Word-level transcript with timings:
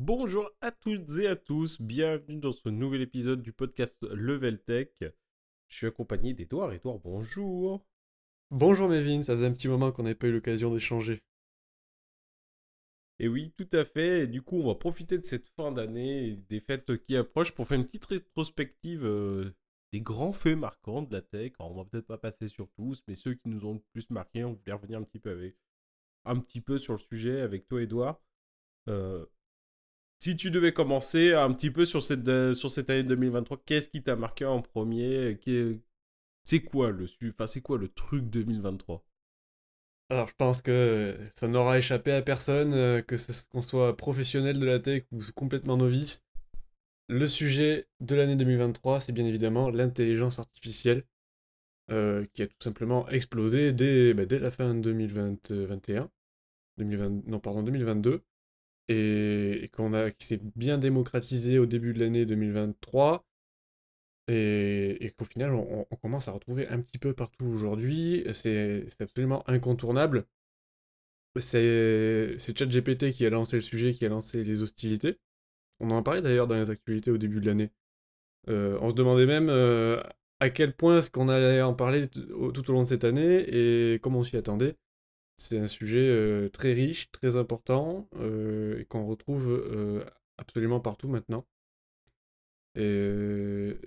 Bonjour 0.00 0.50
à 0.60 0.72
toutes 0.72 1.18
et 1.20 1.28
à 1.28 1.36
tous, 1.36 1.80
bienvenue 1.80 2.40
dans 2.40 2.50
ce 2.50 2.68
nouvel 2.68 3.00
épisode 3.00 3.42
du 3.42 3.52
podcast 3.52 4.02
Level 4.10 4.60
Tech. 4.60 4.88
Je 5.68 5.76
suis 5.76 5.86
accompagné 5.86 6.34
d'Edouard. 6.34 6.72
Edouard, 6.72 6.98
bonjour. 6.98 7.86
Bonjour 8.50 8.88
Mévin, 8.88 9.22
ça 9.22 9.34
faisait 9.34 9.46
un 9.46 9.52
petit 9.52 9.68
moment 9.68 9.92
qu'on 9.92 10.02
n'avait 10.02 10.16
pas 10.16 10.26
eu 10.26 10.32
l'occasion 10.32 10.74
d'échanger. 10.74 11.22
Et 13.20 13.28
oui, 13.28 13.52
tout 13.56 13.68
à 13.70 13.84
fait. 13.84 14.22
Et 14.22 14.26
du 14.26 14.42
coup, 14.42 14.56
on 14.56 14.66
va 14.66 14.74
profiter 14.74 15.16
de 15.16 15.24
cette 15.24 15.46
fin 15.46 15.70
d'année 15.70 16.26
et 16.26 16.36
des 16.36 16.58
fêtes 16.58 17.00
qui 17.04 17.16
approchent 17.16 17.52
pour 17.52 17.68
faire 17.68 17.78
une 17.78 17.86
petite 17.86 18.06
rétrospective 18.06 19.04
euh, 19.04 19.54
des 19.92 20.00
grands 20.00 20.32
faits 20.32 20.58
marquants 20.58 21.02
de 21.02 21.12
la 21.12 21.22
tech. 21.22 21.52
Alors, 21.60 21.70
on 21.70 21.76
va 21.76 21.84
peut-être 21.84 22.08
pas 22.08 22.18
passer 22.18 22.48
sur 22.48 22.68
tous, 22.72 23.00
mais 23.06 23.14
ceux 23.14 23.34
qui 23.34 23.48
nous 23.48 23.64
ont 23.64 23.74
le 23.74 23.82
plus 23.92 24.10
marqué, 24.10 24.42
on 24.42 24.54
voulait 24.54 24.72
revenir 24.72 24.98
un 24.98 25.04
petit 25.04 25.20
peu 25.20 25.30
avec 25.30 25.56
un 26.24 26.40
petit 26.40 26.60
peu 26.60 26.78
sur 26.78 26.94
le 26.94 26.98
sujet 26.98 27.42
avec 27.42 27.68
toi, 27.68 27.80
Edouard. 27.80 28.20
Euh, 28.88 29.24
si 30.18 30.36
tu 30.36 30.50
devais 30.50 30.72
commencer 30.72 31.34
un 31.34 31.52
petit 31.52 31.70
peu 31.70 31.86
sur 31.86 32.02
cette, 32.02 32.26
euh, 32.28 32.54
sur 32.54 32.70
cette 32.70 32.90
année 32.90 33.02
2023, 33.02 33.62
qu'est-ce 33.66 33.88
qui 33.88 34.02
t'a 34.02 34.16
marqué 34.16 34.44
en 34.44 34.62
premier 34.62 35.38
C'est 36.44 36.60
quoi 36.62 36.90
le 36.90 37.06
enfin, 37.28 37.60
quoi 37.60 37.78
le 37.78 37.88
truc 37.88 38.24
2023 38.30 39.04
Alors, 40.10 40.28
je 40.28 40.34
pense 40.34 40.62
que 40.62 41.16
ça 41.34 41.48
n'aura 41.48 41.78
échappé 41.78 42.12
à 42.12 42.22
personne, 42.22 42.72
euh, 42.72 43.02
que 43.02 43.16
qu'on 43.50 43.62
soit 43.62 43.96
professionnel 43.96 44.58
de 44.58 44.66
la 44.66 44.78
tech 44.78 45.04
ou 45.12 45.20
complètement 45.34 45.76
novice. 45.76 46.24
Le 47.08 47.26
sujet 47.26 47.86
de 48.00 48.14
l'année 48.14 48.36
2023, 48.36 49.00
c'est 49.00 49.12
bien 49.12 49.26
évidemment 49.26 49.68
l'intelligence 49.68 50.38
artificielle, 50.38 51.04
euh, 51.90 52.24
qui 52.32 52.42
a 52.42 52.46
tout 52.46 52.56
simplement 52.62 53.06
explosé 53.10 53.72
dès, 53.72 54.14
bah, 54.14 54.24
la 54.30 54.50
fin 54.50 54.74
2021, 54.74 56.10
2020, 56.78 57.26
non 57.26 57.40
pardon 57.40 57.62
2022 57.62 58.24
et, 58.88 59.70
qu'on 59.72 59.94
a, 59.94 60.10
qui 60.10 60.26
s'est 60.26 60.40
bien 60.56 60.78
démocratisé 60.78 61.58
au 61.58 61.66
début 61.66 61.94
de 61.94 62.00
l'année 62.00 62.26
2023 62.26 63.24
et, 64.28 65.14
qu'au 65.16 65.24
final 65.24 65.52
on, 65.52 65.84
commence 66.02 66.28
à 66.28 66.32
retrouver 66.32 66.68
un 66.68 66.80
petit 66.80 66.98
peu 66.98 67.12
partout 67.14 67.46
aujourd'hui. 67.46 68.24
C'est 68.32 68.86
absolument 69.00 69.48
incontournable. 69.48 70.26
C'est 71.36 72.36
ChatGPT 72.38 73.10
qui 73.10 73.26
a 73.26 73.30
lancé 73.30 73.56
le 73.56 73.62
sujet, 73.62 73.92
qui 73.92 74.06
a 74.06 74.08
lancé 74.08 74.44
les 74.44 74.62
hostilités. 74.62 75.18
On 75.80 75.90
en 75.90 76.02
parlait 76.02 76.22
d'ailleurs 76.22 76.46
dans 76.46 76.54
les 76.54 76.70
actualités 76.70 77.10
au 77.10 77.18
début 77.18 77.40
de 77.40 77.46
l'année. 77.46 77.70
Euh, 78.48 78.78
on 78.80 78.90
se 78.90 78.94
demandait 78.94 79.26
même 79.26 79.48
euh, 79.50 80.00
à 80.40 80.50
quel 80.50 80.74
point 80.74 80.98
est-ce 80.98 81.10
qu'on 81.10 81.28
allait 81.28 81.62
en 81.62 81.74
parler 81.74 82.08
tout 82.08 82.70
au 82.70 82.72
long 82.72 82.82
de 82.82 82.88
cette 82.88 83.04
année 83.04 83.44
et 83.48 83.98
comment 84.00 84.20
on 84.20 84.24
s'y 84.24 84.36
attendait. 84.36 84.76
C'est 85.36 85.58
un 85.58 85.66
sujet 85.66 86.48
très 86.52 86.72
riche, 86.72 87.10
très 87.10 87.36
important, 87.36 88.08
et 88.78 88.84
qu'on 88.86 89.06
retrouve 89.06 90.04
absolument 90.38 90.80
partout 90.80 91.08
maintenant. 91.08 91.46
Et, 92.76 92.80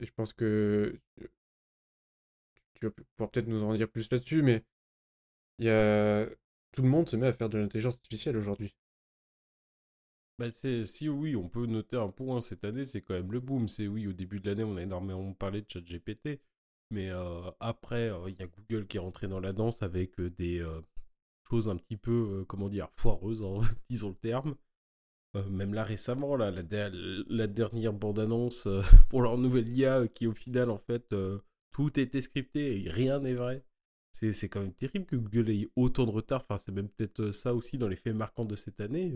je 0.01 0.11
pense 0.15 0.33
que 0.33 0.99
tu 2.73 2.85
vas 2.85 2.91
pouvoir 2.91 3.31
peut-être 3.31 3.47
nous 3.47 3.63
en 3.63 3.73
dire 3.73 3.89
plus 3.89 4.11
là-dessus, 4.11 4.41
mais 4.41 4.63
y 5.59 5.69
a... 5.69 6.27
tout 6.71 6.81
le 6.81 6.89
monde 6.89 7.09
se 7.09 7.15
met 7.15 7.27
à 7.27 7.33
faire 7.33 7.49
de 7.49 7.57
l'intelligence 7.57 7.95
artificielle 7.95 8.37
aujourd'hui. 8.37 8.75
Bah 10.39 10.51
si 10.51 11.09
oui, 11.09 11.35
on 11.35 11.49
peut 11.49 11.65
noter 11.65 11.97
un 11.97 12.09
point 12.09 12.41
cette 12.41 12.63
année, 12.63 12.83
c'est 12.83 13.01
quand 13.01 13.15
même 13.15 13.31
le 13.31 13.39
boom. 13.39 13.67
C'est 13.67 13.87
oui, 13.87 14.05
au 14.07 14.13
début 14.13 14.39
de 14.39 14.47
l'année, 14.47 14.63
on 14.63 14.77
a 14.77 14.83
énormément 14.83 15.33
parlé 15.33 15.61
de 15.61 15.65
ChatGPT, 15.67 16.39
mais 16.91 17.09
après, 17.59 18.11
il 18.27 18.35
y 18.39 18.43
a 18.43 18.47
Google 18.47 18.85
qui 18.87 18.97
est 18.97 18.99
rentré 18.99 19.27
dans 19.27 19.39
la 19.39 19.51
danse 19.53 19.81
avec 19.81 20.21
des, 20.21 20.63
chose 21.47 21.69
un 21.69 21.77
petit 21.77 21.97
peu, 21.97 22.11
euh, 22.11 22.45
comment 22.45 22.69
dire, 22.69 22.89
foireuse, 22.91 23.43
hein, 23.43 23.59
disons 23.89 24.09
le 24.09 24.15
terme. 24.15 24.55
Euh, 25.35 25.47
même 25.49 25.73
là 25.73 25.83
récemment, 25.83 26.35
là, 26.35 26.51
la, 26.51 27.47
dernière 27.47 27.93
bande-annonce 27.93 28.67
euh, 28.67 28.81
pour 29.09 29.21
leur 29.21 29.37
nouvelle 29.37 29.69
IA, 29.69 30.07
qui 30.07 30.27
au 30.27 30.33
final, 30.33 30.69
en 30.69 30.77
fait, 30.77 31.15
tout 31.71 31.99
était 31.99 32.21
scripté 32.21 32.83
et 32.83 32.89
rien 32.89 33.19
n'est 33.19 33.35
vrai. 33.35 33.63
C'est 34.13 34.49
quand 34.49 34.61
même 34.61 34.73
terrible 34.73 35.05
que 35.05 35.15
Google 35.15 35.51
ait 35.51 35.69
autant 35.75 36.05
de 36.05 36.11
retard. 36.11 36.41
Enfin, 36.41 36.57
c'est 36.57 36.71
même 36.71 36.89
peut-être 36.89 37.29
ça 37.31 37.53
aussi 37.53 37.77
dans 37.77 37.87
les 37.87 37.95
faits 37.95 38.15
marquants 38.15 38.45
de 38.45 38.55
cette 38.55 38.81
année. 38.81 39.13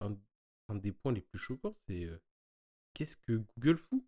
Un, 0.00 0.74
des 0.74 0.90
points 0.90 1.12
les 1.12 1.20
plus 1.20 1.38
choquants, 1.38 1.72
c'est 1.86 2.08
qu'est-ce 2.94 3.16
que 3.16 3.40
Google 3.54 3.78
fout? 3.78 4.02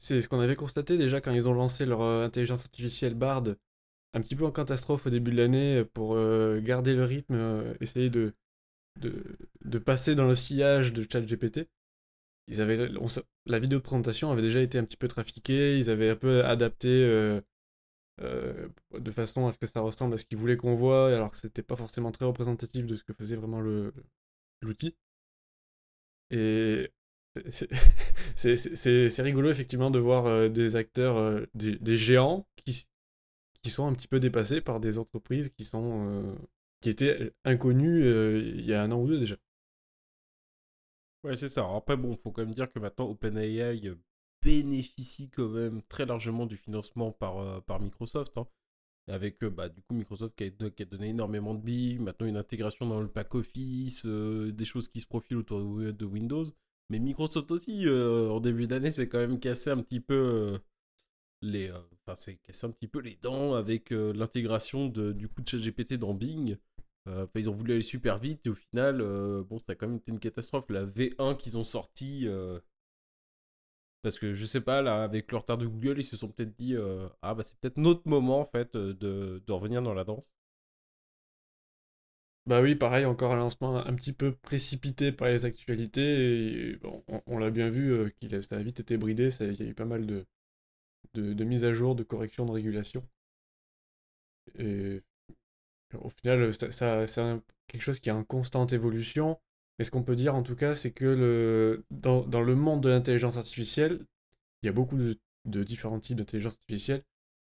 C'est 0.00 0.20
ce 0.20 0.28
qu'on 0.28 0.40
avait 0.40 0.56
constaté 0.56 0.98
déjà 0.98 1.20
quand 1.20 1.30
ils 1.30 1.46
ont 1.46 1.54
lancé 1.54 1.86
leur 1.86 2.02
intelligence 2.02 2.64
artificielle 2.64 3.14
Bard 3.14 3.44
un 4.14 4.20
petit 4.20 4.36
peu 4.36 4.44
en 4.44 4.52
catastrophe 4.52 5.06
au 5.06 5.10
début 5.10 5.30
de 5.30 5.36
l'année 5.36 5.78
euh, 5.78 5.84
pour 5.84 6.14
euh, 6.16 6.60
garder 6.60 6.94
le 6.94 7.04
rythme, 7.04 7.34
euh, 7.34 7.74
essayer 7.80 8.10
de, 8.10 8.34
de, 9.00 9.78
passer 9.78 10.14
dans 10.14 10.26
le 10.26 10.34
sillage 10.34 10.92
de 10.92 11.06
ChatGPT. 11.10 11.68
Ils 12.48 12.60
avaient, 12.60 12.90
la 13.46 13.58
vidéo 13.58 13.78
de 13.78 13.84
présentation 13.84 14.30
avait 14.30 14.42
déjà 14.42 14.60
été 14.60 14.78
un 14.78 14.84
petit 14.84 14.96
peu 14.96 15.08
trafiquée, 15.08 15.78
ils 15.78 15.90
avaient 15.90 16.10
un 16.10 16.16
peu 16.16 16.44
adapté 16.44 16.90
de 18.20 19.10
façon 19.12 19.46
à 19.46 19.52
ce 19.52 19.58
que 19.58 19.66
ça 19.66 19.80
ressemble 19.80 20.14
à 20.14 20.18
ce 20.18 20.24
qu'ils 20.24 20.38
voulaient 20.38 20.56
qu'on 20.56 20.74
voit, 20.74 21.14
alors 21.14 21.30
que 21.30 21.36
c'était 21.36 21.62
pas 21.62 21.76
forcément 21.76 22.10
très 22.10 22.24
représentatif 22.26 22.84
de 22.84 22.96
ce 22.96 23.04
que 23.04 23.12
faisait 23.14 23.36
vraiment 23.36 23.60
l'outil. 24.60 24.96
Et 26.30 26.90
c'est 28.34 29.22
rigolo 29.22 29.50
effectivement 29.50 29.90
de 29.90 30.00
voir 30.00 30.50
des 30.50 30.74
acteurs, 30.76 31.46
des, 31.54 31.78
des, 31.78 31.96
géants 31.96 32.46
qui, 32.56 32.88
qui 33.62 33.70
sont 33.70 33.86
un 33.86 33.94
petit 33.94 34.08
peu 34.08 34.20
dépassés 34.20 34.60
par 34.60 34.80
des 34.80 34.98
entreprises 34.98 35.48
qui 35.50 35.64
sont 35.64 36.06
euh, 36.08 36.34
qui 36.80 36.90
étaient 36.90 37.32
inconnues 37.44 38.04
euh, 38.04 38.52
il 38.56 38.66
y 38.66 38.74
a 38.74 38.82
un 38.82 38.90
an 38.90 39.00
ou 39.00 39.06
deux 39.06 39.20
déjà. 39.20 39.36
Ouais, 41.24 41.36
c'est 41.36 41.48
ça. 41.48 41.64
après, 41.76 41.96
bon, 41.96 42.16
faut 42.16 42.32
quand 42.32 42.42
même 42.42 42.54
dire 42.54 42.70
que 42.70 42.80
maintenant 42.80 43.08
OpenAI 43.08 43.86
euh, 43.86 43.94
bénéficie 44.42 45.30
quand 45.30 45.48
même 45.48 45.80
très 45.82 46.04
largement 46.04 46.46
du 46.46 46.56
financement 46.56 47.12
par, 47.12 47.62
par 47.62 47.80
Microsoft. 47.80 48.36
Hein. 48.38 48.48
Avec 49.08 49.44
bah, 49.44 49.68
du 49.68 49.82
coup 49.82 49.94
Microsoft 49.94 50.36
qui 50.36 50.44
a, 50.44 50.84
donné 50.84 51.08
énormément 51.08 51.54
de 51.54 51.60
billes, 51.60 51.98
maintenant 52.00 52.26
une 52.26 52.36
intégration 52.36 52.86
dans 52.86 53.00
le 53.00 53.08
pack 53.08 53.34
office, 53.36 54.04
des 54.04 54.64
choses 54.64 54.88
qui 54.88 55.00
se 55.00 55.06
profilent 55.06 55.38
autour 55.38 55.60
de 55.60 56.04
Windows. 56.04 56.44
Mais 56.90 56.98
Microsoft 56.98 57.50
aussi, 57.52 57.88
en 57.88 58.40
début 58.40 58.66
d'année, 58.66 58.90
c'est 58.90 59.08
quand 59.08 59.18
même 59.18 59.38
cassé 59.38 59.70
un 59.70 59.78
petit 59.78 60.00
peu 60.00 60.60
les, 61.42 61.70
euh, 61.70 61.78
enfin, 62.06 62.14
c'est 62.16 62.36
casser 62.36 62.66
un 62.66 62.70
petit 62.70 62.88
peu 62.88 63.00
les 63.00 63.16
dents 63.16 63.54
avec 63.54 63.92
euh, 63.92 64.12
l'intégration 64.14 64.88
du 64.88 65.28
coup 65.28 65.42
de 65.42 65.48
ChatGPT 65.48 65.94
dans 65.94 66.14
Bing. 66.14 66.56
Euh, 67.08 67.26
ils 67.34 67.50
ont 67.50 67.54
voulu 67.54 67.72
aller 67.72 67.82
super 67.82 68.18
vite 68.18 68.46
et 68.46 68.50
au 68.50 68.54
final, 68.54 68.98
bon, 69.44 69.58
ça 69.58 69.72
a 69.72 69.74
quand 69.74 69.88
même 69.88 69.96
été 69.96 70.12
une 70.12 70.20
catastrophe. 70.20 70.70
La 70.70 70.86
V1 70.86 71.36
qu'ils 71.36 71.58
ont 71.58 71.64
sorti, 71.64 72.28
parce 74.02 74.18
que 74.18 74.34
je 74.34 74.44
sais 74.46 74.60
pas, 74.60 74.82
là, 74.82 75.02
avec 75.02 75.30
le 75.32 75.38
retard 75.38 75.58
de 75.58 75.66
Google, 75.66 75.98
ils 75.98 76.04
se 76.04 76.16
sont 76.16 76.28
peut-être 76.28 76.54
dit, 76.56 76.76
ah 77.22 77.34
bah 77.34 77.42
c'est 77.42 77.58
peut-être 77.58 77.76
notre 77.76 78.08
moment 78.08 78.40
en 78.40 78.46
fait 78.46 78.76
de, 78.76 79.42
de 79.44 79.52
revenir 79.52 79.82
dans 79.82 79.94
la 79.94 80.04
danse. 80.04 80.32
Bah 82.46 82.60
oui, 82.60 82.74
pareil, 82.74 83.04
encore 83.04 83.32
un 83.32 83.36
lancement 83.36 83.76
un 83.86 83.94
petit 83.94 84.12
peu 84.12 84.32
précipité 84.32 85.12
par 85.12 85.28
les 85.28 85.44
actualités. 85.44 86.76
Bon, 86.82 87.04
on, 87.26 87.38
l'a 87.38 87.50
bien 87.50 87.68
vu, 87.68 88.12
qu'il 88.20 88.42
ça 88.42 88.56
a 88.56 88.62
vite 88.62 88.80
été 88.80 88.96
bridé, 88.96 89.28
il 89.40 89.54
y 89.60 89.62
a 89.62 89.66
eu 89.66 89.74
pas 89.74 89.84
mal 89.84 90.06
de, 90.06 90.26
de, 91.14 91.44
mise 91.44 91.64
à 91.64 91.72
jour, 91.72 91.94
de 91.94 92.02
correction, 92.02 92.46
de 92.46 92.52
régulation. 92.52 93.02
Et 94.58 95.02
au 95.94 96.08
final, 96.08 96.52
ça, 96.54 97.06
c'est 97.06 97.22
quelque 97.68 97.82
chose 97.82 98.00
qui 98.00 98.08
est 98.08 98.12
en 98.12 98.24
constante 98.24 98.72
évolution. 98.72 99.38
Mais 99.78 99.84
ce 99.84 99.90
qu'on 99.90 100.02
peut 100.02 100.16
dire 100.16 100.34
en 100.34 100.42
tout 100.42 100.56
cas, 100.56 100.74
c'est 100.74 100.92
que 100.92 101.82
dans, 101.90 102.40
le 102.40 102.54
monde 102.54 102.82
de 102.82 102.88
l'intelligence 102.88 103.36
artificielle, 103.36 104.04
il 104.62 104.66
y 104.66 104.68
a 104.68 104.72
beaucoup 104.72 104.96
de, 104.96 105.18
différents 105.64 106.00
types 106.00 106.18
d'intelligence 106.18 106.54
artificielle. 106.54 107.04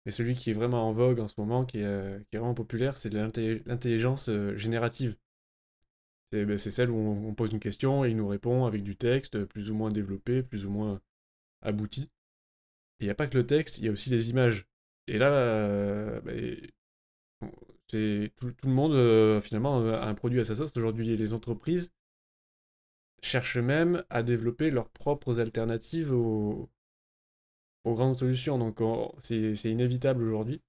Mais 0.04 0.12
celui 0.12 0.34
qui 0.34 0.50
est 0.50 0.54
vraiment 0.54 0.88
en 0.88 0.92
vogue 0.92 1.20
en 1.20 1.28
ce 1.28 1.34
moment, 1.38 1.64
qui 1.64 1.78
est, 1.78 2.26
qui 2.28 2.36
est 2.36 2.38
vraiment 2.38 2.54
populaire, 2.54 2.96
c'est 2.96 3.10
l'intelligence 3.10 4.28
euh, 4.28 4.56
générative. 4.56 5.16
Ben, 6.32 6.56
c'est 6.56 6.70
celle 6.70 6.90
où 6.90 6.96
on, 6.96 7.34
pose 7.34 7.52
une 7.52 7.60
question 7.60 8.04
et 8.04 8.10
il 8.10 8.16
nous 8.16 8.26
répond 8.26 8.64
avec 8.64 8.82
du 8.82 8.96
texte 8.96 9.44
plus 9.44 9.70
ou 9.70 9.74
moins 9.74 9.90
développé, 9.90 10.42
plus 10.42 10.64
ou 10.64 10.70
moins 10.70 11.00
abouti 11.60 12.10
il 13.02 13.06
n'y 13.06 13.10
a 13.10 13.14
pas 13.14 13.26
que 13.26 13.36
le 13.36 13.46
texte, 13.46 13.78
il 13.78 13.84
y 13.84 13.88
a 13.88 13.92
aussi 13.92 14.10
les 14.10 14.30
images. 14.30 14.66
Et 15.08 15.18
là, 15.18 15.32
euh, 15.32 16.20
bah, 16.20 16.32
c'est 17.88 18.32
tout, 18.36 18.52
le 18.64 18.70
monde 18.70 18.92
euh, 18.92 19.40
finalement 19.40 19.78
a 19.88 20.06
un 20.06 20.14
produit 20.14 20.40
à 20.40 20.44
sa 20.44 20.56
sauce. 20.56 20.76
Aujourd'hui, 20.76 21.16
les 21.16 21.32
entreprises 21.32 21.92
cherchent 23.22 23.56
même 23.58 24.04
à 24.10 24.22
développer 24.22 24.70
leurs 24.70 24.90
propres 24.90 25.40
alternatives 25.40 26.12
aux, 26.12 26.70
grandes 27.86 28.16
solutions. 28.18 28.58
Donc 28.58 28.80
c'est 29.18 29.70
inévitable 29.70 30.22
aujourd'hui. 30.24 30.62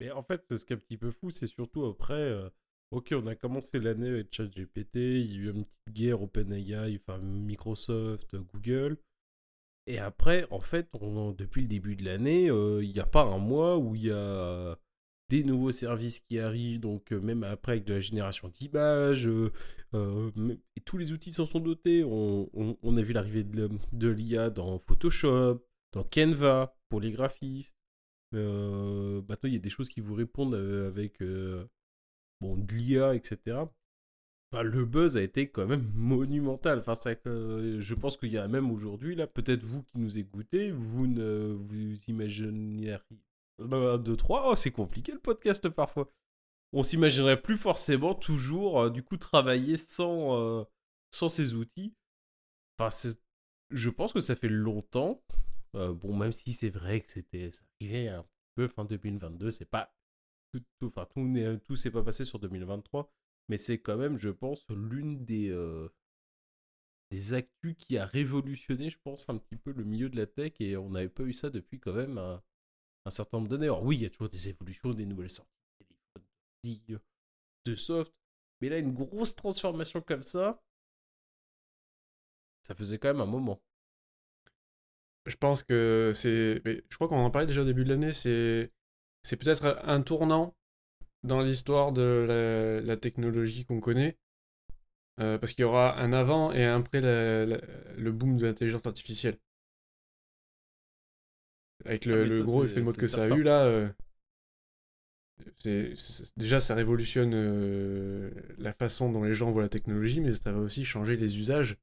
Mais 0.00 0.10
en 0.10 0.22
fait, 0.22 0.56
ce 0.56 0.64
qui 0.64 0.72
est 0.72 0.76
un 0.76 0.78
petit 0.78 0.96
peu 0.96 1.10
fou, 1.10 1.30
c'est 1.30 1.46
surtout 1.46 1.84
après, 1.84 2.14
euh, 2.14 2.48
Ok, 2.92 3.12
on 3.12 3.26
a 3.28 3.36
commencé 3.36 3.78
l'année 3.78 4.08
avec 4.08 4.34
ChatGPT, 4.34 4.96
il 4.96 5.32
y 5.32 5.36
a 5.36 5.42
eu 5.42 5.50
une 5.50 5.64
petite 5.64 5.94
guerre 5.94 6.22
OpenAI, 6.22 6.98
enfin 7.00 7.18
Microsoft, 7.18 8.34
Google. 8.34 8.98
Et 9.86 9.98
après, 9.98 10.46
en 10.50 10.60
fait, 10.60 10.88
depuis 11.38 11.62
le 11.62 11.68
début 11.68 11.94
de 11.94 12.04
l'année, 12.04 12.50
euh, 12.50 12.82
il 12.82 12.90
n'y 12.90 12.98
a 12.98 13.06
pas 13.06 13.22
un 13.22 13.38
mois 13.38 13.78
où 13.78 13.94
il 13.94 14.06
y 14.06 14.10
a 14.10 14.76
des 15.28 15.44
nouveaux 15.44 15.70
services 15.70 16.20
qui 16.20 16.40
arrivent, 16.40 16.80
donc 16.80 17.12
même 17.12 17.44
après 17.44 17.72
avec 17.72 17.84
de 17.84 17.94
la 17.94 18.00
génération 18.00 18.48
d'images, 18.48 19.28
et 19.94 20.80
tous 20.84 20.98
les 20.98 21.12
outils 21.12 21.32
s'en 21.32 21.46
sont 21.46 21.60
dotés. 21.60 22.02
On, 22.04 22.96
a 22.96 23.02
vu 23.02 23.12
l'arrivée 23.12 23.44
de, 23.44 24.08
l'IA 24.08 24.50
dans 24.50 24.78
Photoshop, 24.78 25.64
dans 25.92 26.04
Canva 26.04 26.76
pour 26.88 27.00
les 27.00 27.12
graphistes. 27.12 27.76
maintenant, 28.32 29.48
il 29.48 29.52
y 29.52 29.56
a 29.56 29.60
des 29.60 29.70
choses 29.70 29.88
qui 29.88 30.00
vous 30.00 30.14
répondent 30.14 30.54
avec 30.54 31.20
bon, 32.40 32.56
de 32.56 32.72
l'IA, 32.74 33.14
etc. 33.14 33.58
le 34.52 34.84
buzz 34.84 35.16
a 35.16 35.22
été 35.22 35.48
quand 35.48 35.66
même 35.66 35.90
monumental. 35.94 36.80
Enfin, 36.80 36.94
ça, 36.94 37.12
je 37.24 37.94
pense 37.94 38.16
qu'il 38.16 38.32
y 38.32 38.38
a 38.38 38.48
même 38.48 38.70
aujourd'hui, 38.70 39.14
là, 39.14 39.26
peut-être 39.26 39.62
vous 39.62 39.82
qui 39.82 39.98
nous 39.98 40.18
écoutez, 40.18 40.70
vous 40.70 41.06
ne 41.06 41.52
vous 41.52 41.96
imagineriez 42.08 42.98
2, 43.58 44.16
3. 44.16 44.50
Oh, 44.50 44.54
c'est 44.56 44.70
compliqué 44.70 45.12
le 45.12 45.18
podcast 45.18 45.68
parfois. 45.68 46.08
On 46.72 46.82
s'imaginerait 46.82 47.40
plus 47.40 47.56
forcément 47.56 48.14
toujours, 48.14 48.80
euh, 48.80 48.90
du 48.90 49.02
coup, 49.02 49.16
travailler 49.16 49.76
sans, 49.76 50.38
euh, 50.38 50.64
sans 51.10 51.28
ces 51.28 51.54
outils. 51.54 51.94
Enfin, 52.78 52.96
je 53.70 53.90
pense 53.90 54.12
que 54.12 54.20
ça 54.20 54.36
fait 54.36 54.48
longtemps. 54.48 55.22
Euh, 55.76 55.92
bon, 55.92 56.16
même 56.16 56.32
si 56.32 56.52
c'est 56.52 56.70
vrai 56.70 57.00
que 57.00 57.10
c'était, 57.10 57.50
ça 57.52 57.62
arrivait 57.80 58.08
un 58.08 58.24
peu 58.54 58.68
fin 58.68 58.84
2022, 58.84 59.50
c'est 59.50 59.70
pas 59.70 59.92
tout, 60.52 60.64
enfin, 60.82 61.06
tout, 61.14 61.26
tout 61.64 61.76
s'est 61.76 61.90
pas 61.90 62.02
passé 62.02 62.24
sur 62.24 62.38
2023, 62.38 63.10
mais 63.48 63.56
c'est 63.56 63.80
quand 63.80 63.96
même, 63.96 64.16
je 64.16 64.30
pense, 64.30 64.66
l'une 64.70 65.24
des, 65.24 65.50
des 67.10 67.34
actus 67.34 67.74
qui 67.76 67.98
a 67.98 68.06
révolutionné, 68.06 68.90
je 68.90 68.98
pense, 69.02 69.28
un 69.28 69.36
petit 69.36 69.56
peu 69.56 69.72
le 69.72 69.84
milieu 69.84 70.08
de 70.08 70.16
la 70.16 70.26
tech 70.26 70.52
et 70.60 70.76
on 70.76 70.90
n'avait 70.90 71.08
pas 71.08 71.24
eu 71.24 71.32
ça 71.32 71.50
depuis 71.50 71.80
quand 71.80 71.92
même 71.92 72.18
un 72.18 73.10
certain 73.10 73.38
nombre 73.38 73.48
d'années. 73.48 73.66
Alors 73.66 73.84
oui, 73.84 73.96
il 73.96 74.02
y 74.02 74.06
a 74.06 74.10
toujours 74.10 74.28
des 74.28 74.48
évolutions, 74.48 74.94
des 74.94 75.06
nouvelles 75.06 75.30
sorties 75.30 75.50
de 75.80 75.84
téléphones, 76.62 77.00
de 77.66 77.74
soft, 77.74 78.14
mais 78.60 78.68
là, 78.68 78.78
une 78.78 78.94
grosse 78.94 79.34
transformation 79.36 80.00
comme 80.02 80.22
ça, 80.22 80.62
ça 82.62 82.74
faisait 82.74 82.98
quand 82.98 83.08
même 83.08 83.20
un 83.20 83.26
moment. 83.26 83.60
Je 85.26 85.36
pense 85.36 85.62
que 85.62 86.12
c'est. 86.14 86.62
Je 86.64 86.94
crois 86.96 87.08
qu'on 87.08 87.16
en 87.18 87.30
parlait 87.30 87.46
déjà 87.46 87.62
au 87.62 87.64
début 87.64 87.84
de 87.84 87.90
l'année, 87.90 88.12
c'est. 88.12 88.72
C'est 89.22 89.36
peut-être 89.36 89.80
un 89.84 90.00
tournant 90.02 90.54
dans 91.22 91.40
l'histoire 91.40 91.92
de 91.92 92.82
la, 92.84 92.96
technologie 92.96 93.64
qu'on 93.64 93.80
connaît. 93.80 94.18
Euh, 95.18 95.36
parce 95.36 95.52
qu'il 95.52 95.62
y 95.62 95.66
aura 95.66 95.98
un 95.98 96.12
avant 96.14 96.50
et 96.52 96.64
un 96.64 96.78
après 96.78 97.00
le 97.02 98.10
boom 98.10 98.38
de 98.38 98.46
l'intelligence 98.46 98.86
artificielle. 98.86 99.38
Avec 101.84 102.04
le, 102.04 102.40
ah, 102.40 102.42
gros 102.42 102.64
effet 102.64 102.80
de 102.80 102.84
mode 102.84 102.96
que 102.96 103.08
ça 103.08 103.24
a 103.24 103.28
eu 103.28 103.42
là, 103.42 103.64
euh, 103.64 103.88
déjà 106.36 106.60
ça 106.60 106.74
révolutionne 106.74 107.32
euh, 107.34 108.30
la 108.58 108.72
façon 108.74 109.10
dont 109.10 109.24
les 109.24 109.32
gens 109.32 109.50
voient 109.50 109.62
la 109.62 109.68
technologie, 109.68 110.20
mais 110.20 110.32
ça 110.32 110.52
va 110.52 110.60
aussi 110.60 110.84
changer 110.84 111.16
les 111.16 111.38
usages. 111.38 111.76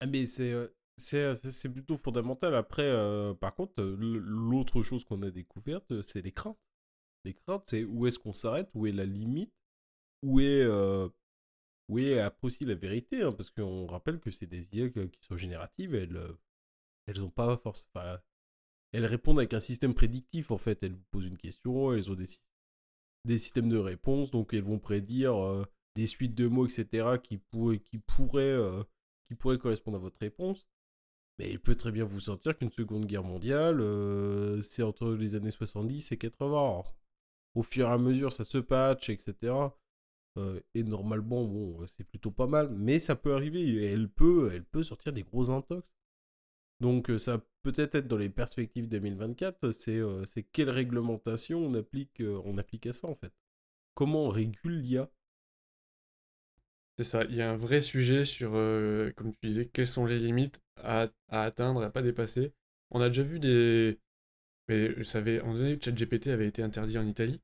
Ah, 0.00 0.06
mais 0.06 0.26
c'est 0.26 0.52
c'est 0.96 1.72
plutôt 1.72 1.96
fondamental. 1.96 2.54
Après, 2.54 2.90
par 3.40 3.54
contre, 3.54 3.82
l'autre 3.82 4.82
chose 4.82 5.04
qu'on 5.04 5.22
a 5.22 5.30
découverte, 5.30 6.02
c'est 6.02 6.22
les 6.22 6.32
craintes. 6.32 6.58
Les 7.24 7.34
craintes, 7.34 7.64
c'est 7.66 7.84
où 7.84 8.06
est-ce 8.06 8.18
qu'on 8.18 8.32
s'arrête, 8.32 8.70
où 8.74 8.86
est 8.86 8.92
la 8.92 9.04
limite, 9.04 9.52
où 10.22 10.40
est 10.40 10.64
oui, 11.88 12.18
après 12.18 12.46
aussi 12.46 12.64
la 12.64 12.74
vérité, 12.74 13.22
hein, 13.22 13.32
parce 13.32 13.50
qu'on 13.50 13.86
rappelle 13.86 14.18
que 14.20 14.30
c'est 14.30 14.46
des 14.46 14.74
IA 14.76 14.88
qui 14.88 15.20
sont 15.20 15.36
génératives, 15.36 15.94
elles, 15.94 16.16
euh, 16.16 16.32
elles 17.06 17.22
ont 17.22 17.30
pas 17.30 17.56
force, 17.58 17.86
elles 18.92 19.06
répondent 19.06 19.38
avec 19.38 19.52
un 19.52 19.60
système 19.60 19.94
prédictif 19.94 20.50
en 20.50 20.58
fait. 20.58 20.82
Elles 20.82 20.94
vous 20.94 21.04
posent 21.10 21.26
une 21.26 21.36
question, 21.36 21.92
elles 21.92 22.10
ont 22.10 22.14
des, 22.14 22.28
des 23.26 23.38
systèmes 23.38 23.68
de 23.68 23.76
réponse, 23.76 24.30
donc 24.30 24.54
elles 24.54 24.62
vont 24.62 24.78
prédire 24.78 25.36
euh, 25.36 25.66
des 25.94 26.06
suites 26.06 26.34
de 26.34 26.46
mots, 26.46 26.66
etc. 26.66 27.18
qui, 27.22 27.40
qui, 27.84 27.98
pourraient, 27.98 28.42
euh, 28.42 28.82
qui 29.28 29.34
pourraient 29.34 29.58
correspondre 29.58 29.98
à 29.98 30.00
votre 30.00 30.20
réponse. 30.20 30.66
Mais 31.38 31.50
il 31.50 31.58
peut 31.60 31.74
très 31.74 31.92
bien 31.92 32.04
vous 32.04 32.20
sentir 32.20 32.56
qu'une 32.56 32.70
seconde 32.70 33.06
guerre 33.06 33.24
mondiale, 33.24 33.82
c'est 34.62 34.82
entre 34.82 35.12
les 35.12 35.34
années 35.34 35.50
70 35.50 36.12
et 36.12 36.18
80. 36.18 36.84
au 37.54 37.62
fur 37.62 37.88
et 37.88 37.90
à 37.90 37.98
mesure, 37.98 38.32
ça 38.32 38.44
se 38.44 38.58
patch, 38.58 39.10
etc. 39.10 39.52
Euh, 40.38 40.60
et 40.74 40.82
normalement, 40.82 41.44
bon, 41.44 41.86
c'est 41.86 42.04
plutôt 42.04 42.30
pas 42.30 42.46
mal, 42.46 42.70
mais 42.70 42.98
ça 42.98 43.16
peut 43.16 43.34
arriver. 43.34 43.84
elle 43.84 44.08
peut, 44.08 44.50
elle 44.52 44.64
peut 44.64 44.82
sortir 44.82 45.12
des 45.12 45.22
gros 45.22 45.50
intox. 45.50 45.94
Donc 46.80 47.10
euh, 47.10 47.18
ça 47.18 47.44
peut-être 47.62 47.94
être 47.96 48.08
dans 48.08 48.16
les 48.18 48.30
perspectives 48.30 48.88
2024, 48.88 49.70
c'est 49.72 49.98
euh, 49.98 50.24
c'est 50.26 50.42
quelle 50.44 50.70
réglementation 50.70 51.60
on 51.64 51.74
applique, 51.74 52.22
on 52.44 52.58
applique 52.58 52.86
à 52.86 52.92
ça 52.92 53.08
en 53.08 53.14
fait? 53.14 53.32
Comment 53.94 54.26
on 54.26 54.30
régule 54.30 54.80
l'IA 54.80 55.10
C'est 56.98 57.04
ça, 57.04 57.24
il 57.24 57.34
y 57.34 57.42
a 57.42 57.50
un 57.50 57.56
vrai 57.56 57.80
sujet 57.80 58.24
sur, 58.24 58.52
comme 59.16 59.32
tu 59.32 59.48
disais, 59.48 59.66
quelles 59.66 59.86
sont 59.88 60.06
les 60.06 60.18
limites 60.18 60.60
à, 60.76 61.08
à, 61.28 61.42
atteindre, 61.42 61.82
à 61.82 61.90
pas 61.90 62.02
dépasser. 62.02 62.52
On 62.90 63.00
a 63.00 63.08
déjà 63.08 63.22
vu 63.22 63.40
des... 63.40 63.98
Mais 64.68 64.94
je 64.96 65.02
savais, 65.02 65.40
en 65.40 65.54
donné, 65.54 65.78
ChatGPT 65.80 66.28
avait 66.28 66.46
été 66.46 66.62
interdit 66.62 66.98
en 66.98 67.06
Italie. 67.06 67.40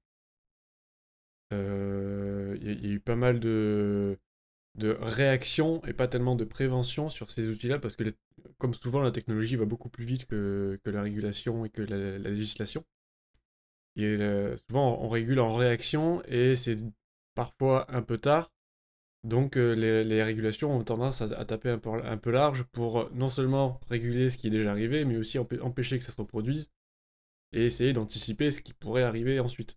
Euh, 1.52 2.56
il 2.60 2.86
y, 2.86 2.90
a 2.90 2.94
eu 2.94 3.00
pas 3.00 3.16
mal 3.16 3.40
de, 3.40 4.18
de 4.74 4.90
réactions 5.00 5.84
et 5.86 5.92
pas 5.94 6.08
tellement 6.08 6.36
de 6.36 6.44
prévention 6.44 7.08
sur 7.08 7.30
ces 7.30 7.48
outils-là, 7.50 7.78
parce 7.78 7.96
que 7.96 8.04
comme 8.58 8.74
souvent, 8.74 9.00
la 9.02 9.10
technologie 9.10 9.56
va 9.56 9.64
beaucoup 9.64 9.88
plus 9.88 10.04
vite 10.04 10.26
que, 10.26 10.78
que 10.84 10.90
la 10.90 11.02
régulation 11.02 11.64
et 11.64 11.70
que 11.70 11.82
la, 11.82 12.18
législation. 12.18 12.84
Et 13.96 14.04
euh, 14.04 14.56
souvent, 14.68 14.98
on 15.02 15.08
régule 15.08 15.40
en 15.40 15.54
réaction 15.54 16.22
et 16.26 16.54
c'est 16.56 16.76
parfois 17.34 17.86
un 17.92 18.02
peu 18.02 18.18
tard. 18.18 18.50
Donc 19.24 19.56
euh, 19.56 19.74
les, 19.74 20.22
régulations 20.22 20.76
ont 20.76 20.84
tendance 20.84 21.22
à, 21.22 21.44
taper 21.44 21.70
un 21.70 21.78
peu, 22.18 22.30
large 22.30 22.64
pour 22.64 23.10
non 23.12 23.28
seulement 23.28 23.80
réguler 23.88 24.30
ce 24.30 24.38
qui 24.38 24.46
est 24.46 24.50
déjà 24.50 24.70
arrivé, 24.70 25.04
mais 25.04 25.16
aussi 25.16 25.38
empêcher 25.38 25.98
que 25.98 26.04
ça 26.04 26.12
se 26.12 26.16
reproduise 26.16 26.70
et 27.52 27.64
essayer 27.64 27.92
d'anticiper 27.92 28.50
ce 28.50 28.60
qui 28.60 28.72
pourrait 28.72 29.02
arriver 29.02 29.40
ensuite. 29.40 29.76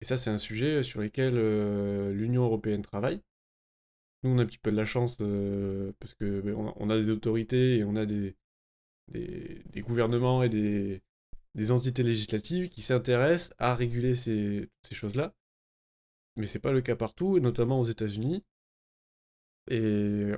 Et 0.00 0.04
ça, 0.04 0.16
c'est 0.16 0.30
un 0.30 0.38
sujet 0.38 0.82
sur 0.82 1.00
lequel 1.00 1.34
euh, 1.36 2.12
l'Union 2.12 2.44
européenne 2.44 2.82
travaille. 2.82 3.22
Nous, 4.22 4.30
on 4.30 4.38
a 4.38 4.42
un 4.42 4.46
petit 4.46 4.58
peu 4.58 4.70
de 4.70 4.76
la 4.76 4.86
chance 4.86 5.18
euh, 5.20 5.92
parce 5.98 6.14
que 6.14 6.40
ben, 6.40 6.54
on, 6.54 6.90
a, 6.90 6.96
des 6.96 7.10
autorités 7.10 7.78
et 7.78 7.84
on 7.84 7.96
a 7.96 8.06
des, 8.06 8.36
des, 9.08 9.80
gouvernements 9.80 10.42
et 10.42 10.48
des, 10.48 11.02
des, 11.54 11.70
entités 11.70 12.02
législatives 12.02 12.68
qui 12.68 12.82
s'intéressent 12.82 13.54
à 13.58 13.74
réguler 13.74 14.14
ces 14.14 14.68
choses-là. 14.92 15.34
Mais 16.40 16.46
c'est 16.46 16.58
pas 16.58 16.72
le 16.72 16.80
cas 16.80 16.96
partout, 16.96 17.36
et 17.36 17.40
notamment 17.40 17.80
aux 17.80 17.84
États-Unis. 17.84 18.42
Et 19.68 20.32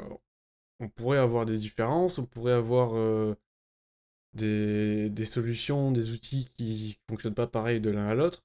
on 0.80 0.88
pourrait 0.88 1.18
avoir 1.18 1.46
des 1.46 1.56
différences, 1.56 2.18
on 2.18 2.26
pourrait 2.26 2.52
avoir 2.52 2.96
euh, 2.96 3.36
des, 4.34 5.10
des, 5.10 5.24
solutions, 5.24 5.92
des 5.92 6.10
outils 6.10 6.48
qui 6.54 6.98
fonctionnent 7.08 7.34
pas 7.34 7.46
pareil 7.46 7.80
de 7.80 7.90
l'un 7.90 8.08
à 8.08 8.14
l'autre. 8.14 8.44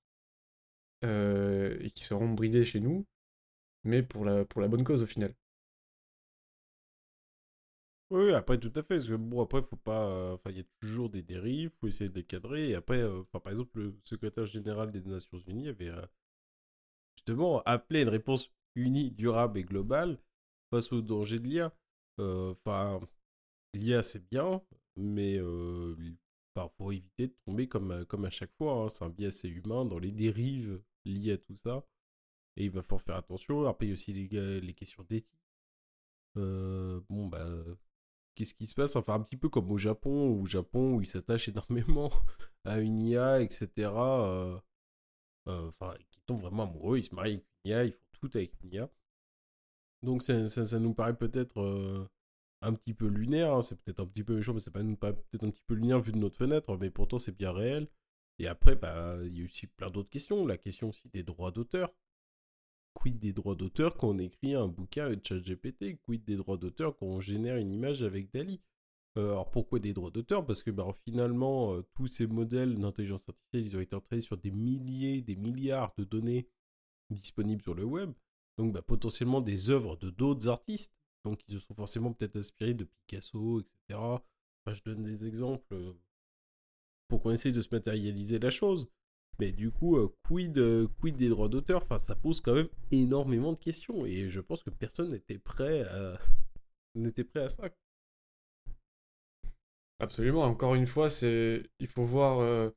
Euh, 1.05 1.77
et 1.81 1.91
qui 1.91 2.03
seront 2.03 2.29
bridés 2.29 2.65
chez 2.65 2.79
nous, 2.79 3.05
mais 3.83 4.03
pour 4.03 4.25
la, 4.25 4.45
pour 4.45 4.61
la 4.61 4.67
bonne 4.67 4.83
cause 4.83 5.03
au 5.03 5.07
final. 5.07 5.33
Oui, 8.09 8.31
après, 8.33 8.57
tout 8.59 8.71
à 8.75 8.83
fait. 8.83 8.95
Parce 8.97 9.07
que 9.07 9.15
bon, 9.15 9.41
après, 9.41 9.61
faut 9.63 9.75
pas. 9.75 10.33
Enfin, 10.33 10.51
il 10.51 10.57
y 10.57 10.61
a 10.61 10.63
toujours 10.79 11.09
des 11.09 11.21
dérives, 11.21 11.71
faut 11.71 11.87
essayer 11.87 12.09
de 12.09 12.15
les 12.15 12.23
cadrer. 12.23 12.69
Et 12.69 12.75
après, 12.75 12.99
euh, 13.01 13.23
par 13.31 13.47
exemple, 13.49 13.79
le 13.79 13.95
secrétaire 14.05 14.45
général 14.45 14.91
des 14.91 15.01
Nations 15.01 15.39
Unies 15.47 15.69
avait 15.69 15.91
justement 17.27 17.61
appelé 17.65 18.01
une 18.03 18.09
réponse 18.09 18.51
unie, 18.75 19.11
durable 19.11 19.59
et 19.59 19.63
globale 19.63 20.17
face 20.71 20.91
au 20.91 21.01
danger 21.01 21.39
de 21.39 21.47
l'IA. 21.47 21.73
Enfin, 22.19 22.99
l'IA, 23.73 24.01
c'est 24.03 24.27
bien, 24.29 24.61
mais 24.95 25.39
faut 26.77 26.91
éviter 26.91 27.27
de 27.27 27.35
tomber 27.45 27.67
comme, 27.67 28.05
comme 28.05 28.25
à 28.25 28.29
chaque 28.29 28.53
fois. 28.57 28.73
Hein. 28.73 28.89
C'est 28.89 29.03
un 29.03 29.09
biais 29.09 29.27
assez 29.27 29.49
humain 29.49 29.85
dans 29.85 29.99
les 29.99 30.11
dérives 30.11 30.81
liées 31.05 31.33
à 31.33 31.37
tout 31.37 31.55
ça. 31.55 31.85
Et 32.55 32.65
il 32.65 32.71
va 32.71 32.81
falloir 32.81 33.01
faire 33.01 33.15
attention. 33.15 33.67
Après, 33.67 33.85
il 33.85 33.89
y 33.89 33.91
a 33.91 33.93
aussi 33.93 34.13
les, 34.13 34.61
les 34.61 34.73
questions 34.73 35.05
d'éthique. 35.07 35.37
Euh, 36.37 37.01
bon, 37.09 37.27
bah, 37.27 37.45
qu'est-ce 38.35 38.55
qui 38.55 38.67
se 38.67 38.75
passe? 38.75 38.95
Enfin, 38.95 39.15
un 39.15 39.21
petit 39.21 39.37
peu 39.37 39.49
comme 39.49 39.71
au 39.71 39.77
Japon, 39.77 40.29
où, 40.29 40.45
Japon, 40.45 40.95
où 40.95 41.01
ils 41.01 41.07
s'attachent 41.07 41.49
énormément 41.49 42.11
à 42.65 42.79
une 42.79 42.99
IA, 42.99 43.41
etc. 43.41 43.69
Euh, 43.77 44.59
euh, 45.47 45.67
enfin, 45.67 45.93
vraiment 46.35 46.63
amoureux, 46.63 46.97
ils 46.97 47.03
se 47.03 47.15
marient 47.15 47.43
avec 47.65 47.95
ils 47.95 48.17
font 48.19 48.27
tout 48.27 48.37
avec 48.37 48.53
une 48.63 48.73
IA. 48.73 48.89
Donc, 50.03 50.23
ça, 50.23 50.47
ça, 50.47 50.79
nous 50.79 50.93
paraît 50.93 51.17
peut-être 51.17 52.07
un 52.61 52.73
petit 52.73 52.93
peu 52.93 53.07
lunaire, 53.07 53.53
hein, 53.53 53.61
c'est 53.61 53.79
peut-être 53.81 53.99
un 53.99 54.05
petit 54.05 54.23
peu 54.23 54.35
méchant, 54.35 54.53
mais 54.53 54.59
c'est 54.59 54.71
pas, 54.71 54.81
peut-être 54.81 55.43
un 55.43 55.51
petit 55.51 55.63
peu 55.65 55.75
lunaire 55.75 55.99
vu 55.99 56.11
de 56.11 56.17
notre 56.17 56.37
fenêtre, 56.37 56.75
mais 56.77 56.89
pourtant 56.89 57.19
c'est 57.19 57.35
bien 57.35 57.51
réel. 57.51 57.87
Et 58.39 58.47
après, 58.47 58.75
bah, 58.75 59.17
il 59.23 59.37
y 59.37 59.41
a 59.41 59.45
aussi 59.45 59.67
plein 59.67 59.89
d'autres 59.89 60.09
questions. 60.09 60.45
La 60.45 60.57
question 60.57 60.89
aussi 60.89 61.09
des 61.09 61.23
droits 61.23 61.51
d'auteur. 61.51 61.93
Quid 62.93 63.19
des 63.19 63.33
droits 63.33 63.55
d'auteur 63.55 63.95
quand 63.95 64.09
on 64.09 64.19
écrit 64.19 64.55
un 64.55 64.67
bouquin 64.67 65.05
avec 65.05 65.27
ChatGPT? 65.27 65.97
Quid 66.03 66.23
des 66.23 66.35
droits 66.35 66.57
d'auteur 66.57 66.95
quand 66.97 67.05
on 67.07 67.19
génère 67.19 67.57
une 67.57 67.71
image 67.71 68.03
avec 68.03 68.31
Dali? 68.31 68.61
Euh, 69.17 69.31
alors 69.31 69.49
pourquoi 69.49 69.79
des 69.79 69.93
droits 69.93 70.11
d'auteur? 70.11 70.45
Parce 70.45 70.61
que 70.61 70.69
bah, 70.69 70.87
finalement, 71.03 71.73
euh, 71.73 71.81
tous 71.95 72.07
ces 72.07 72.27
modèles 72.27 72.77
d'intelligence 72.77 73.27
artificielle, 73.27 73.63
ils 73.63 73.77
ont 73.77 73.79
été 73.79 73.95
entraînés 73.95 74.21
sur 74.21 74.37
des 74.37 74.51
milliers, 74.51 75.21
des 75.21 75.35
milliards 75.35 75.93
de 75.97 76.03
données 76.03 76.47
disponibles 77.09 77.63
sur 77.63 77.73
le 77.73 77.83
web. 77.83 78.13
Donc 78.57 78.73
bah, 78.73 78.81
potentiellement 78.83 79.41
des 79.41 79.71
œuvres 79.71 79.95
de 79.97 80.11
d'autres 80.11 80.47
artistes. 80.47 80.93
Donc 81.25 81.39
ils 81.47 81.55
se 81.55 81.59
sont 81.65 81.73
forcément 81.73 82.13
peut-être 82.13 82.37
inspirés 82.37 82.75
de 82.75 82.85
Picasso, 82.85 83.61
etc. 83.61 83.99
Je 84.67 84.81
donne 84.83 85.03
des 85.03 85.25
exemples 85.25 85.73
euh, 85.73 85.93
pour 87.07 87.21
qu'on 87.21 87.31
essaye 87.31 87.53
de 87.53 87.61
se 87.61 87.69
matérialiser 87.71 88.37
la 88.37 88.51
chose. 88.51 88.87
Mais 89.39 89.51
du 89.51 89.71
coup, 89.71 89.97
quid, 90.23 90.53
des 90.53 91.29
droits 91.29 91.47
d'auteur? 91.47 91.83
Enfin, 91.83 91.99
ça 91.99 92.15
pose 92.15 92.41
quand 92.41 92.55
même 92.55 92.69
énormément 92.89 93.53
de 93.53 93.59
questions. 93.59 94.05
Et 94.05 94.29
je 94.29 94.41
pense 94.41 94.63
que 94.63 94.71
personne 94.71 95.11
n'était 95.11 95.37
prêt 95.37 95.85
n'était 96.95 97.23
prêt 97.23 97.41
à 97.41 97.49
ça. 97.49 97.69
Absolument. 99.99 100.43
Encore 100.43 100.75
une 100.75 100.85
fois, 100.87 101.09
c'est 101.09 101.63
il 101.79 101.87
faut 101.87 102.03
voir. 102.03 102.39
euh, 102.39 102.69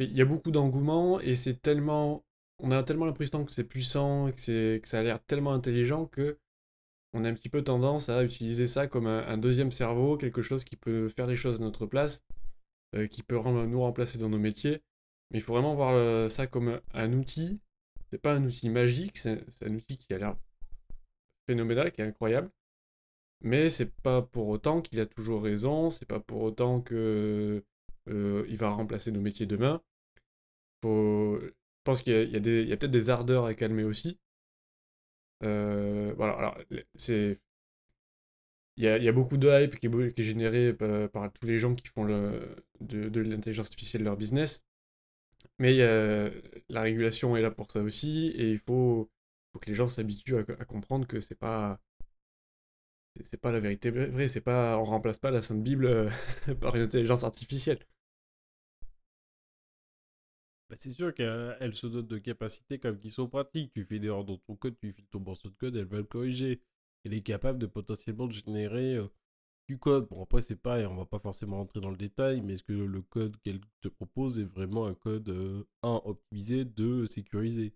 Il 0.00 0.14
y 0.16 0.22
a 0.22 0.24
beaucoup 0.26 0.50
d'engouement 0.52 1.20
et 1.20 1.34
c'est 1.34 1.62
tellement. 1.62 2.24
On 2.60 2.70
a 2.72 2.82
tellement 2.84 3.06
l'impression 3.06 3.44
que 3.44 3.52
c'est 3.52 3.64
puissant, 3.64 4.32
que 4.32 4.40
c'est 4.40 4.80
que 4.82 4.88
ça 4.88 5.00
a 5.00 5.02
l'air 5.02 5.22
tellement 5.24 5.52
intelligent 5.52 6.06
que 6.06 6.38
on 7.14 7.24
a 7.24 7.28
un 7.30 7.34
petit 7.34 7.48
peu 7.48 7.62
tendance 7.64 8.08
à 8.08 8.24
utiliser 8.24 8.66
ça 8.66 8.86
comme 8.88 9.06
un, 9.06 9.38
deuxième 9.38 9.72
cerveau, 9.72 10.16
quelque 10.18 10.42
chose 10.42 10.64
qui 10.64 10.76
peut 10.76 11.08
faire 11.08 11.26
les 11.26 11.36
choses 11.36 11.56
à 11.56 11.64
notre 11.64 11.86
place, 11.86 12.24
euh, 12.94 13.06
qui 13.06 13.22
peut 13.22 13.36
nous 13.38 13.80
remplacer 13.80 14.18
dans 14.18 14.28
nos 14.28 14.38
métiers. 14.38 14.80
Mais 15.30 15.38
il 15.38 15.42
faut 15.42 15.54
vraiment 15.54 15.74
voir 15.74 15.92
euh, 15.94 16.28
ça 16.28 16.46
comme 16.46 16.80
un, 16.94 17.12
outil. 17.14 17.62
C'est 18.10 18.18
pas 18.20 18.34
un 18.34 18.44
outil 18.44 18.68
magique, 18.70 19.18
c'est 19.18 19.42
un 19.62 19.74
outil 19.74 19.98
qui 19.98 20.12
a 20.14 20.18
l'air 20.18 20.36
phénoménal, 21.48 21.92
qui 21.92 22.02
est 22.02 22.04
incroyable. 22.04 22.50
Mais 23.46 23.70
c'est 23.70 23.92
pas 24.02 24.22
pour 24.22 24.48
autant 24.48 24.82
qu'il 24.82 24.98
a 24.98 25.06
toujours 25.06 25.40
raison, 25.40 25.88
c'est 25.90 26.04
pas 26.04 26.18
pour 26.18 26.42
autant 26.42 26.80
que 26.80 27.62
euh, 28.08 28.44
il 28.48 28.56
va 28.56 28.70
remplacer 28.70 29.12
nos 29.12 29.20
métiers 29.20 29.46
demain. 29.46 29.82
Faut... 30.82 31.38
Je 31.40 31.52
pense 31.84 32.02
qu'il 32.02 32.12
y 32.14 32.36
a, 32.36 32.74
a 32.74 32.76
peut-être 32.76 32.90
des 32.90 33.08
ardeurs 33.10 33.44
à 33.46 33.54
calmer 33.54 33.84
aussi. 33.84 34.18
Euh, 35.44 36.12
voilà, 36.16 36.58
c'est 36.96 37.38
il 38.76 38.84
y 38.84 38.88
a, 38.88 38.98
il 38.98 39.04
y 39.04 39.08
a 39.08 39.12
beaucoup 39.12 39.36
de 39.36 39.48
hype 39.48 39.78
qui 39.78 39.86
est, 39.86 40.22
générée 40.22 40.72
par, 40.74 41.32
tous 41.32 41.46
les 41.46 41.58
gens 41.58 41.74
qui 41.74 41.86
font 41.88 42.04
le, 42.04 42.56
de, 42.80 43.20
l'intelligence 43.20 43.66
artificielle 43.66 44.02
leur 44.02 44.16
business. 44.16 44.64
Mais 45.60 45.78
la 46.68 46.82
régulation 46.82 47.36
est 47.36 47.42
là 47.42 47.50
pour 47.52 47.70
ça 47.70 47.80
aussi, 47.80 48.28
et 48.36 48.50
il 48.50 48.58
faut, 48.58 49.08
faut 49.52 49.58
que 49.60 49.66
les 49.68 49.74
gens 49.74 49.88
s'habituent 49.88 50.38
à, 50.38 50.40
à 50.40 50.64
comprendre 50.64 51.06
que 51.06 51.20
c'est 51.20 51.36
pas 51.38 51.80
c'est- 53.22 53.36
pas 53.38 53.52
la 53.52 53.60
vérité 53.60 53.90
vraie, 53.90 54.28
c'est 54.28 54.40
pas 54.40 54.78
on 54.78 54.84
remplace 54.84 55.18
pas 55.18 55.30
la 55.30 55.42
Sainte 55.42 55.62
Bible 55.62 55.86
euh, 55.86 56.10
par 56.60 56.76
une 56.76 56.82
intelligence 56.82 57.24
artificielle. 57.24 57.78
Bah, 60.68 60.76
c'est 60.76 60.90
sûr 60.90 61.14
qu'elle 61.14 61.74
se 61.74 61.86
dote 61.86 62.08
de 62.08 62.18
capacités 62.18 62.78
comme 62.78 62.98
qui 62.98 63.10
sont 63.10 63.28
pratiques. 63.28 63.72
Tu 63.72 63.84
fais 63.84 63.98
des 63.98 64.08
erreurs 64.08 64.24
dans 64.24 64.38
ton 64.38 64.56
code, 64.56 64.76
tu 64.80 64.92
files 64.92 65.06
ton 65.10 65.20
morceau 65.20 65.48
de 65.48 65.54
code, 65.54 65.76
elle 65.76 65.84
va 65.86 65.98
le 65.98 66.04
corriger. 66.04 66.60
Elle 67.04 67.14
est 67.14 67.22
capable 67.22 67.58
de 67.58 67.66
potentiellement 67.66 68.28
générer 68.30 68.94
euh, 68.96 69.06
du 69.68 69.78
code. 69.78 70.08
Bon, 70.08 70.22
après, 70.24 70.40
c'est 70.42 70.56
pas, 70.56 70.80
on 70.88 70.96
va 70.96 71.06
pas 71.06 71.20
forcément 71.20 71.58
rentrer 71.58 71.80
dans 71.80 71.90
le 71.90 71.96
détail, 71.98 72.42
mais 72.42 72.54
est-ce 72.54 72.64
que 72.64 72.72
le 72.72 73.02
code 73.02 73.36
qu'elle 73.42 73.60
te 73.82 73.88
propose 73.88 74.38
est 74.40 74.44
vraiment 74.44 74.86
un 74.86 74.94
code, 74.94 75.28
euh, 75.30 75.64
un, 75.84 76.00
optimisé, 76.04 76.64
deux, 76.64 77.06
sécurisé? 77.06 77.74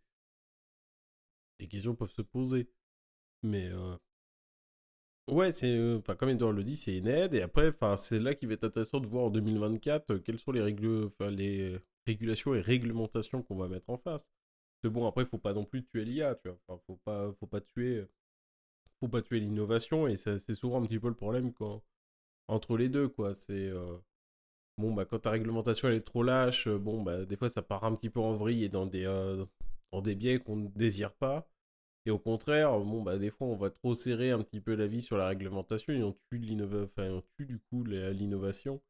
Les 1.60 1.68
questions 1.68 1.94
peuvent 1.94 2.10
se 2.10 2.22
poser. 2.22 2.68
Mais, 3.42 3.68
euh, 3.70 3.96
ouais, 5.30 5.50
c'est, 5.52 5.74
euh, 5.76 6.00
comme 6.00 6.28
Edouard 6.30 6.52
le 6.52 6.64
dit, 6.64 6.76
c'est 6.76 6.96
une 6.96 7.08
aide. 7.08 7.34
Et 7.34 7.42
après, 7.42 7.72
c'est 7.96 8.20
là 8.20 8.34
qu'il 8.34 8.48
va 8.48 8.54
être 8.54 8.64
intéressant 8.64 9.00
de 9.00 9.06
voir 9.06 9.24
en 9.24 9.30
2024 9.30 10.10
euh, 10.12 10.18
quelles 10.18 10.38
sont 10.38 10.52
les 10.52 10.60
règles, 10.62 11.10
les 11.30 11.78
régulations 12.06 12.54
et 12.54 12.60
réglementations 12.60 13.42
qu'on 13.42 13.56
va 13.56 13.68
mettre 13.68 13.90
en 13.90 13.98
face. 13.98 14.24
Parce 14.24 14.82
que 14.82 14.88
bon, 14.88 15.06
après, 15.06 15.26
faut 15.26 15.38
pas 15.38 15.54
non 15.54 15.64
plus 15.64 15.84
tuer 15.84 16.04
l'IA, 16.04 16.34
tu 16.36 16.48
vois. 16.48 16.80
Faut 16.86 16.96
pas, 17.04 17.32
faut 17.38 17.46
pas 17.46 17.60
tuer, 17.60 18.06
faut 19.00 19.08
pas 19.08 19.22
tuer 19.22 19.40
l'innovation. 19.40 20.06
Et 20.08 20.16
c'est 20.16 20.54
souvent 20.54 20.82
un 20.82 20.86
petit 20.86 20.98
peu 20.98 21.08
le 21.08 21.14
problème 21.14 21.52
quand, 21.52 21.82
entre 22.48 22.76
les 22.76 22.88
deux, 22.88 23.08
quoi. 23.08 23.34
C'est, 23.34 23.68
euh, 23.70 23.96
bon, 24.78 24.92
bah, 24.94 25.04
quand 25.04 25.20
ta 25.20 25.30
réglementation 25.30 25.88
elle 25.88 25.96
est 25.96 26.00
trop 26.02 26.22
lâche, 26.22 26.66
euh, 26.66 26.78
bon, 26.78 27.02
bah, 27.02 27.24
des 27.24 27.36
fois, 27.36 27.48
ça 27.48 27.62
part 27.62 27.84
un 27.84 27.94
petit 27.94 28.10
peu 28.10 28.20
en 28.20 28.34
vrille 28.36 28.64
et 28.64 28.68
dans 28.68 28.86
des, 28.86 29.04
euh, 29.06 29.44
dans 29.92 30.02
des 30.02 30.14
biais 30.14 30.38
qu'on 30.40 30.56
ne 30.56 30.68
désire 30.68 31.12
pas. 31.14 31.48
Et 32.04 32.10
au 32.10 32.18
contraire, 32.18 32.78
bon, 32.78 33.02
bah, 33.02 33.16
des 33.16 33.30
fois, 33.30 33.46
on 33.46 33.56
va 33.56 33.70
trop 33.70 33.94
serrer 33.94 34.32
un 34.32 34.42
petit 34.42 34.60
peu 34.60 34.74
la 34.74 34.86
vie 34.86 35.00
sur 35.00 35.16
la 35.16 35.28
réglementation 35.28 35.94
et 35.94 36.02
on 36.02 36.12
tue, 36.30 36.42
enfin, 36.84 37.08
on 37.10 37.22
tue 37.38 37.46
du 37.46 37.58
coup 37.58 37.84
l'innovation. 37.84 38.82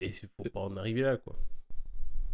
Et 0.00 0.06
il 0.08 0.28
faut 0.30 0.46
pas 0.46 0.60
en 0.60 0.74
arriver 0.78 1.02
là, 1.02 1.18
quoi. 1.18 1.36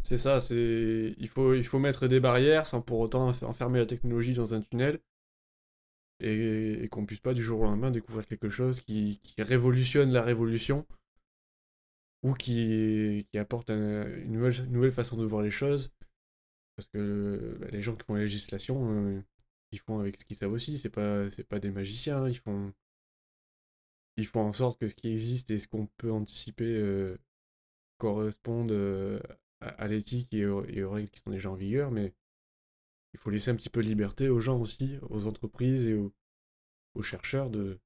C'est 0.04 0.16
ça, 0.18 0.38
c'est 0.40 1.14
il 1.18 1.28
faut, 1.28 1.54
il 1.54 1.64
faut 1.66 1.78
mettre 1.80 2.06
des 2.08 2.20
barrières 2.20 2.66
sans 2.68 2.80
pour 2.82 3.00
autant 3.00 3.30
enf- 3.30 3.44
enfermer 3.44 3.78
la 3.80 3.86
technologie 3.86 4.34
dans 4.34 4.54
un 4.54 4.60
tunnel 4.60 5.00
et, 6.20 6.84
et 6.84 6.88
qu'on 6.88 7.04
puisse 7.04 7.20
pas 7.20 7.34
du 7.34 7.42
jour 7.42 7.60
au 7.60 7.64
lendemain 7.64 7.90
découvrir 7.90 8.26
quelque 8.26 8.48
chose 8.48 8.80
qui, 8.80 9.20
qui 9.22 9.42
révolutionne 9.42 10.10
la 10.12 10.22
révolution 10.22 10.86
ou 12.22 12.34
qui, 12.34 13.26
qui 13.30 13.38
apporte 13.38 13.70
un- 13.70 14.06
une, 14.24 14.32
nouvelle, 14.32 14.54
une 14.66 14.72
nouvelle 14.72 14.92
façon 14.92 15.16
de 15.16 15.24
voir 15.24 15.42
les 15.42 15.50
choses. 15.50 15.92
Parce 16.76 16.88
que 16.88 17.56
bah, 17.60 17.68
les 17.70 17.82
gens 17.82 17.96
qui 17.96 18.04
font 18.06 18.14
la 18.14 18.20
législation, 18.22 18.90
euh, 18.92 19.22
ils 19.72 19.78
font 19.80 19.98
avec 20.00 20.18
ce 20.20 20.24
qu'ils 20.24 20.36
savent 20.36 20.52
aussi, 20.52 20.78
c'est 20.78 20.90
pas, 20.90 21.30
c'est 21.30 21.44
pas 21.48 21.60
des 21.60 21.70
magiciens, 21.70 22.28
ils 22.28 22.38
font, 22.38 22.72
ils 24.16 24.26
font 24.26 24.40
en 24.40 24.52
sorte 24.54 24.78
que 24.80 24.88
ce 24.88 24.94
qui 24.94 25.08
existe 25.08 25.50
et 25.50 25.58
ce 25.58 25.68
qu'on 25.68 25.86
peut 25.98 26.10
anticiper 26.10 26.64
euh, 26.76 27.16
correspondent 27.98 28.72
euh, 28.72 29.20
à, 29.60 29.88
l'éthique 29.88 30.34
et, 30.34 30.46
aux- 30.46 30.62
règles 30.90 31.10
qui 31.10 31.20
sont 31.20 31.30
déjà 31.30 31.50
en 31.50 31.54
vigueur, 31.56 31.90
mais 31.90 32.14
il 33.14 33.18
faut 33.20 33.30
laisser 33.30 33.50
un 33.50 33.56
petit 33.56 33.70
peu 33.70 33.82
de 33.82 33.88
liberté 33.88 34.28
aux 34.28 34.40
gens 34.40 34.60
aussi, 34.60 34.98
aux 35.08 35.26
entreprises 35.26 35.86
et 35.86 35.94
aux, 35.94 36.12
aux 36.94 37.02
chercheurs 37.02 37.50
de, 37.50 37.80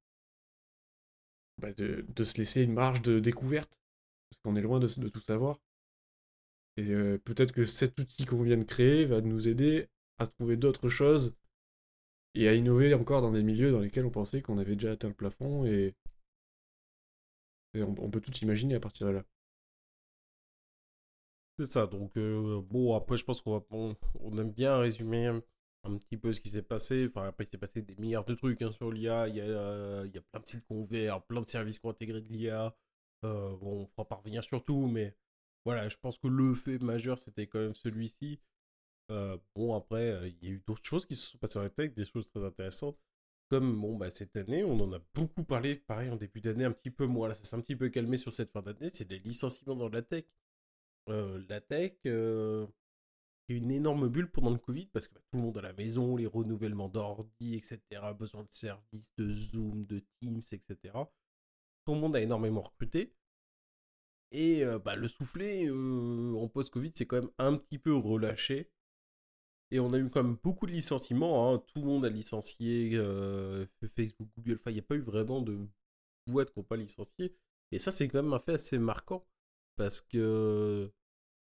bah, 1.59 1.73
de, 1.75 2.07
de 2.09 2.25
se 2.25 2.39
laisser 2.39 2.63
une 2.63 2.73
marge 2.73 3.03
de 3.03 3.19
découverte, 3.21 3.79
parce 4.31 4.41
qu'on 4.43 4.57
est 4.57 4.63
loin 4.63 4.81
de, 4.81 4.89
de 5.01 5.09
tout 5.09 5.21
savoir. 5.23 5.59
Et 6.77 6.91
euh, 6.91 7.19
peut-être 7.19 7.53
que 7.53 7.65
cet 7.65 7.99
outil 7.99 8.27
qu'on 8.27 8.43
vient 8.43 8.59
de 8.59 8.65
créer 8.65 9.07
va 9.07 9.21
nous 9.21 9.49
aider 9.49 9.89
à 10.19 10.27
trouver 10.27 10.57
d'autres 10.57 10.89
choses 10.89 11.35
et 12.35 12.49
à 12.49 12.55
innover 12.55 12.93
encore 12.95 13.23
dans 13.23 13.33
des 13.33 13.43
milieux 13.43 13.73
dans 13.73 13.81
lesquels 13.81 14.05
on 14.05 14.11
pensait 14.11 14.43
qu'on 14.43 14.59
avait 14.59 14.77
déjà 14.77 14.93
atteint 14.93 15.09
le 15.09 15.15
plafond 15.15 15.65
et, 15.65 15.95
on, 17.75 18.11
peut 18.11 18.23
tout 18.23 18.35
imaginer 18.39 18.75
à 18.75 18.81
partir 18.81 19.07
de 19.07 19.13
là. 19.13 19.25
C'est 21.59 21.67
ça, 21.67 21.87
donc 21.87 22.17
euh, 22.17 22.63
bon, 22.63 22.95
après, 22.95 23.19
je 23.19 23.25
pense 23.25 23.43
qu'on 23.43 23.59
va, 23.59 24.41
aime 24.41 24.51
bien 24.51 24.79
résumer 24.79 25.27
un, 25.27 25.43
petit 25.99 26.17
peu 26.17 26.33
ce 26.33 26.41
qui 26.41 26.49
s'est 26.49 26.63
passé. 26.63 27.07
Enfin, 27.07 27.27
après, 27.27 27.45
il 27.45 27.49
s'est 27.49 27.59
passé 27.59 27.83
des 27.83 27.95
milliards 27.97 28.25
de 28.25 28.35
trucs 28.35 28.63
hein, 28.63 28.73
sur 28.73 28.91
l'IA. 28.91 29.29
Il 29.29 29.37
y 29.37 29.41
a, 29.43 29.45
euh, 29.45 30.05
il 30.07 30.15
y 30.15 30.19
a 30.19 30.23
plein 30.23 30.41
de 30.41 30.47
sites 30.47 30.67
qu'on 30.67 30.77
ouvert, 30.77 31.23
plein 31.25 31.43
de 31.43 31.49
services 31.49 31.79
qui 31.79 31.87
ont 31.87 31.93
de 31.93 32.29
l'IA. 32.29 32.75
Bon, 33.23 33.59
on 33.63 33.81
ne 33.81 33.87
pourra 33.87 34.09
pas 34.09 34.17
revenir 34.17 34.43
sur 34.43 34.65
tout, 34.65 34.87
mais 34.87 35.15
voilà, 35.67 35.89
je 35.89 35.97
pense 35.97 36.17
que 36.17 36.29
le 36.29 36.55
fait 36.55 36.79
majeur, 36.79 37.19
c'était 37.19 37.49
quand 37.49 37.59
même 37.59 37.75
celui-ci. 37.75 38.39
Euh, 39.11 39.37
bon, 39.57 39.75
après, 39.75 40.13
euh, 40.13 40.29
il 40.29 40.45
y 40.45 40.47
a 40.47 40.51
eu 40.55 40.63
d'autres 40.65 40.85
choses 40.85 41.07
qui 41.07 41.17
se 41.17 41.33
sont 41.33 41.39
passées 41.39 41.59
la 41.59 41.71
tech, 41.71 41.93
des 41.93 42.05
choses 42.05 42.29
très 42.29 42.45
intéressantes. 42.45 42.97
Comme 43.49 43.81
bon, 43.81 43.97
bah, 43.97 44.09
cette 44.11 44.37
année, 44.37 44.63
on 44.63 44.79
en 44.81 44.93
a 44.93 45.01
beaucoup 45.15 45.43
parlé, 45.43 45.75
pareil, 45.75 46.09
en 46.11 46.17
début 46.17 46.41
d'année, 46.41 46.65
un 46.65 46.71
petit 46.71 46.91
peu 46.91 47.07
moins. 47.07 47.27
Là, 47.27 47.35
ça 47.35 47.43
s'est 47.43 47.57
un 47.57 47.61
petit 47.61 47.75
peu 47.75 47.89
calmé 47.89 48.17
sur 48.17 48.33
cette 48.33 48.51
fin 48.51 48.63
d'année. 48.63 48.91
C'est 48.91 49.11
les 49.11 49.19
licenciements 49.19 49.75
dans 49.75 49.89
la 49.89 50.03
tech. 50.03 50.25
Euh, 51.09 51.45
la 51.49 51.61
tech, 51.61 51.95
il 52.05 52.11
y 52.11 52.11
a 52.11 52.67
eu 53.49 53.57
une 53.57 53.73
énorme 53.73 54.09
bulle 54.09 54.31
pendant 54.31 54.51
le 54.51 54.59
Covid 54.59 54.87
parce 54.87 55.09
que 55.09 55.15
bah, 55.15 55.21
tout 55.33 55.39
le 55.39 55.43
monde 55.43 55.59
à 55.59 55.63
la 55.63 55.73
maison, 55.73 56.17
les 56.17 56.27
renouvellements 56.27 56.89
d'ordi, 56.89 57.57
etc., 57.57 57.81
besoin 58.17 58.45
de 58.45 58.53
services, 58.53 59.13
de 59.17 59.33
Zoom, 59.33 59.85
de 59.87 60.05
Teams, 60.21 60.43
etc. 60.53 60.95
Tout 61.85 61.95
le 61.95 62.01
monde 62.01 62.15
a 62.15 62.21
énormément 62.21 62.63
recruté. 62.63 63.16
Et 64.33 64.65
bah, 64.85 64.97
le 64.97 65.09
soufflet 65.09 65.71
en 65.71 66.49
post-Covid, 66.49 66.93
c'est 66.95 67.07
quand 67.07 67.21
même 67.23 67.31
un 67.39 67.57
petit 67.57 67.79
peu 67.79 67.95
relâché. 67.95 68.71
Et 69.71 69.81
on 69.81 69.93
a 69.93 69.99
eu 69.99 70.09
quand 70.11 70.23
même 70.23 70.37
beaucoup 70.43 70.67
de 70.67 70.73
licenciements. 70.73 71.53
hein. 71.55 71.63
Tout 71.75 71.81
le 71.81 71.87
monde 71.87 72.05
a 72.05 72.09
licencié 72.09 72.91
Facebook, 73.97 74.29
Google. 74.37 74.59
Enfin, 74.61 74.71
il 74.71 74.75
n'y 74.75 74.81
a 74.81 74.83
pas 74.83 74.95
eu 74.97 75.01
vraiment 75.01 75.41
de 75.43 75.59
boîtes 76.27 76.53
qui 76.53 76.59
n'ont 76.59 76.65
pas 76.65 76.77
licencié. 76.77 77.37
Et 77.73 77.79
ça, 77.79 77.91
c'est 77.91 78.09
quand 78.09 78.23
même 78.23 78.33
un 78.33 78.39
fait 78.39 78.55
assez 78.55 78.79
marquant. 78.79 79.27
Parce 79.77 80.01
que 80.01 80.91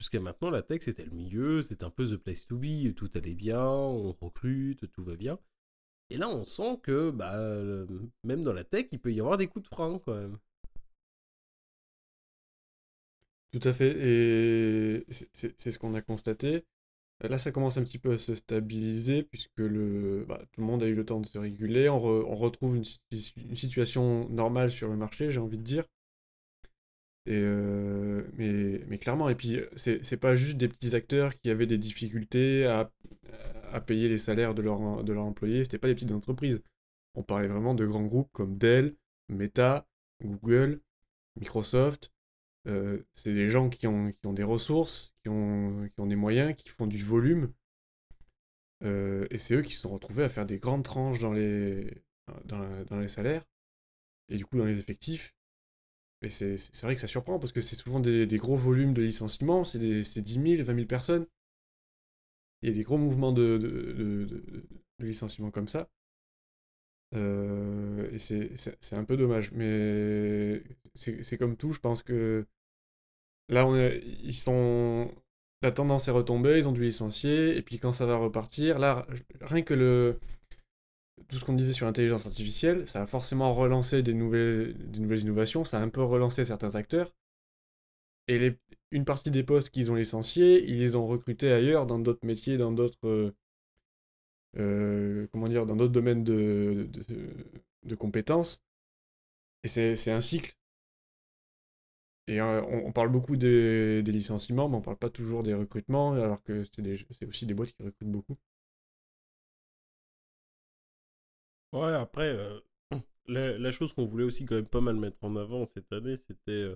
jusqu'à 0.00 0.20
maintenant, 0.20 0.50
la 0.50 0.62
tech, 0.62 0.82
c'était 0.82 1.04
le 1.04 1.10
milieu, 1.10 1.62
c'était 1.62 1.84
un 1.84 1.90
peu 1.90 2.06
the 2.06 2.16
place 2.16 2.46
to 2.46 2.56
be. 2.56 2.94
Tout 2.94 3.10
allait 3.14 3.34
bien, 3.34 3.64
on 3.66 4.12
recrute, 4.12 4.90
tout 4.92 5.04
va 5.04 5.16
bien. 5.16 5.38
Et 6.10 6.16
là, 6.18 6.28
on 6.28 6.44
sent 6.44 6.80
que 6.82 7.10
bah, 7.10 7.34
même 8.24 8.44
dans 8.44 8.52
la 8.52 8.64
tech, 8.64 8.86
il 8.92 9.00
peut 9.00 9.12
y 9.12 9.20
avoir 9.20 9.38
des 9.38 9.48
coups 9.48 9.68
de 9.68 9.74
frein 9.74 9.98
quand 9.98 10.14
même. 10.14 10.38
Tout 13.54 13.68
à 13.68 13.72
fait, 13.72 13.94
et 14.00 15.06
c'est- 15.32 15.70
ce 15.70 15.78
qu'on 15.78 15.94
a 15.94 16.02
constaté. 16.02 16.64
Là, 17.20 17.38
ça 17.38 17.52
commence 17.52 17.76
un 17.78 17.84
petit 17.84 17.98
peu 18.00 18.14
à 18.14 18.18
se 18.18 18.34
stabiliser 18.34 19.22
puisque 19.22 19.58
le, 19.58 20.24
bah, 20.28 20.42
tout 20.52 20.60
le 20.60 20.66
monde 20.66 20.82
a 20.82 20.86
eu 20.88 20.94
le 20.96 21.04
temps 21.06 21.20
de 21.20 21.26
se 21.26 21.38
réguler. 21.38 21.88
On, 21.88 22.00
retrouve 22.34 22.76
une, 22.76 22.84
situation 23.54 24.28
normale 24.30 24.72
sur 24.72 24.88
le 24.88 24.96
marché, 24.96 25.30
j'ai 25.30 25.40
envie 25.40 25.58
de 25.58 25.62
dire. 25.62 25.84
Euh, 27.28 28.24
mais, 28.88 28.98
clairement, 28.98 29.28
et 29.28 29.36
puis 29.36 29.60
c'est 29.76 30.16
pas 30.16 30.36
juste 30.36 30.56
des 30.56 30.68
petits 30.68 30.94
acteurs 30.96 31.36
qui 31.38 31.48
avaient 31.50 31.66
des 31.66 31.78
difficultés 31.78 32.66
à, 32.66 32.90
payer 33.86 34.08
les 34.08 34.18
salaires 34.18 34.54
de, 34.54 34.62
leur, 34.62 35.04
de 35.04 35.12
leurs 35.12 35.26
employés, 35.26 35.62
pas 35.80 35.88
des 35.88 35.94
petites 35.94 36.12
entreprises. 36.12 36.60
On 37.14 37.22
parlait 37.22 37.48
vraiment 37.48 37.74
de 37.74 37.86
grands 37.86 38.04
groupes 38.04 38.30
comme 38.32 38.58
Dell, 38.58 38.96
Meta, 39.28 39.86
Google, 40.22 40.80
Microsoft, 41.36 42.13
euh, 42.66 43.02
c'est 43.12 43.34
des 43.34 43.48
gens 43.48 43.68
qui 43.68 43.86
ont, 43.86 44.10
qui 44.10 44.26
ont 44.26 44.32
des 44.32 44.42
ressources, 44.42 45.14
qui 45.22 45.28
ont, 45.28 45.88
qui 45.88 46.00
ont 46.00 46.06
des 46.06 46.16
moyens, 46.16 46.54
qui 46.56 46.68
font 46.68 46.86
du 46.86 47.02
volume. 47.02 47.52
Euh, 48.82 49.26
et 49.30 49.38
c'est 49.38 49.54
eux 49.54 49.62
qui 49.62 49.74
se 49.74 49.80
sont 49.80 49.90
retrouvés 49.90 50.24
à 50.24 50.28
faire 50.28 50.46
des 50.46 50.58
grandes 50.58 50.84
tranches 50.84 51.18
dans 51.18 51.32
les, 51.32 52.02
dans, 52.44 52.84
dans 52.84 52.98
les 52.98 53.08
salaires 53.08 53.44
et 54.28 54.36
du 54.36 54.46
coup 54.46 54.58
dans 54.58 54.64
les 54.66 54.78
effectifs. 54.78 55.34
Et 56.22 56.30
c'est 56.30 56.56
vrai 56.82 56.94
que 56.94 57.00
ça 57.00 57.06
surprend 57.06 57.38
parce 57.38 57.52
que 57.52 57.60
c'est 57.60 57.76
souvent 57.76 58.00
des, 58.00 58.26
des, 58.26 58.38
gros 58.38 58.56
volumes 58.56 58.94
de 58.94 59.02
licenciements, 59.02 59.62
c'est 59.62 59.78
10 59.78 60.34
000, 60.34 60.64
20 60.64 60.74
000 60.74 60.86
personnes. 60.86 61.26
Il 62.62 62.68
y 62.68 62.72
a 62.72 62.74
des 62.74 62.82
gros 62.82 62.98
mouvements 62.98 63.30
de, 63.30 63.58
de, 63.58 63.92
de, 64.24 64.66
de 64.98 65.06
licenciements 65.06 65.50
comme 65.52 65.68
ça. 65.68 65.88
Euh, 67.14 68.10
et 68.12 68.18
c'est 68.18 68.96
un 68.96 69.04
peu 69.04 69.16
dommage. 69.16 69.52
Mais 69.52 70.62
c'est 70.94 71.38
comme 71.38 71.56
tout, 71.56 71.72
je 71.72 71.80
pense 71.80 72.02
que 72.02 72.46
là, 73.48 73.66
ils 74.22 74.34
sont. 74.34 75.10
La 75.62 75.72
tendance 75.72 76.08
est 76.08 76.10
retombée, 76.10 76.58
ils 76.58 76.68
ont 76.68 76.72
dû 76.72 76.82
licencier, 76.82 77.56
et 77.56 77.62
puis 77.62 77.78
quand 77.78 77.92
ça 77.92 78.04
va 78.04 78.16
repartir, 78.16 78.78
là, 78.78 79.06
rien 79.40 79.62
que 79.62 79.74
le. 79.74 80.20
Tout 81.28 81.38
ce 81.38 81.44
qu'on 81.44 81.54
disait 81.54 81.72
sur 81.72 81.86
l'intelligence 81.86 82.26
artificielle, 82.26 82.86
ça 82.88 83.02
a 83.02 83.06
forcément 83.06 83.54
relancé 83.54 84.02
des 84.02 84.14
nouvelles, 84.14 84.74
des 84.90 85.00
nouvelles 85.00 85.20
innovations, 85.20 85.64
ça 85.64 85.78
a 85.78 85.82
un 85.82 85.88
peu 85.88 86.02
relancé 86.02 86.44
certains 86.44 86.74
acteurs. 86.74 87.14
Et 88.28 88.56
une 88.90 89.04
partie 89.04 89.30
des 89.30 89.42
postes 89.42 89.70
qu'ils 89.70 89.90
ont 89.92 89.94
licenciés, 89.94 90.64
ils 90.64 90.78
les 90.78 90.96
ont 90.96 91.06
recrutés 91.06 91.52
ailleurs, 91.52 91.86
dans 91.86 91.98
d'autres 91.98 92.26
métiers, 92.26 92.56
dans 92.56 92.72
d'autres 92.72 93.32
euh, 94.56 95.26
comment 95.32 95.48
dire, 95.48 95.66
dans 95.66 95.76
d'autres 95.76 95.92
domaines 95.92 96.24
de, 96.24 96.88
de, 97.84 97.94
compétences. 97.96 98.62
Et 99.64 99.68
c'est 99.68 100.10
un 100.10 100.20
cycle. 100.20 100.56
Et 102.26 102.40
euh, 102.40 102.62
on, 102.62 102.92
parle 102.92 103.10
beaucoup 103.10 103.36
des, 103.36 104.02
des, 104.02 104.12
licenciements, 104.12 104.68
mais 104.68 104.76
on 104.76 104.80
parle 104.82 104.96
pas 104.96 105.10
toujours 105.10 105.42
des 105.42 105.54
recrutements, 105.54 106.12
alors 106.12 106.42
que 106.42 106.64
c'est 106.64 107.26
aussi 107.26 107.46
des 107.46 107.54
boîtes 107.54 107.72
qui 107.72 107.82
recrutent 107.82 108.10
beaucoup. 108.10 108.38
Ouais, 111.72 111.92
après, 111.92 112.28
euh, 112.30 112.60
la, 113.26 113.72
chose 113.72 113.92
qu'on 113.92 114.06
voulait 114.06 114.24
aussi 114.24 114.44
quand 114.46 114.54
même 114.54 114.66
pas 114.66 114.80
mal 114.80 114.96
mettre 114.96 115.22
en 115.22 115.36
avant 115.36 115.66
cette 115.66 115.92
année, 115.92 116.16
c'était 116.16 116.72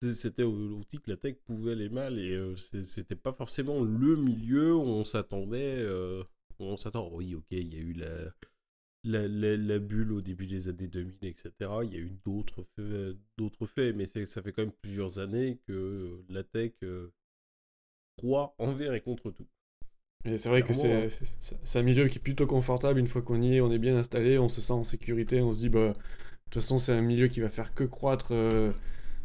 c'était 0.00 0.44
aussi 0.44 0.98
que 1.00 1.10
la 1.10 1.16
tech 1.16 1.36
pouvait 1.44 1.72
aller 1.72 1.88
mal 1.88 2.18
et 2.20 2.56
c'était 2.56 3.16
pas 3.16 3.32
forcément 3.32 3.82
le 3.82 4.16
milieu 4.16 4.74
où 4.76 4.82
on 4.82 5.04
s'attendait 5.04 5.84
on 6.58 6.76
s'attend, 6.76 7.08
oui, 7.12 7.34
ok, 7.34 7.46
il 7.50 7.74
y 7.74 7.78
a 7.78 7.80
eu 7.80 7.92
la, 7.92 8.32
la, 9.04 9.78
bulle 9.78 10.12
au 10.12 10.20
début 10.20 10.46
des 10.46 10.68
années 10.68 10.88
2000, 10.88 11.16
etc. 11.22 11.52
Il 11.84 11.92
y 11.92 11.96
a 11.96 12.00
eu 12.00 12.12
d'autres 12.24 12.64
faits, 12.76 13.16
d'autres 13.36 13.66
faits 13.66 13.94
mais 13.96 14.06
ça 14.06 14.42
fait 14.42 14.52
quand 14.52 14.62
même 14.62 14.72
plusieurs 14.82 15.18
années 15.18 15.58
que 15.66 16.22
la 16.28 16.42
tech 16.42 16.72
euh, 16.82 17.12
croit 18.16 18.54
envers 18.58 18.94
et 18.94 19.00
contre 19.00 19.30
tout. 19.30 19.46
C'est 20.24 20.48
vrai 20.48 20.62
que 20.62 20.72
hein. 20.72 21.08
c'est 21.38 21.78
un 21.78 21.82
milieu 21.82 22.08
qui 22.08 22.18
est 22.18 22.20
plutôt 22.22 22.46
confortable 22.46 22.98
une 22.98 23.06
fois 23.06 23.22
qu'on 23.22 23.40
y 23.40 23.56
est, 23.56 23.60
on 23.60 23.70
est 23.70 23.78
bien 23.78 23.96
installé, 23.96 24.36
on 24.36 24.48
se 24.48 24.60
sent 24.60 24.72
en 24.72 24.84
sécurité, 24.84 25.40
on 25.40 25.52
se 25.52 25.60
dit, 25.60 25.68
bah, 25.68 25.90
de 25.90 25.94
toute 26.50 26.54
façon, 26.54 26.78
c'est 26.78 26.92
un 26.92 27.00
milieu 27.00 27.28
qui 27.28 27.40
va 27.40 27.48
faire 27.48 27.72
que 27.72 27.84
croître, 27.84 28.32
euh, 28.32 28.72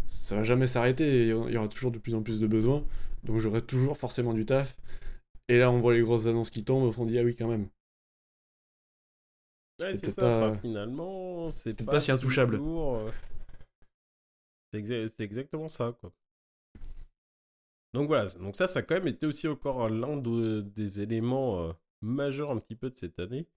ça 0.05 0.35
va 0.35 0.43
jamais 0.43 0.67
s'arrêter, 0.67 1.23
il 1.23 1.29
y 1.29 1.57
aura 1.57 1.67
toujours 1.67 1.91
de 1.91 1.97
plus 1.97 2.13
en 2.13 2.21
plus 2.21 2.39
de 2.39 2.45
besoins, 2.45 2.85
donc 3.23 3.39
j'aurai 3.39 3.61
toujours 3.61 3.97
forcément 3.97 4.33
du 4.33 4.45
taf. 4.45 4.77
Et 5.49 5.59
là, 5.59 5.71
on 5.71 5.79
voit 5.79 5.93
les 5.93 6.01
grosses 6.01 6.27
annonces 6.27 6.49
qui 6.49 6.63
tombent, 6.63 6.83
on 6.83 6.91
se 6.91 7.01
dit, 7.03 7.19
ah 7.19 7.23
oui, 7.23 7.35
quand 7.35 7.49
même. 7.49 7.69
Ouais, 9.79 9.93
c'est 9.93 10.09
ça, 10.09 10.53
finalement, 10.61 11.49
c'est 11.49 11.83
pas, 11.83 11.99
si 11.99 12.11
intouchable. 12.11 12.59
Euh, 12.61 13.11
c'est 14.71 15.21
exactement 15.21 15.69
ça, 15.69 15.95
quoi. 15.99 16.13
Donc 17.93 18.07
voilà, 18.07 18.25
donc 18.39 18.55
ça, 18.55 18.65
ça 18.65 18.79
a 18.79 18.81
quand 18.81 18.95
même 18.95 19.07
été 19.07 19.27
aussi 19.27 19.47
encore 19.47 19.87
l'un 19.87 20.17
des 20.17 21.01
éléments 21.01 21.61
euh, 21.61 21.73
majeurs 22.01 22.49
un 22.49 22.57
petit 22.57 22.75
peu 22.75 22.89
de 22.89 22.95
cette 22.95 23.19
année. 23.19 23.47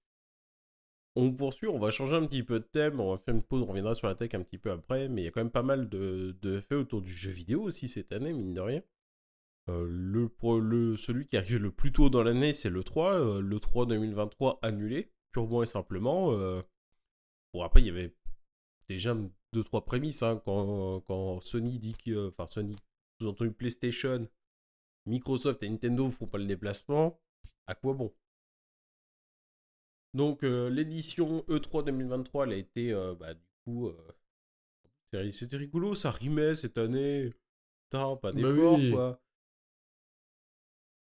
On 1.14 1.33
poursuit, 1.33 1.68
on 1.68 1.79
va 1.79 1.90
changer 1.90 2.16
un 2.16 2.27
petit 2.27 2.42
peu 2.42 2.59
de 2.61 2.64
thème, 2.64 3.01
on 3.01 3.12
va 3.12 3.18
faire 3.18 3.35
une 3.35 3.42
pause, 3.42 3.62
on 3.62 3.66
reviendra 3.66 3.94
sur 3.94 4.09
la 4.09 4.14
tech 4.14 4.35
un 4.35 4.42
petit 4.42 4.59
peu 4.59 4.70
après, 4.70 5.09
mais 5.09 5.22
il 5.22 5.25
y 5.25 5.29
a 5.29 5.31
quand 5.31 5.40
même 5.40 5.51
pas 5.51 5.62
mal 5.62 5.88
de, 5.88 6.37
de 6.42 6.61
faits 6.61 6.77
autour 6.77 7.01
du 7.01 7.11
jeu 7.11 7.31
vidéo 7.31 7.62
aussi 7.62 7.88
cette 7.88 8.12
année, 8.12 8.35
mine 8.35 8.53
de 8.53 8.61
rien. 8.61 8.83
Euh, 9.68 9.87
le, 9.90 10.31
le, 10.61 10.96
celui 10.96 11.26
qui 11.26 11.37
arrive 11.37 11.57
le 11.57 11.72
plus 11.72 11.92
tôt 11.92 12.09
dans 12.09 12.22
l'année, 12.22 12.52
c'est 12.52 12.70
le 12.70 12.85
3. 12.85 13.14
Euh, 13.14 13.40
le 13.40 13.61
3 13.61 13.87
2023 13.87 14.61
annulé, 14.62 15.11
purement 15.33 15.62
et 15.62 15.66
simplement. 15.66 16.33
Euh. 16.33 16.62
Bon, 17.52 17.62
après, 17.62 17.83
il 17.83 17.87
y 17.87 17.90
avait 17.90 18.14
déjà 18.88 19.16
2-3 19.55 19.85
prémices 19.85 20.22
hein, 20.22 20.40
quand, 20.44 21.00
quand, 21.00 21.40
Sony 21.40 21.79
dit 21.79 21.94
que. 21.94 22.29
Enfin, 22.29 22.46
Sony, 22.46 22.76
vous 23.20 23.26
entendu 23.29 23.50
PlayStation, 23.50 24.29
Microsoft 25.07 25.62
et 25.62 25.68
Nintendo 25.68 26.07
ne 26.07 26.11
font 26.11 26.26
pas 26.26 26.38
le 26.38 26.46
déplacement. 26.46 27.20
À 27.66 27.74
quoi 27.74 27.94
bon? 27.94 28.14
Donc, 30.14 30.42
l'édition 30.42 31.40
E3 31.48 31.85
2023, 31.85 32.46
elle 32.46 32.52
a 32.52 32.57
été. 32.57 32.92
bah, 33.18 33.35
du 33.35 33.46
coup. 33.64 33.92
C'était 35.31 35.57
rigolo, 35.57 35.94
ça 35.94 36.11
rimait 36.11 36.55
cette 36.55 36.79
année. 36.79 37.33
Putain, 37.85 38.16
pas 38.16 38.33
bah 38.33 38.42
d'effort, 38.42 38.79
quoi. 38.92 39.20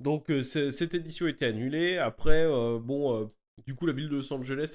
Donc 0.00 0.30
cette 0.42 0.94
édition 0.94 1.26
été 1.26 1.46
annulée. 1.46 1.98
Après, 1.98 2.46
bon, 2.80 3.32
du 3.66 3.74
coup, 3.74 3.86
la 3.86 3.92
ville 3.92 4.08
de 4.08 4.16
Los 4.16 4.32
Angeles 4.32 4.74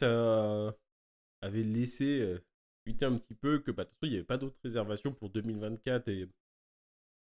avait 1.42 1.64
laissé 1.64 2.38
fuiter 2.86 3.06
un 3.06 3.18
petit 3.18 3.36
peu 3.36 3.60
que, 3.60 3.72
bah, 3.72 3.84
de 3.84 3.90
toute 3.90 4.00
façon, 4.00 4.08
il 4.08 4.12
n'y 4.12 4.16
avait 4.18 4.26
pas 4.26 4.38
d'autres 4.38 4.60
réservations 4.64 5.14
pour 5.14 5.30
2024 5.30 6.08
et, 6.10 6.28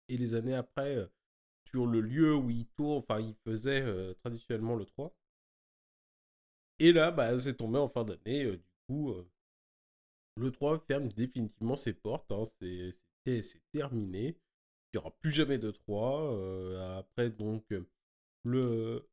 et 0.09 0.17
les 0.17 0.35
années 0.35 0.55
après 0.55 1.09
sur 1.67 1.87
le 1.87 2.01
lieu 2.01 2.35
où 2.35 2.51
il 2.51 2.67
tourne, 2.69 2.99
enfin, 2.99 3.21
il 3.21 3.35
faisait 3.45 3.85
traditionnellement 4.23 4.77
le 4.77 4.85
3. 4.85 5.15
Et 6.79 6.93
là, 6.93 7.11
bah, 7.11 7.37
c'est 7.39 7.57
tombé 7.57 7.79
en 7.79 7.89
fin 7.89 8.05
d'année. 8.05 8.57
du 8.57 8.63
coup, 8.89 9.15
le 10.37 10.51
3 10.51 10.79
ferme 10.79 11.09
définitivement 11.09 11.77
ses 11.77 11.93
portes. 11.93 12.31
Hein, 12.33 12.45
c'est 12.45 13.63
terminé 13.73 14.37
il 14.93 14.97
n'y 14.97 14.99
aura 15.01 15.11
plus 15.21 15.31
jamais 15.33 15.59
de 15.59 15.71
3. 15.71 16.35
Euh, 16.35 16.99
après, 16.99 17.31
donc, 17.31 17.65
le 18.45 19.09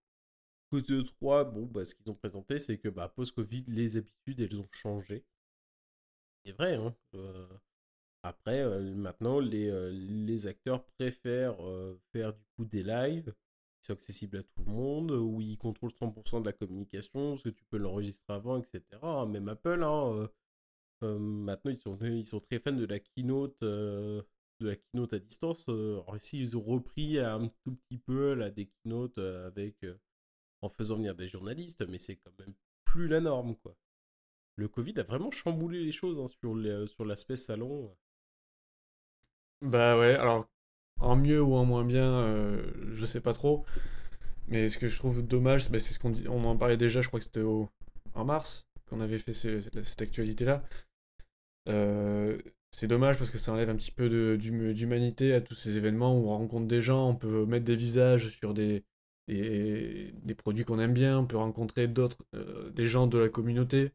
côté 0.72 1.04
3, 1.04 1.46
bon, 1.46 1.66
bah, 1.66 1.86
ce 1.86 1.96
qu'ils 1.96 2.10
ont 2.10 2.16
présenté, 2.16 2.60
c'est 2.60 2.78
que 2.78 2.90
bah, 2.90 3.10
post-Covid, 3.10 3.66
les 3.68 3.98
habitudes, 3.98 4.42
elles 4.42 4.60
ont 4.60 4.68
changé. 4.72 5.24
C'est 6.46 6.52
vrai, 6.54 6.76
hein. 6.76 6.96
Euh, 7.16 7.48
après, 8.24 8.62
euh, 8.62 8.96
maintenant, 8.96 9.40
les, 9.40 9.72
les 9.92 10.48
acteurs 10.48 10.84
préfèrent 10.98 11.58
faire 12.12 12.34
du 12.34 12.44
coup 12.56 12.66
des 12.66 12.84
lives 12.84 13.34
qui 13.82 13.88
sont 13.88 13.94
accessibles 13.94 14.38
à 14.38 14.44
tout 14.44 14.64
le 14.66 14.72
monde, 14.72 15.12
où 15.12 15.42
ils 15.42 15.58
contrôlent 15.58 15.92
100% 15.92 16.42
de 16.42 16.46
la 16.46 16.54
communication, 16.54 17.32
parce 17.32 17.44
que 17.44 17.50
tu 17.50 17.64
peux 17.66 17.78
l'enregistrer 17.78 18.34
avant, 18.34 18.58
etc. 18.58 18.82
Même 19.28 19.48
Apple, 19.50 19.84
hein, 19.84 20.30
maintenant, 21.02 21.72
ils 21.72 21.78
sont, 21.78 21.98
ils 22.02 22.26
sont 22.26 22.40
très 22.40 22.60
fans 22.60 22.72
de 22.72 22.86
la 22.86 23.00
keynote 23.00 23.64
de 24.60 24.68
la 24.70 24.76
keynote 24.76 25.14
à 25.14 25.20
distance. 25.20 25.66
Euh, 25.70 26.02
alors 26.02 26.18
ici, 26.18 26.40
ils 26.40 26.58
ont 26.58 26.62
repris 26.62 27.20
un 27.20 27.50
tout 27.64 27.76
petit 27.76 27.98
peu 27.98 28.34
la 28.34 28.50
des 28.50 28.68
keynotes 28.68 29.18
euh, 29.18 29.48
avec, 29.48 29.76
euh, 29.84 29.98
en 30.62 30.70
faisant 30.70 30.98
venir 30.98 31.16
des 31.16 31.28
journalistes, 31.28 31.86
mais 31.88 31.98
c'est 31.98 32.18
quand 32.18 32.38
même 32.40 32.54
plus 32.86 33.08
la 33.08 33.20
norme, 33.20 33.56
quoi. 33.58 33.76
Le 34.56 34.68
Covid 34.68 35.00
a 35.00 35.04
vraiment 35.04 35.30
chamboulé 35.30 35.84
les 35.84 35.92
choses 35.92 36.20
hein, 36.20 36.28
sur, 36.28 36.58
sur 36.88 37.06
l'aspect 37.06 37.36
salon. 37.36 37.96
Bah 39.62 39.98
ouais, 40.00 40.16
alors 40.16 40.48
en 41.00 41.16
mieux 41.16 41.42
ou 41.42 41.54
en 41.54 41.66
moins 41.66 41.86
bien, 41.86 42.58
je 42.90 43.06
sais 43.06 43.22
pas 43.22 43.34
trop. 43.34 43.66
Mais 44.48 44.68
ce 44.68 44.80
que 44.80 44.88
je 44.88 44.98
trouve 44.98 45.22
dommage, 45.22 45.70
bah, 45.70 45.78
c'est 45.78 45.94
ce 45.94 46.00
qu'on 46.00 46.10
dit, 46.10 46.28
on 46.28 46.44
en 46.46 46.58
parlait 46.58 46.78
déjà, 46.78 47.02
je 47.02 47.08
crois 47.08 47.20
que 47.20 47.26
c'était 47.26 47.44
en 47.44 48.26
mars 48.26 48.68
qu'on 48.88 49.00
avait 49.00 49.20
fait 49.20 49.34
cette 49.34 50.02
actualité-là. 50.02 50.64
Euh, 51.68 52.40
c'est 52.72 52.88
dommage 52.88 53.18
parce 53.18 53.30
que 53.30 53.38
ça 53.38 53.52
enlève 53.52 53.70
un 53.70 53.76
petit 53.76 53.92
peu 53.92 54.38
d'humanité 54.38 55.34
à 55.34 55.42
tous 55.42 55.56
ces 55.56 55.78
événements 55.78 56.18
où 56.18 56.30
on 56.30 56.38
rencontre 56.38 56.68
des 56.68 56.82
gens, 56.82 57.10
on 57.10 57.16
peut 57.16 57.46
mettre 57.46 57.66
des 57.66 57.76
visages 57.76 58.30
sur 58.38 58.54
des, 58.54 58.84
des, 59.28 60.36
produits 60.38 60.66
qu'on 60.66 60.80
aime 60.80 60.94
bien, 60.94 61.20
on 61.20 61.26
peut 61.26 61.38
rencontrer 61.38 61.88
d'autres, 61.88 62.24
euh, 62.36 62.70
des 62.72 62.88
gens 62.88 63.08
de 63.08 63.18
la 63.18 63.30
communauté. 63.30 63.92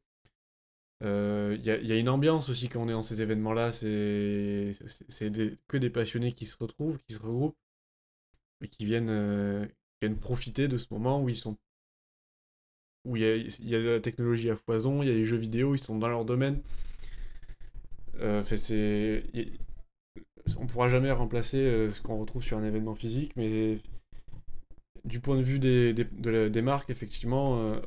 Euh, 1.02 1.56
il 1.58 1.64
y, 1.64 1.92
a, 1.92 1.96
une 1.96 2.08
ambiance 2.08 2.48
aussi 2.48 2.68
quand 2.68 2.80
on 2.82 2.88
est 2.88 2.92
dans 2.92 3.02
ces 3.02 3.22
événements-là, 3.22 3.72
c'est 3.72 4.72
que 5.68 5.76
des 5.76 5.90
passionnés 5.90 6.32
qui 6.32 6.46
se 6.46 6.56
retrouvent, 6.56 6.98
qui 6.98 7.14
se 7.14 7.20
regroupent 7.20 7.56
et 8.62 8.68
qui 8.68 8.84
viennent, 8.84 9.68
viennent 10.00 10.18
profiter 10.18 10.68
de 10.68 10.76
ce 10.76 10.86
moment 10.90 11.20
où 11.22 11.28
ils 11.28 11.36
sont 11.36 11.58
où 13.04 13.16
il 13.16 13.22
y 13.22 13.26
a, 13.26 13.34
il 13.36 13.68
y 13.68 13.74
a 13.74 13.80
de 13.80 13.88
la 13.88 14.00
technologie 14.00 14.50
à 14.50 14.56
foison, 14.56 15.02
il 15.02 15.08
y 15.08 15.10
a 15.10 15.14
les 15.14 15.24
jeux 15.24 15.36
vidéo, 15.36 15.74
ils 15.74 15.78
sont 15.78 15.98
dans 15.98 16.08
leur 16.08 16.24
domaine. 16.24 16.60
Euh, 18.20 18.42
c'est, 18.42 19.24
on 20.58 20.66
pourra 20.66 20.88
jamais 20.88 21.10
remplacer 21.10 21.58
euh, 21.58 21.90
ce 21.90 22.02
qu'on 22.02 22.18
retrouve 22.18 22.44
sur 22.44 22.58
un 22.58 22.64
événement 22.64 22.94
physique, 22.94 23.34
mais 23.36 23.78
du 25.04 25.20
point 25.20 25.36
de 25.36 25.42
vue 25.42 25.58
des, 25.58 26.62
marques, 26.62 26.90
effectivement, 26.90 27.66
euh, 27.66 27.80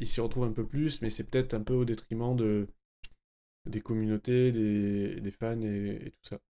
ils 0.00 0.08
s'y 0.08 0.20
retrouvent 0.20 0.44
un 0.44 0.52
peu 0.52 0.66
plus, 0.66 1.02
mais 1.02 1.10
c'est 1.10 1.24
peut-être 1.24 1.54
un 1.54 1.62
peu 1.62 1.74
au 1.74 1.84
détriment 1.84 2.36
de, 2.36 2.66
des 3.66 3.80
communautés, 3.80 4.52
des, 4.52 5.30
fans 5.30 5.60
et, 5.60 6.10
tout 6.12 6.28
ça. 6.28 6.40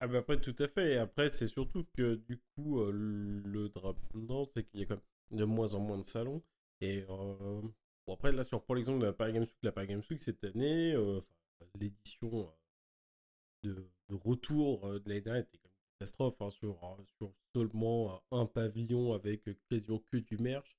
Ah 0.00 0.04
après, 0.14 0.38
tout 0.40 0.54
à 0.58 0.68
fait. 0.68 0.92
Et 0.92 0.98
après, 0.98 1.28
c'est 1.28 1.46
surtout 1.46 1.86
que 1.96 2.16
du 2.28 2.38
coup, 2.54 2.80
euh, 2.80 2.92
le 2.92 3.68
drap 3.70 3.96
c'est 4.52 4.64
qu'il 4.64 4.80
y 4.80 4.82
a 4.82 4.86
quand 4.86 4.96
même 5.30 5.38
de 5.38 5.44
moins 5.44 5.72
en 5.74 5.80
moins 5.80 5.98
de 5.98 6.04
salons. 6.04 6.42
Et 6.82 7.04
euh, 7.08 7.62
bon, 8.06 8.14
après, 8.14 8.32
là, 8.32 8.44
sur 8.44 8.62
pour 8.62 8.74
l'exemple 8.74 9.00
de 9.00 9.06
la 9.06 9.12
Paris 9.12 9.32
Games 9.32 9.42
Week, 9.42 9.56
la 9.62 9.72
Paris 9.72 9.88
Games 9.88 10.02
Week 10.10 10.20
cette 10.20 10.42
année, 10.44 10.92
euh, 10.94 11.20
l'édition 11.78 12.52
euh, 13.64 13.74
de, 14.08 14.14
retour 14.14 14.86
euh, 14.86 15.00
de 15.00 15.08
l'année 15.08 15.20
dernière 15.20 15.42
était 15.42 15.58
quand 15.58 15.68
même 15.68 15.74
une 15.74 15.98
catastrophe 15.98 16.40
hein, 16.40 16.50
sur, 16.50 17.32
seulement 17.54 18.22
un 18.30 18.46
pavillon 18.46 19.14
avec 19.14 19.48
quasiment 19.70 20.00
que 20.12 20.18
du 20.18 20.36
merch. 20.38 20.76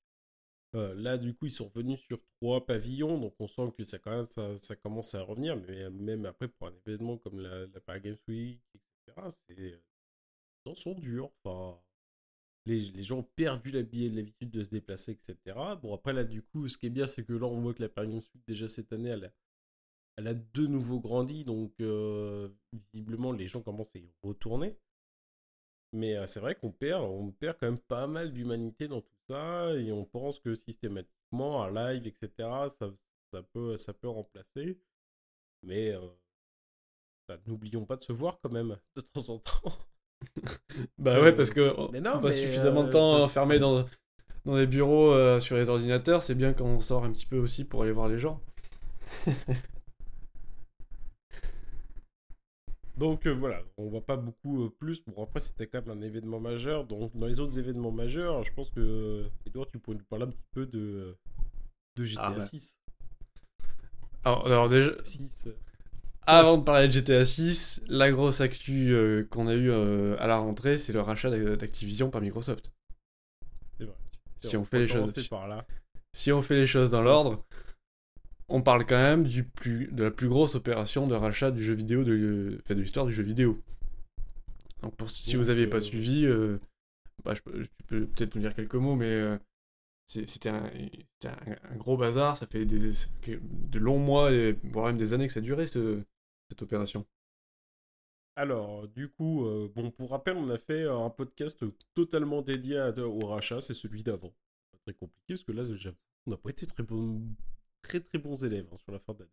Là, 0.74 1.16
du 1.16 1.34
coup, 1.34 1.46
ils 1.46 1.50
sont 1.50 1.68
revenus 1.68 1.98
sur 2.00 2.20
trois 2.36 2.64
pavillons, 2.64 3.18
donc 3.18 3.34
on 3.38 3.48
sent 3.48 3.72
que 3.76 3.82
ça, 3.82 3.98
commence 4.76 5.14
à 5.14 5.22
revenir. 5.22 5.56
Mais 5.56 5.90
même 5.90 6.26
après, 6.26 6.46
pour 6.46 6.68
un 6.68 6.74
événement 6.86 7.16
comme 7.16 7.40
la, 7.40 7.66
la 7.66 7.80
Paris 7.80 8.02
Games 8.02 8.18
Week, 8.28 8.60
etc., 8.74 9.28
c'est, 9.48 9.80
temps 10.64 10.74
sont 10.74 10.94
durs. 10.94 11.32
Les, 12.68 13.02
gens 13.02 13.18
ont 13.18 13.22
perdu 13.36 13.70
l'habi- 13.70 14.10
l'habitude 14.10 14.50
de 14.50 14.62
se 14.62 14.70
déplacer, 14.70 15.12
etc. 15.12 15.36
Bon, 15.82 15.94
après, 15.94 16.12
là, 16.12 16.24
du 16.24 16.42
coup, 16.42 16.68
ce 16.68 16.78
qui 16.78 16.86
est 16.86 16.90
bien, 16.90 17.06
c'est 17.06 17.24
que 17.24 17.32
là, 17.32 17.46
on 17.46 17.60
voit 17.60 17.74
que 17.74 17.82
la 17.82 17.88
Games 17.88 18.20
Week, 18.34 18.44
déjà 18.46 18.68
cette 18.68 18.92
année, 18.92 19.10
elle 19.10 19.24
a, 19.26 19.32
elle 20.16 20.28
a 20.28 20.34
de 20.34 20.66
nouveau 20.66 21.00
grandi, 21.00 21.44
donc 21.44 21.72
euh, 21.80 22.48
visiblement, 22.72 23.32
les 23.32 23.46
gens 23.46 23.62
commencent 23.62 23.94
à 23.96 24.00
y 24.00 24.10
retourner. 24.22 24.76
Mais 25.92 26.16
euh, 26.16 26.26
c'est 26.26 26.40
vrai 26.40 26.54
qu'on 26.54 26.70
perd, 26.72 27.02
on 27.02 27.30
perd 27.32 27.56
quand 27.58 27.66
même 27.66 27.78
pas 27.78 28.06
mal 28.06 28.32
d'humanité 28.32 28.88
dans 28.88 29.00
tout 29.00 29.16
ça, 29.28 29.74
et 29.74 29.90
on 29.92 30.04
pense 30.04 30.38
que 30.40 30.54
systématiquement, 30.54 31.62
un 31.64 31.72
live, 31.72 32.06
etc., 32.06 32.30
ça, 32.78 32.90
ça, 33.32 33.42
peut, 33.42 33.76
ça 33.76 33.94
peut 33.94 34.08
remplacer. 34.08 34.78
Mais 35.62 35.92
euh, 35.92 36.00
bah, 37.28 37.38
n'oublions 37.46 37.84
pas 37.86 37.96
de 37.96 38.02
se 38.02 38.12
voir 38.12 38.38
quand 38.40 38.50
même, 38.52 38.76
de 38.96 39.00
temps 39.00 39.28
en 39.30 39.38
temps. 39.38 39.72
Bah 40.98 41.20
ouais, 41.20 41.32
parce 41.32 41.50
que 41.50 41.74
on 41.76 41.90
mais 41.92 42.00
non, 42.00 42.14
on 42.16 42.20
passe 42.20 42.36
mais, 42.36 42.42
suffisamment 42.42 42.82
de 42.82 42.88
euh, 42.88 42.92
temps 42.92 43.22
enfermé 43.22 43.58
dans, 43.58 43.84
dans 44.44 44.56
des 44.56 44.66
bureaux 44.66 45.12
euh, 45.12 45.40
sur 45.40 45.56
les 45.56 45.68
ordinateurs, 45.68 46.22
c'est 46.22 46.34
bien 46.34 46.52
quand 46.52 46.64
on 46.66 46.80
sort 46.80 47.04
un 47.04 47.12
petit 47.12 47.26
peu 47.26 47.38
aussi 47.38 47.64
pour 47.64 47.82
aller 47.82 47.92
voir 47.92 48.08
les 48.08 48.18
gens. 48.18 48.40
Donc 52.98 53.26
euh, 53.26 53.30
voilà, 53.32 53.62
on 53.76 53.88
voit 53.88 54.04
pas 54.04 54.16
beaucoup 54.16 54.64
euh, 54.64 54.70
plus. 54.70 55.04
Bon, 55.06 55.22
après, 55.22 55.38
c'était 55.38 55.68
quand 55.68 55.86
même 55.86 55.96
un 55.96 56.02
événement 56.02 56.40
majeur. 56.40 56.84
Donc, 56.84 57.16
dans 57.16 57.26
les 57.28 57.38
autres 57.38 57.56
événements 57.58 57.92
majeurs, 57.92 58.42
je 58.44 58.52
pense 58.52 58.70
que, 58.70 59.24
Edouard, 59.46 59.68
tu 59.68 59.78
pourrais 59.78 59.96
nous 59.96 60.04
parler 60.04 60.24
un 60.24 60.30
petit 60.30 60.46
peu 60.50 60.66
de, 60.66 61.16
de 61.96 62.04
GTA 62.04 62.22
Ah 62.26 62.30
bah. 62.32 62.40
6. 62.40 62.80
Alors, 64.24 64.46
alors 64.46 64.68
déjà, 64.68 64.90
6. 65.04 65.46
Avant 66.28 66.58
de 66.58 66.62
parler 66.62 66.86
de 66.86 66.92
GTA 66.92 67.24
6, 67.24 67.82
la 67.88 68.10
grosse 68.12 68.40
actu 68.40 68.92
euh, 68.94 69.24
qu'on 69.30 69.48
a 69.48 69.54
eu 69.54 69.70
euh, 69.70 70.16
à 70.20 70.26
la 70.28 70.36
rentrée, 70.38 70.78
c'est 70.78 70.92
le 70.92 71.00
rachat 71.00 71.30
d'A- 71.30 71.56
d'Activision 71.56 72.10
par 72.10 72.20
Microsoft. 72.20 72.72
C'est 73.78 73.84
vrai. 73.86 73.96
Si 74.38 74.56
on 74.56 74.64
fait 74.64 74.80
les 74.80 74.86
choses, 74.86 75.12
commencer 75.12 75.24
par 75.24 75.48
là. 75.48 75.66
si 76.14 76.32
on 76.32 76.42
fait 76.42 76.56
les 76.56 76.66
choses 76.66 76.90
dans 76.90 77.02
l'ordre, 77.02 77.44
on 78.48 78.62
parle 78.62 78.84
quand 78.86 78.96
même 78.96 79.24
du 79.24 79.44
plus, 79.44 79.88
de 79.92 80.04
la 80.04 80.10
plus 80.10 80.28
grosse 80.28 80.54
opération 80.54 81.06
de 81.06 81.14
rachat 81.14 81.50
du 81.50 81.62
jeu 81.62 81.74
vidéo 81.74 82.04
de, 82.04 82.58
enfin, 82.64 82.74
de 82.74 82.80
l'histoire 82.80 83.06
du 83.06 83.12
jeu 83.12 83.22
vidéo. 83.22 83.58
Donc 84.82 84.94
pour, 84.96 85.10
si 85.10 85.30
Donc, 85.32 85.36
vous 85.36 85.44
n'avez 85.44 85.66
pas 85.66 85.76
euh, 85.76 85.80
suivi, 85.80 86.26
bah, 87.24 87.34
je, 87.34 87.42
peux- 87.42 87.62
tu 87.64 87.84
peux 87.86 88.06
peut-être 88.06 88.34
nous 88.34 88.40
dire 88.42 88.54
quelques 88.54 88.74
mots, 88.74 88.96
mais 88.96 89.38
c'était 90.06 90.50
un, 90.50 90.70
gros 91.76 91.96
bazar. 91.96 92.36
Ça 92.36 92.46
fait 92.46 92.64
des, 92.66 92.90
de 93.28 93.78
longs 93.78 93.98
mois, 93.98 94.30
voire 94.64 94.86
même 94.86 94.98
des 94.98 95.12
années 95.12 95.26
que 95.26 95.32
ça 95.32 95.40
a 95.40 95.42
duré 95.42 95.66
ce- 95.66 96.00
cette 96.48 96.62
opération? 96.62 97.06
Alors, 98.38 98.86
du 98.86 99.08
coup, 99.08 99.44
euh, 99.46 99.68
bon, 99.74 99.90
pour 99.90 100.10
rappel, 100.10 100.36
on 100.36 100.48
a 100.50 100.58
fait 100.58 100.84
euh, 100.84 100.96
un 100.96 101.10
podcast 101.10 101.64
totalement 101.94 102.40
dédié 102.40 102.78
au 102.98 103.26
rachat, 103.26 103.60
c'est 103.60 103.74
celui 103.74 104.04
d'avant. 104.04 104.32
Très 104.84 104.94
compliqué, 104.94 105.34
parce 105.34 105.42
que 105.42 105.50
là, 105.50 105.64
on 106.24 106.30
n'a 106.30 106.36
pas 106.36 106.50
été 106.50 106.64
très, 106.66 106.84
bon, 106.84 107.20
très 107.82 107.98
très 107.98 108.18
bons 108.18 108.44
élèves 108.44 108.68
hein, 108.72 108.76
sur 108.76 108.92
la 108.92 109.00
fin 109.00 109.12
d'année. 109.14 109.30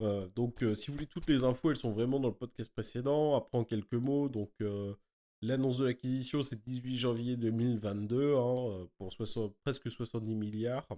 Euh, 0.00 0.26
donc, 0.28 0.64
si 0.74 0.86
vous 0.86 0.94
voulez 0.94 1.06
toutes 1.06 1.28
les 1.28 1.44
infos, 1.44 1.70
elles 1.70 1.76
sont 1.76 1.92
vraiment 1.92 2.18
dans 2.18 2.28
le 2.28 2.34
podcast 2.34 2.72
précédent. 2.72 3.36
Après, 3.36 3.58
en 3.58 3.64
quelques 3.64 3.92
mots, 3.92 4.30
donc 4.30 4.52
l'annonce 5.42 5.76
de 5.76 5.84
l'acquisition, 5.84 6.42
c'est 6.42 6.64
18 6.64 6.96
janvier 6.96 7.36
2022 7.36 8.36
hein, 8.36 8.88
pour 8.96 9.12
60 9.12 9.54
presque 9.62 9.90
70 9.90 10.34
milliards. 10.34 10.88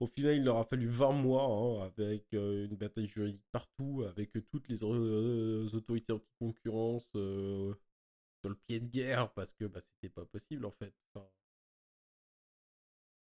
Au 0.00 0.06
final, 0.06 0.36
il 0.36 0.44
leur 0.44 0.56
a 0.56 0.64
fallu 0.64 0.88
20 0.88 1.12
mois 1.12 1.44
hein, 1.44 1.84
avec 1.84 2.32
euh, 2.32 2.64
une 2.66 2.76
bataille 2.76 3.06
juridique 3.08 3.44
partout, 3.52 4.02
avec 4.08 4.34
euh, 4.36 4.42
toutes 4.50 4.66
les 4.68 4.82
euh, 4.82 5.68
autorités 5.74 6.12
anti-concurrence 6.14 7.10
sur 7.12 8.48
le 8.48 8.54
pied 8.66 8.80
de 8.80 8.86
guerre 8.86 9.30
parce 9.34 9.52
que 9.52 9.66
bah, 9.66 9.80
c'était 9.82 10.08
pas 10.08 10.24
possible 10.24 10.64
en 10.64 10.70
fait. 10.70 10.94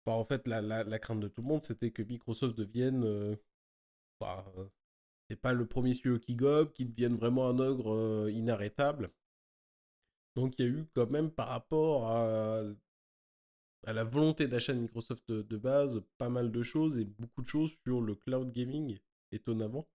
En 0.06 0.24
fait, 0.26 0.48
la, 0.48 1.00
crainte 1.00 1.20
de 1.20 1.28
tout 1.28 1.42
le 1.42 1.48
monde, 1.48 1.64
c'était 1.64 1.92
que 1.92 2.02
Microsoft 2.02 2.56
devienne. 2.58 3.38
bah, 4.20 4.46
c'est 5.30 5.36
pas 5.36 5.54
le 5.54 5.68
premier 5.68 5.94
studio 5.94 6.20
qui 6.20 6.36
gobe, 6.36 6.74
qui 6.74 6.86
devienne 6.86 7.16
vraiment 7.16 7.48
un 7.50 7.60
ogre 7.60 8.30
inarrêtable. 8.30 9.12
Donc 10.36 10.58
il 10.58 10.66
y 10.66 10.68
a 10.68 10.72
eu 10.72 10.86
quand 10.96 11.10
même 11.10 11.32
par 11.32 11.50
rapport 11.50 12.08
à, 12.08 12.64
à 13.86 13.94
la 13.94 14.04
volonté 14.04 14.48
d'achat 14.48 14.74
de 14.74 14.80
Microsoft 14.80 15.32
de, 15.32 15.58
base, 15.58 16.02
pas 16.18 16.30
mal 16.30 16.52
de 16.52 16.64
choses 16.64 17.00
et 17.00 17.06
beaucoup 17.06 17.42
de 17.42 17.48
choses 17.48 17.78
sur 17.86 18.02
le 18.02 18.16
cloud 18.16 18.52
gaming, 18.52 19.00
étonnamment. 19.32 19.88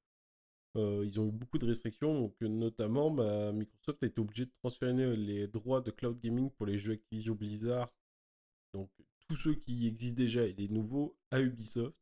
Euh, 0.76 1.02
ils 1.04 1.20
ont 1.20 1.28
eu 1.28 1.32
beaucoup 1.32 1.58
de 1.58 1.66
restrictions, 1.66 2.18
donc 2.18 2.34
euh, 2.42 2.48
notamment 2.48 3.10
bah, 3.10 3.52
Microsoft 3.52 4.02
a 4.02 4.06
été 4.06 4.20
obligé 4.20 4.46
de 4.46 4.52
transférer 4.58 5.16
les 5.16 5.46
droits 5.46 5.80
de 5.80 5.92
cloud 5.92 6.18
gaming 6.18 6.50
pour 6.50 6.66
les 6.66 6.78
jeux 6.78 6.94
Activision 6.94 7.34
Blizzard, 7.34 7.92
donc 8.72 8.90
tous 9.28 9.36
ceux 9.36 9.54
qui 9.54 9.86
existent 9.86 10.16
déjà 10.16 10.44
et 10.44 10.52
les 10.52 10.68
nouveaux, 10.68 11.16
à 11.30 11.40
Ubisoft. 11.40 11.98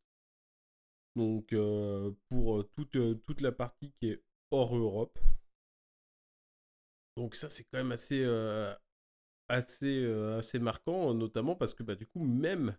Donc 1.16 1.52
euh, 1.52 2.12
pour 2.30 2.66
toute, 2.70 2.96
toute 3.24 3.40
la 3.42 3.52
partie 3.52 3.92
qui 4.00 4.08
est 4.08 4.22
hors 4.50 4.74
Europe. 4.74 5.18
Donc 7.18 7.34
ça 7.34 7.50
c'est 7.50 7.64
quand 7.64 7.78
même 7.78 7.92
assez, 7.92 8.24
assez, 9.52 10.02
euh, 10.02 10.38
assez 10.38 10.58
marquant, 10.58 11.14
notamment 11.14 11.54
parce 11.54 11.74
que 11.74 11.82
bah, 11.82 11.94
du 11.94 12.06
coup 12.06 12.24
même, 12.24 12.74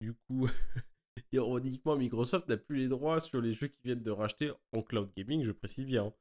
du 0.00 0.14
coup, 0.14 0.48
ironiquement, 1.32 1.96
Microsoft 1.96 2.48
n'a 2.48 2.56
plus 2.56 2.76
les 2.76 2.88
droits 2.88 3.20
sur 3.20 3.40
les 3.40 3.52
jeux 3.52 3.68
qu'ils 3.68 3.84
viennent 3.84 4.02
de 4.02 4.10
racheter 4.10 4.52
en 4.72 4.82
cloud 4.82 5.10
gaming, 5.16 5.44
je 5.44 5.52
précise 5.52 5.86
bien. 5.86 6.12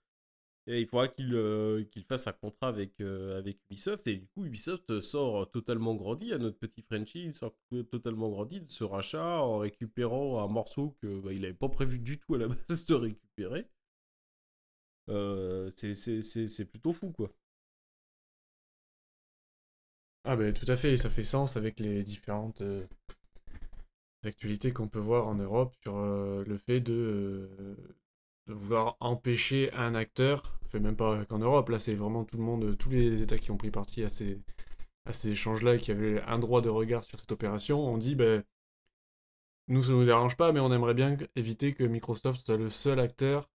Et 0.68 0.82
il 0.82 0.86
faudra 0.86 1.08
qu'il 1.08 1.34
euh, 1.34 1.84
fasse 2.08 2.28
un 2.28 2.34
contrat 2.34 2.68
avec, 2.68 3.02
euh, 3.02 3.40
avec 3.40 3.58
Ubisoft, 3.66 4.06
et 4.08 4.16
du 4.18 4.28
coup 4.28 4.46
Ubisoft 4.46 5.02
sort 5.02 5.50
totalement 5.50 5.96
grandi 5.96 6.32
à 6.34 6.38
notre 6.38 6.60
petit 6.60 6.84
Frenchie, 6.84 7.34
sort 7.34 7.56
totalement 7.90 8.30
grandi 8.30 8.60
de 8.60 8.70
ce 8.70 8.84
rachat 8.84 9.42
en 9.42 9.58
récupérant 9.58 10.44
un 10.44 10.48
morceau 10.48 10.96
qu'il 11.00 11.22
bah, 11.22 11.34
n'avait 11.34 11.54
pas 11.54 11.70
prévu 11.70 12.00
du 12.00 12.20
tout 12.20 12.36
à 12.36 12.38
la 12.38 12.48
base 12.70 12.86
de 12.86 12.94
récupérer. 12.94 13.68
Euh, 15.10 15.70
c'est 15.72 16.66
plutôt 16.66 16.94
fou 16.94 17.12
quoi. 17.12 17.34
Ah 20.24 20.36
ben 20.36 20.54
tout 20.54 20.66
à 20.72 20.76
fait, 20.78 20.98
ça 20.98 21.10
fait 21.10 21.24
sens 21.24 21.58
avec 21.58 21.80
les 21.80 22.04
différentes 22.04 22.62
euh, 22.62 22.86
actualités 24.26 24.72
qu'on 24.72 24.88
peut 24.88 25.00
voir 25.00 25.28
en 25.28 25.36
Europe 25.36 25.76
sur 25.82 25.96
euh, 25.98 26.44
le 26.46 26.58
fait 26.58 26.80
de, 26.80 26.94
euh, 27.60 27.76
de 28.48 28.54
vouloir 28.54 28.98
empêcher 29.00 29.72
un 29.74 29.96
acteur, 29.96 30.60
fait 30.68 30.80
même 30.80 30.96
pas 30.96 31.26
qu'en 31.26 31.40
Europe, 31.40 31.70
là 31.70 31.80
c'est 31.80 31.96
vraiment 31.96 32.24
tout 32.24 32.38
le 32.38 32.44
monde, 32.44 32.78
tous 32.78 32.90
les 32.90 33.22
États 33.24 33.38
qui 33.38 33.52
ont 33.52 33.58
pris 33.58 33.72
parti 33.72 34.04
à 34.04 34.10
ces, 34.10 34.40
à 35.06 35.12
ces 35.14 35.30
échanges-là 35.32 35.76
et 35.76 35.80
qui 35.80 35.92
avaient 35.92 36.22
un 36.24 36.40
droit 36.40 36.62
de 36.62 36.70
regard 36.70 37.04
sur 37.04 37.20
cette 37.20 37.32
opération, 37.32 37.80
ont 37.80 37.98
dit 37.98 38.16
ben 38.16 38.44
nous 39.68 39.84
ça 39.84 39.92
nous 39.94 40.06
dérange 40.06 40.38
pas, 40.38 40.52
mais 40.52 40.60
on 40.60 40.72
aimerait 40.72 40.94
bien 40.94 41.18
éviter 41.36 41.74
que 41.74 41.84
Microsoft 41.84 42.46
soit 42.46 42.58
le 42.58 42.70
seul 42.70 43.00
acteur, 43.00 43.50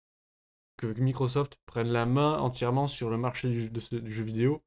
que 0.77 0.87
Microsoft 1.01 1.59
prenne 1.67 1.89
la 1.89 2.07
main 2.07 2.39
entièrement 2.39 2.89
sur 2.89 3.11
le 3.11 3.19
marché 3.19 3.49
du 3.49 4.13
jeu 4.13 4.25
vidéo 4.25 4.63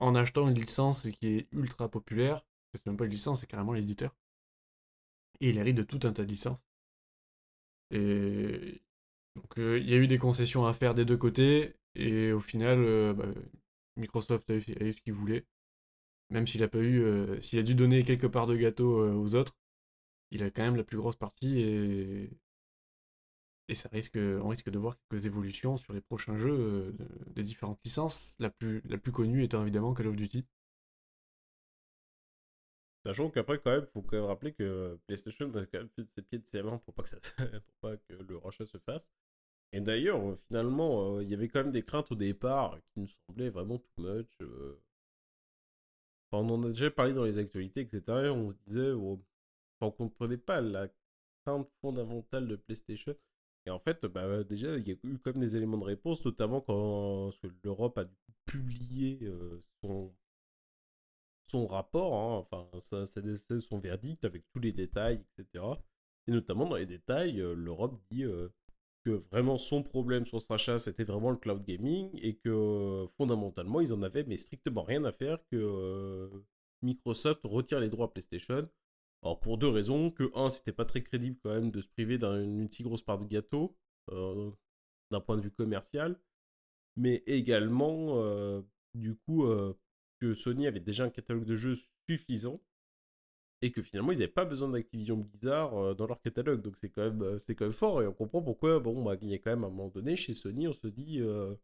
en 0.00 0.14
achetant 0.14 0.48
une 0.48 0.54
licence 0.54 1.08
qui 1.10 1.26
est 1.28 1.48
ultra 1.52 1.88
populaire, 1.88 2.44
c'est 2.74 2.86
même 2.86 2.96
pas 2.96 3.04
une 3.06 3.12
licence, 3.12 3.40
c'est 3.40 3.46
carrément 3.46 3.72
l'éditeur. 3.72 4.14
Et 5.40 5.50
il 5.50 5.58
hérite 5.58 5.76
de 5.76 5.82
tout 5.84 6.00
un 6.04 6.12
tas 6.12 6.24
de 6.24 6.28
licences. 6.28 6.64
Et 7.90 8.82
donc 9.36 9.58
euh, 9.58 9.78
il 9.78 9.88
y 9.90 9.94
a 9.94 9.96
eu 9.96 10.06
des 10.06 10.18
concessions 10.18 10.66
à 10.66 10.74
faire 10.74 10.94
des 10.94 11.04
deux 11.04 11.16
côtés, 11.16 11.76
et 11.94 12.32
au 12.32 12.40
final, 12.40 12.78
euh, 12.80 13.12
bah, 13.14 13.26
Microsoft 13.96 14.48
a 14.50 14.54
eu, 14.56 14.62
ce 14.92 15.00
qu'il 15.02 15.12
voulait. 15.12 15.46
même 16.30 16.46
s'il 16.46 16.62
a 16.64 16.68
pas 16.68 16.80
eu, 16.80 17.04
s'il 17.42 17.58
a 17.58 17.62
dû 17.62 17.74
donner 17.74 18.04
quelques 18.04 18.28
parts 18.28 18.46
de 18.46 18.56
gâteau 18.56 19.06
aux 19.14 19.34
autres, 19.36 19.56
il 20.30 20.42
a 20.42 20.50
quand 20.50 20.62
même 20.62 20.76
la 20.76 20.84
plus 20.84 20.98
grosse 20.98 21.16
partie 21.16 21.60
et 21.60 22.30
et 23.68 23.74
ça 23.74 23.88
risque, 23.90 24.16
on 24.16 24.48
risque 24.48 24.70
de 24.70 24.78
voir 24.78 24.96
quelques 25.08 25.26
évolutions 25.26 25.76
sur 25.76 25.92
les 25.92 26.00
prochains 26.00 26.36
jeux 26.36 26.94
des 27.28 27.42
différentes 27.42 27.80
licences. 27.84 28.36
La 28.38 28.50
plus, 28.50 28.82
la 28.84 28.98
plus 28.98 29.12
connue 29.12 29.42
étant 29.44 29.62
évidemment 29.62 29.94
Call 29.94 30.08
of 30.08 30.16
Duty. 30.16 30.44
Sachant 33.04 33.30
qu'après, 33.30 33.58
quand 33.58 33.70
même, 33.70 33.86
faut 33.86 34.00
quand 34.00 34.16
même 34.16 34.24
rappeler 34.24 34.52
que 34.54 34.98
PlayStation 35.06 35.50
a 35.54 35.66
quand 35.66 35.78
même 35.78 35.90
fait 35.90 36.02
de 36.02 36.08
ses 36.08 36.22
pieds 36.22 36.38
de 36.38 36.46
ses 36.48 36.62
mains 36.62 36.78
pour 36.78 36.94
pas 36.94 37.02
que, 37.02 37.10
ça, 37.10 37.18
pour 37.38 37.74
pas 37.80 37.96
que 37.98 38.14
le 38.14 38.38
rachat 38.38 38.64
se 38.64 38.78
fasse. 38.78 39.06
Et 39.72 39.80
d'ailleurs, 39.80 40.20
euh, 40.20 40.36
finalement, 40.46 41.16
euh, 41.16 41.22
il 41.22 41.28
y 41.28 41.34
avait 41.34 41.48
quand 41.48 41.62
même 41.62 41.72
des 41.72 41.84
craintes 41.84 42.10
au 42.12 42.14
départ 42.14 42.78
qui 42.92 43.00
nous 43.00 43.08
semblaient 43.28 43.50
vraiment 43.50 43.78
too 43.78 44.02
much. 44.02 44.30
Euh. 44.40 44.80
On 46.32 46.48
en 46.48 46.62
a 46.64 46.68
déjà 46.68 46.90
parlé 46.90 47.12
dans 47.12 47.24
les 47.24 47.38
actualités, 47.38 47.82
etc. 47.82 48.02
Et 48.26 48.28
on 48.30 48.50
se 48.50 48.56
disait, 48.66 48.92
oh, 48.92 49.22
on 49.80 49.90
comprenait 49.90 50.38
pas 50.38 50.60
la 50.60 50.88
crainte 51.44 51.68
fondamentale 51.80 52.48
de 52.48 52.56
PlayStation. 52.56 53.14
Et 53.66 53.70
en 53.70 53.78
fait, 53.78 54.04
bah, 54.06 54.44
déjà, 54.44 54.76
il 54.76 54.86
y 54.86 54.92
a 54.92 54.94
eu 54.94 55.18
même 55.24 55.40
des 55.40 55.56
éléments 55.56 55.78
de 55.78 55.84
réponse, 55.84 56.24
notamment 56.24 56.60
quand 56.60 57.30
l'Europe 57.64 57.98
a 57.98 58.04
publié 58.46 59.20
son 59.82 60.12
son 61.46 61.66
rapport, 61.66 62.14
hein, 62.14 62.46
enfin, 62.50 62.68
son 63.60 63.78
verdict 63.78 64.24
avec 64.24 64.44
tous 64.52 64.60
les 64.60 64.72
détails, 64.72 65.22
etc. 65.38 65.64
Et 66.26 66.32
notamment 66.32 66.68
dans 66.68 66.76
les 66.76 66.86
détails, 66.86 67.40
euh, 67.40 67.54
l'Europe 67.54 68.00
dit 68.10 68.24
euh, 68.24 68.48
que 69.04 69.22
vraiment 69.30 69.58
son 69.58 69.82
problème 69.82 70.24
sur 70.26 70.40
ce 70.40 70.48
rachat, 70.48 70.78
c'était 70.78 71.04
vraiment 71.04 71.30
le 71.30 71.36
cloud 71.36 71.64
gaming 71.64 72.10
et 72.14 72.36
que 72.36 73.06
fondamentalement, 73.10 73.80
ils 73.80 73.92
en 73.92 74.02
avaient 74.02 74.24
mais 74.24 74.38
strictement 74.38 74.82
rien 74.82 75.04
à 75.04 75.12
faire 75.12 75.38
que 75.50 75.56
euh, 75.56 76.28
Microsoft 76.82 77.42
retire 77.44 77.80
les 77.80 77.88
droits 77.88 78.06
à 78.06 78.08
PlayStation. 78.08 78.68
Alors 79.24 79.40
pour 79.40 79.58
deux 79.58 79.68
raisons, 79.68 80.10
que 80.10 80.30
un, 80.34 80.50
c'était 80.50 80.72
pas 80.72 80.84
très 80.84 81.02
crédible 81.02 81.38
quand 81.42 81.52
même 81.52 81.70
de 81.70 81.80
se 81.80 81.88
priver 81.88 82.18
d'une 82.18 82.70
si 82.70 82.82
grosse 82.82 83.02
part 83.02 83.18
de 83.18 83.24
gâteau 83.24 83.76
d'un 85.10 85.20
point 85.20 85.36
de 85.36 85.42
vue 85.42 85.50
commercial, 85.50 86.20
mais 86.96 87.22
également 87.26 88.62
du 88.94 89.16
coup 89.16 89.46
Sony 90.34 90.66
avait 90.66 90.80
déjà 90.80 91.04
un 91.04 91.10
catalogue 91.10 91.44
de 91.44 91.56
jeux 91.56 91.74
suffisant 92.08 92.60
et 93.60 93.72
que 93.72 93.82
finalement 93.82 94.12
ils 94.12 94.18
n'avaient 94.18 94.28
pas 94.28 94.44
besoin 94.44 94.68
d'Activision 94.68 95.16
Blizzard 95.16 95.76
euh, 95.76 95.94
dans 95.94 96.06
leur 96.06 96.20
catalogue. 96.20 96.62
Donc 96.62 96.76
c'est 96.76 96.90
quand 96.90 97.02
même 97.02 97.22
euh, 97.22 97.38
quand 97.48 97.64
même 97.64 97.72
fort 97.72 98.02
et 98.02 98.06
on 98.06 98.12
comprend 98.12 98.42
pourquoi 98.42 98.78
bon 98.80 99.02
bah 99.02 99.16
il 99.20 99.28
y 99.28 99.34
a 99.34 99.38
quand 99.38 99.50
même 99.50 99.64
un 99.64 99.70
moment 99.70 99.88
donné 99.88 100.16
chez 100.16 100.32
Sony 100.32 100.68
on 100.68 100.72
se 100.72 100.86
dit 100.86 101.20
euh, 101.20 101.54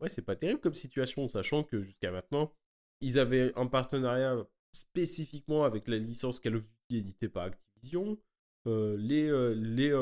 ouais 0.00 0.08
c'est 0.08 0.22
pas 0.22 0.36
terrible 0.36 0.60
comme 0.60 0.74
situation 0.74 1.28
sachant 1.28 1.64
que 1.64 1.80
jusqu'à 1.80 2.10
maintenant 2.10 2.52
ils 3.00 3.18
avaient 3.18 3.52
un 3.56 3.66
partenariat 3.66 4.36
spécifiquement 4.72 5.64
avec 5.64 5.88
la 5.88 5.98
licence 5.98 6.40
Call 6.40 6.56
of 6.56 6.62
Duty 6.62 6.98
éditée 6.98 7.28
par 7.28 7.44
Activision 7.44 8.18
les 8.66 9.54
les 9.54 9.92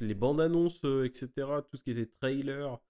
les 0.00 0.14
bandes 0.14 0.40
annonces 0.40 0.82
etc 1.04 1.28
tout 1.70 1.76
ce 1.76 1.84
qui 1.84 1.92
était 1.92 2.06
trailer 2.06 2.80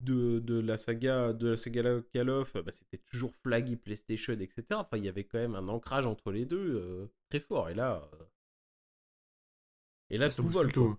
de, 0.00 0.60
la 0.60 0.76
saga 0.76 1.32
de 1.32 1.48
la 1.48 1.56
saga 1.56 2.00
Call 2.12 2.30
of, 2.30 2.56
bah, 2.64 2.72
c'était 2.72 2.98
toujours 2.98 3.34
flagué 3.36 3.76
PlayStation, 3.76 4.32
etc. 4.34 4.64
Enfin, 4.72 4.96
il 4.96 5.04
y 5.04 5.08
avait 5.08 5.24
quand 5.24 5.38
même 5.38 5.54
un 5.54 5.68
ancrage 5.68 6.06
entre 6.06 6.32
les 6.32 6.44
deux 6.44 6.76
euh, 6.76 7.06
très 7.28 7.40
fort. 7.40 7.68
Et 7.68 7.74
là, 7.74 8.08
euh, 8.14 8.24
et 10.10 10.18
là, 10.18 10.28
tout 10.28 10.42
vole. 10.48 10.72
Tout. 10.72 10.96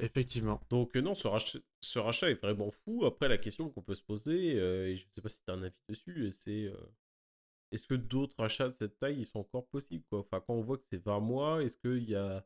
Effectivement. 0.00 0.60
Donc 0.70 0.96
euh, 0.96 1.00
non, 1.00 1.14
ce 1.14 1.28
rachat, 1.28 1.58
ce 1.80 1.98
rachat, 1.98 2.30
est 2.30 2.40
vraiment 2.40 2.70
fou. 2.70 3.04
Après, 3.04 3.28
la 3.28 3.38
question 3.38 3.70
qu'on 3.70 3.82
peut 3.82 3.94
se 3.94 4.02
poser, 4.02 4.56
et 4.56 4.96
je 4.96 5.06
ne 5.06 5.10
sais 5.10 5.20
pas 5.20 5.28
si 5.28 5.42
tu 5.42 5.50
as 5.50 5.54
un 5.54 5.62
avis 5.62 5.74
dessus, 5.88 6.30
c'est 6.32 6.72
est-ce 7.72 7.86
que 7.86 7.94
d'autres 7.94 8.36
rachats 8.38 8.68
de 8.68 8.72
cette 8.72 8.98
taille, 8.98 9.18
ils 9.18 9.26
sont 9.26 9.40
encore 9.40 9.66
possibles 9.66 10.04
quoi? 10.10 10.20
Enfin, 10.20 10.42
quand 10.44 10.54
on 10.54 10.62
voit 10.62 10.78
que 10.78 10.84
c'est 10.90 11.02
20 11.02 11.20
mois, 11.20 11.62
est-ce 11.62 11.76
qu'il 11.76 12.08
y 12.08 12.14
a 12.14 12.44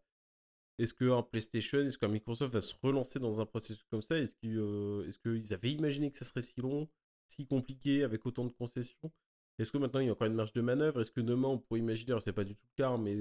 est-ce 0.79 0.93
qu'un 0.93 1.23
PlayStation, 1.23 1.79
est-ce 1.81 1.97
qu'un 1.99 2.09
Microsoft 2.09 2.53
va 2.53 2.61
se 2.61 2.75
relancer 2.83 3.21
dans 3.21 3.41
un 3.41 3.47
processus 3.47 3.85
comme 3.91 4.03
ça? 4.03 4.19
Est-ce 4.19 4.35
qu'ils 4.37 4.59
euh, 4.59 5.09
avaient 5.53 5.71
imaginé 5.71 6.11
que 6.11 6.17
ça 6.19 6.25
serait 6.25 6.43
si 6.43 6.61
long, 6.61 6.89
si 7.29 7.47
compliqué, 7.47 8.03
avec 8.03 8.27
autant 8.27 8.45
de 8.45 8.53
concessions? 8.53 9.13
Est-ce 9.59 9.71
que 9.71 9.79
maintenant 9.79 10.01
il 10.01 10.07
y 10.07 10.09
a 10.09 10.13
encore 10.13 10.27
une 10.27 10.35
marge 10.35 10.53
de 10.53 10.61
manœuvre? 10.61 11.01
Est-ce 11.01 11.13
que 11.13 11.21
demain 11.21 11.49
on 11.49 11.59
pourrait 11.59 11.79
imaginer, 11.79 12.17
c'est 12.21 12.33
pas 12.33 12.45
du 12.45 12.57
tout 12.57 12.67
le 12.77 12.83
cas, 12.83 12.97
mais 12.97 13.15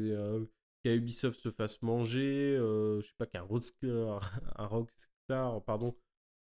euh, 0.85 0.95
qu'Ubisoft 0.95 1.39
se 1.39 1.51
fasse 1.51 1.81
manger, 1.81 2.57
euh, 2.57 3.01
je 3.01 3.07
sais 3.07 3.13
pas, 3.17 3.25
qu'un 3.25 3.41
Rockstar, 4.59 5.63
pardon, 5.63 5.95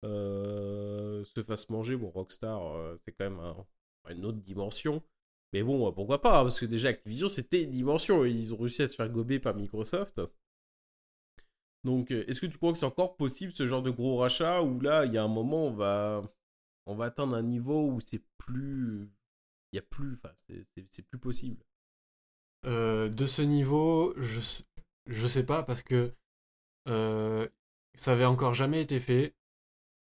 se 0.03 1.43
fasse 1.45 1.69
manger 1.69 1.95
Bon, 1.95 2.09
Rockstar, 2.09 2.97
c'est 3.03 3.11
quand 3.11 3.29
même 3.29 3.53
une 4.09 4.25
autre 4.25 4.39
dimension. 4.39 5.03
Mais 5.53 5.63
bon, 5.63 5.91
pourquoi 5.91 6.21
pas 6.21 6.43
Parce 6.43 6.59
que 6.59 6.65
déjà 6.65 6.89
Activision, 6.89 7.27
c'était 7.27 7.63
une 7.63 7.71
dimension. 7.71 8.25
Ils 8.25 8.53
ont 8.53 8.57
réussi 8.57 8.83
à 8.83 8.87
se 8.87 8.95
faire 8.95 9.09
gober 9.09 9.39
par 9.39 9.55
Microsoft. 9.55 10.21
Donc, 11.83 12.11
euh, 12.11 12.23
est-ce 12.27 12.39
que 12.39 12.45
tu 12.45 12.57
crois 12.57 12.71
que 12.71 12.77
c'est 12.77 12.85
encore 12.85 13.15
possible 13.17 13.51
ce 13.51 13.65
genre 13.65 13.81
de 13.81 13.89
gros 13.89 14.17
rachat 14.17 14.61
où 14.61 14.79
là, 14.79 15.05
il 15.05 15.13
y 15.13 15.17
a 15.17 15.23
un 15.23 15.27
moment, 15.27 15.67
on 15.67 15.73
va, 15.73 16.21
on 16.85 16.95
va 16.95 17.05
atteindre 17.05 17.35
un 17.35 17.41
niveau 17.43 17.87
où 17.91 17.99
c'est 18.01 18.23
plus. 18.37 19.09
Il 19.71 19.77
y 19.77 19.79
a 19.79 19.81
plus. 19.81 20.15
Enfin, 20.15 20.33
c'est 20.89 21.07
plus 21.07 21.19
possible? 21.19 21.63
Euh, 22.65 23.09
de 23.09 23.25
ce 23.25 23.41
niveau, 23.41 24.13
je, 24.17 24.39
je 25.07 25.27
sais 25.27 25.45
pas 25.45 25.63
parce 25.63 25.81
que 25.83 26.13
euh, 26.87 27.47
ça 27.95 28.13
avait 28.13 28.25
encore 28.25 28.53
jamais 28.53 28.81
été 28.81 28.99
fait. 28.99 29.35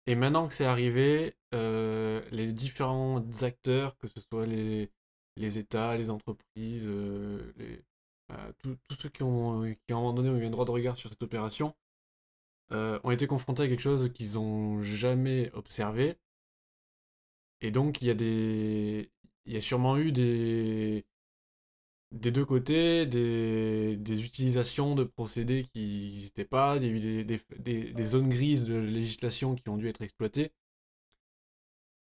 Et 0.06 0.14
maintenant 0.14 0.48
que 0.48 0.54
c'est 0.54 0.64
arrivé, 0.64 1.34
les 1.52 2.52
différents 2.52 3.22
acteurs, 3.42 3.96
que 3.98 4.08
ce 4.08 4.20
soit 4.20 4.46
les, 4.46 4.90
États, 5.58 5.96
les 5.96 6.10
entreprises, 6.10 6.88
euh, 6.88 7.52
tous 8.62 8.94
ceux 8.94 9.08
qui 9.08 9.22
ont, 9.22 9.62
à 9.62 9.66
un 9.66 9.94
moment 9.94 10.12
donné 10.12 10.30
ont 10.30 10.36
eu 10.38 10.46
un 10.46 10.50
droit 10.50 10.64
de 10.64 10.70
regard 10.70 10.96
sur 10.96 11.10
cette 11.10 11.22
opération 11.22 11.74
euh, 12.72 12.98
ont 13.04 13.10
été 13.10 13.26
confrontés 13.26 13.62
à 13.62 13.68
quelque 13.68 13.80
chose 13.80 14.12
qu'ils 14.12 14.34
n'ont 14.34 14.82
jamais 14.82 15.50
observé. 15.54 16.16
Et 17.60 17.70
donc, 17.70 18.02
il 18.02 18.08
y. 18.08 19.08
Il 19.46 19.54
y 19.54 19.56
a 19.56 19.60
sûrement 19.60 19.96
eu 19.96 20.12
des. 20.12 21.06
Des 22.12 22.30
deux 22.30 22.44
côtés, 22.44 23.06
des, 23.06 24.24
utilisations 24.24 24.94
de 24.94 25.04
procédés 25.04 25.64
qui 25.64 26.10
n'existaient 26.10 26.44
pas, 26.44 26.78
des, 26.78 28.02
zones 28.02 28.28
grises 28.30 28.64
de 28.64 28.76
législation 28.76 29.54
qui 29.54 29.68
ont 29.68 29.76
dû 29.76 29.88
être 29.88 30.02
exploitées. 30.02 30.52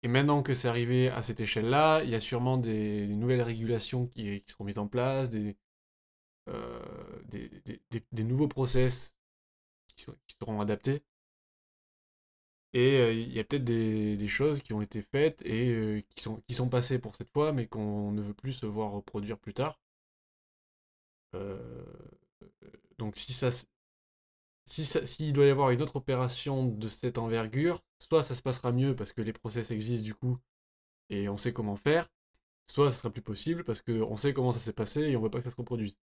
Et 0.03 0.07
maintenant 0.07 0.43
que 0.43 0.53
c'est 0.53 0.67
arrivé 0.67 1.09
à 1.09 1.21
cette 1.23 1.39
échelle-là, 1.41 2.03
il 2.03 2.09
y 2.09 2.15
a 2.15 2.19
sûrement 2.19 2.57
des, 2.57 3.07
nouvelles 3.07 3.41
régulations 3.41 4.07
qui, 4.07 4.43
seront 4.47 4.63
mises 4.65 4.77
en 4.79 4.88
place, 4.88 5.29
des, 5.29 5.57
euh, 6.47 6.79
nouveaux 8.13 8.47
process 8.47 9.15
qui, 9.88 10.05
seront 10.39 10.62
adaptés. 10.62 11.03
Et 12.73 12.97
euh, 12.99 13.13
il 13.13 13.33
y 13.33 13.39
a 13.39 13.43
peut-être 13.43 13.63
des, 13.63 14.27
choses 14.27 14.62
qui 14.62 14.73
ont 14.73 14.81
été 14.81 15.01
faites 15.01 15.41
et 15.43 15.73
euh, 15.73 16.01
qui 16.15 16.53
sont 16.53 16.69
passées 16.69 16.99
pour 16.99 17.15
cette 17.15 17.29
fois, 17.29 17.51
mais 17.51 17.67
qu'on 17.67 18.12
ne 18.12 18.21
veut 18.21 18.33
plus 18.33 18.53
se 18.53 18.65
voir 18.65 18.91
reproduire 18.91 19.38
plus 19.39 19.53
tard. 19.53 19.79
Donc 22.97 23.17
si 23.17 23.33
ça, 23.33 23.49
si 24.65 24.85
s'il 24.85 25.33
doit 25.33 25.45
y 25.45 25.49
avoir 25.49 25.71
une 25.71 25.81
autre 25.81 25.95
opération 25.97 26.65
de 26.65 26.87
cette 26.87 27.17
envergure, 27.17 27.81
soit 27.99 28.23
ça 28.23 28.35
se 28.35 28.41
passera 28.41 28.71
mieux 28.71 28.95
parce 28.95 29.11
que 29.11 29.21
les 29.21 29.33
process 29.33 29.71
existent 29.71 30.03
du 30.05 30.15
coup 30.15 30.37
et 31.09 31.29
on 31.29 31.37
sait 31.37 31.53
comment 31.53 31.75
faire, 31.75 32.09
soit 32.67 32.91
ça 32.91 32.97
sera 32.97 33.09
plus 33.11 33.21
possible 33.21 33.63
parce 33.63 33.81
qu'on 33.81 34.15
sait 34.15 34.33
comment 34.33 34.51
ça 34.51 34.59
s'est 34.59 34.73
passé 34.73 35.01
et 35.01 35.15
on 35.17 35.21
veut 35.21 35.29
pas 35.29 35.39
que 35.39 35.45
ça 35.45 35.51
se 35.51 35.55
reproduise. 35.55 35.97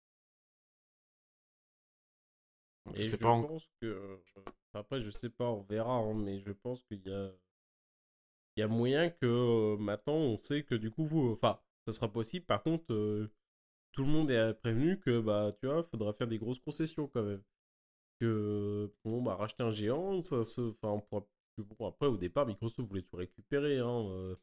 Et 2.94 3.08
je, 3.08 3.16
pense 3.16 3.68
que. 3.80 4.20
Après, 4.74 5.00
je 5.00 5.10
sais 5.10 5.30
pas, 5.30 5.48
on 5.48 5.62
verra, 5.62 5.94
hein, 5.94 6.14
mais 6.14 6.40
je 6.40 6.52
pense 6.52 6.82
qu'il 6.84 7.00
y 7.06 7.10
a. 7.10 7.32
Il 8.56 8.60
y 8.60 8.62
a 8.62 8.68
moyen 8.68 9.10
que 9.10 9.26
euh, 9.26 9.76
maintenant 9.78 10.14
on 10.14 10.36
sait 10.36 10.62
que 10.62 10.76
du 10.76 10.90
coup, 10.90 11.06
vous, 11.06 11.32
enfin, 11.32 11.60
ça 11.86 11.92
sera 11.92 12.12
possible. 12.12 12.46
Par 12.46 12.62
contre, 12.62 12.92
euh, 12.92 13.32
tout 13.94 14.02
le 14.04 14.10
monde 14.10 14.30
est 14.30 14.54
prévenu 14.54 15.00
que, 15.00 15.20
bah, 15.20 15.52
tu 15.60 15.66
vois, 15.66 15.82
faudra 15.84 16.12
faire 16.14 16.28
des 16.28 16.38
grosses 16.38 16.60
concessions 16.60 17.08
quand 17.08 17.22
même. 17.22 17.42
Que, 18.20 18.92
bon, 19.04 19.22
bah, 19.22 19.36
racheter 19.36 19.62
un 19.64 19.70
géant, 19.70 20.22
ça 20.22 20.44
se. 20.44 20.60
Enfin, 20.62 20.90
on 20.90 21.00
pourra. 21.02 21.26
Bon, 21.58 21.88
après, 21.88 22.06
au 22.08 22.16
départ, 22.18 22.46
Microsoft 22.46 22.88
voulait 22.88 23.02
tout 23.02 23.16
récupérer, 23.16 23.78
hein. 23.80 24.36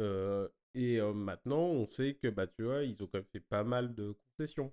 Euh, 0.00 0.48
et 0.74 1.00
maintenant, 1.00 1.60
on 1.64 1.86
sait 1.86 2.14
que, 2.14 2.28
bah, 2.28 2.46
tu 2.46 2.64
vois, 2.64 2.82
ils 2.84 3.02
ont 3.02 3.06
quand 3.06 3.18
même 3.18 3.26
fait 3.32 3.40
pas 3.40 3.64
mal 3.64 3.94
de 3.94 4.14
concessions. 4.36 4.72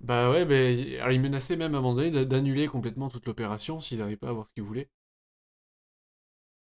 Bah 0.00 0.30
ouais, 0.30 0.46
bah, 0.46 0.54
alors 1.02 1.12
ils 1.12 1.20
menaçaient 1.20 1.54
même 1.56 1.74
à 1.74 1.78
un 1.78 1.80
moment 1.82 1.94
donné 1.94 2.24
d'annuler 2.24 2.66
complètement 2.66 3.10
toute 3.10 3.26
l'opération 3.26 3.80
s'ils 3.82 3.98
n'arrivaient 3.98 4.16
pas 4.16 4.28
à 4.28 4.30
avoir 4.30 4.48
ce 4.48 4.54
qu'ils 4.54 4.62
voulaient. 4.62 4.88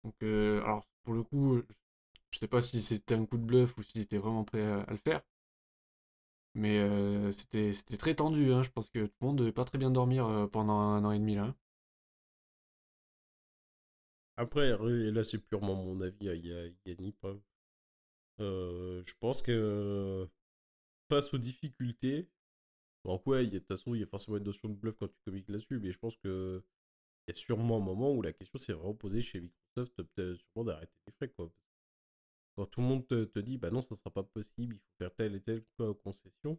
Donc, 0.03 0.15
euh, 0.23 0.61
alors 0.63 0.87
pour 1.03 1.13
le 1.13 1.23
coup, 1.23 1.57
je 1.57 1.75
sais 2.39 2.47
pas 2.47 2.61
si 2.61 2.81
c'était 2.81 3.15
un 3.15 3.25
coup 3.25 3.37
de 3.37 3.45
bluff 3.45 3.77
ou 3.77 3.83
s'ils 3.83 4.01
étaient 4.01 4.17
vraiment 4.17 4.43
prêts 4.43 4.63
à, 4.63 4.85
le 4.89 4.97
faire. 4.97 5.21
Mais 6.55 6.79
euh, 6.79 7.31
c'était 7.31 7.71
très 7.97 8.15
tendu, 8.15 8.51
hein. 8.53 8.63
je 8.63 8.69
pense 8.71 8.89
que 8.89 9.05
tout 9.05 9.13
le 9.21 9.27
monde 9.27 9.37
devait 9.37 9.51
pas 9.51 9.65
très 9.65 9.77
bien 9.77 9.91
dormir 9.91 10.25
euh, 10.27 10.47
pendant 10.47 10.79
un 10.79 11.03
an 11.03 11.11
et 11.11 11.19
demi 11.19 11.35
là. 11.35 11.53
Après, 14.37 14.69
et 14.69 15.11
là, 15.11 15.23
c'est 15.23 15.37
purement 15.39 15.75
mon 15.75 16.01
avis, 16.01 16.17
il 16.21 16.27
y 16.27 16.29
a, 16.29 16.35
il 16.65 16.75
y 16.85 16.91
a 16.91 16.95
ni 16.99 17.11
preuve. 17.13 17.39
Euh, 18.39 19.01
je 19.05 19.13
pense 19.19 19.41
que 19.41 20.27
face 21.09 21.33
aux 21.33 21.37
difficultés, 21.37 22.29
donc 23.05 23.25
ouais, 23.27 23.47
de 23.47 23.59
toute 23.59 23.67
façon, 23.67 23.95
il 23.95 24.01
y 24.01 24.03
a 24.03 24.07
forcément 24.07 24.37
une 24.37 24.43
notion 24.43 24.69
de 24.69 24.75
bluff 24.75 24.95
quand 24.99 25.07
tu 25.07 25.19
communiques 25.25 25.49
là-dessus, 25.49 25.79
mais 25.79 25.91
je 25.91 25.99
pense 25.99 26.17
que 26.17 26.63
il 27.27 27.31
y 27.31 27.37
a 27.37 27.39
sûrement 27.39 27.77
un 27.77 27.81
moment 27.81 28.13
où 28.13 28.21
la 28.21 28.33
question 28.33 28.59
s'est 28.59 28.73
vraiment 28.73 28.93
posée 28.95 29.21
chez 29.21 29.41
Microsoft, 29.41 29.95
peut-être 29.95 30.35
sûrement 30.37 30.65
d'arrêter 30.65 30.93
les 31.07 31.13
frais, 31.13 31.29
quoi. 31.29 31.51
Quand 32.55 32.65
tout 32.67 32.81
le 32.81 32.87
monde 32.87 33.05
te, 33.07 33.39
dit, 33.39 33.57
bah 33.57 33.69
non, 33.69 33.81
ça 33.81 33.95
sera 33.95 34.09
pas 34.09 34.23
possible, 34.23 34.75
il 34.75 34.79
faut 34.79 34.97
faire 34.97 35.13
telle 35.13 35.35
et 35.35 35.41
telle 35.41 35.63
concession. 36.03 36.57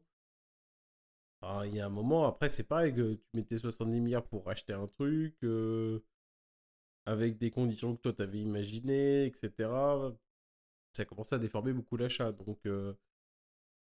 Il 1.65 1.75
y 1.75 1.81
a 1.81 1.87
un 1.87 1.91
moment, 1.91 2.27
après, 2.27 2.49
c'est 2.49 2.65
pareil 2.65 2.93
que 2.95 3.15
tu 3.15 3.25
mettais 3.35 3.57
70 3.57 4.01
milliards 4.01 4.27
pour 4.27 4.49
acheter 4.49 4.73
un 4.73 4.89
truc, 4.89 5.37
euh, 5.45 6.01
avec 7.05 7.39
des 7.39 7.51
conditions 7.51 7.95
que 7.95 8.03
toi 8.03 8.13
t'avais 8.13 8.41
imaginées, 8.41 9.27
etc. 9.27 9.53
Ça 10.93 11.03
a 11.03 11.05
commencé 11.05 11.35
à 11.35 11.39
déformer 11.39 11.73
beaucoup 11.73 11.97
l'achat. 11.97 12.33
Donc, 12.33 12.59
euh, 12.67 12.95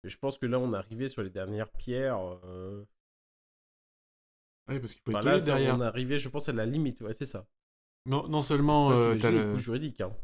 je 0.04 0.16
pense 0.16 0.38
que 0.38 0.46
là, 0.46 0.58
on 0.58 0.72
est 0.72 0.76
arrivé 0.76 1.08
sur 1.08 1.22
les 1.22 1.30
dernières 1.30 1.70
pierres. 1.70 2.20
Euh, 2.44 2.84
oui, 4.68 4.78
parce 4.78 4.94
qu'il 4.94 5.02
faut 5.02 5.14
enfin, 5.14 5.22
là, 5.22 5.38
derrière. 5.38 5.76
on 5.76 5.82
est 5.82 5.84
arrivé, 5.84 6.18
je 6.18 6.28
pense, 6.28 6.48
à 6.48 6.52
la 6.52 6.64
limite. 6.64 7.02
Ouais, 7.02 7.12
c'est 7.12 7.26
ça. 7.26 7.46
Non, 8.06 8.26
non 8.28 8.42
seulement. 8.42 8.88
Ouais, 8.88 9.24
as 9.24 9.30
le 9.30 9.58
juridique. 9.58 10.00
Hein. 10.00 10.16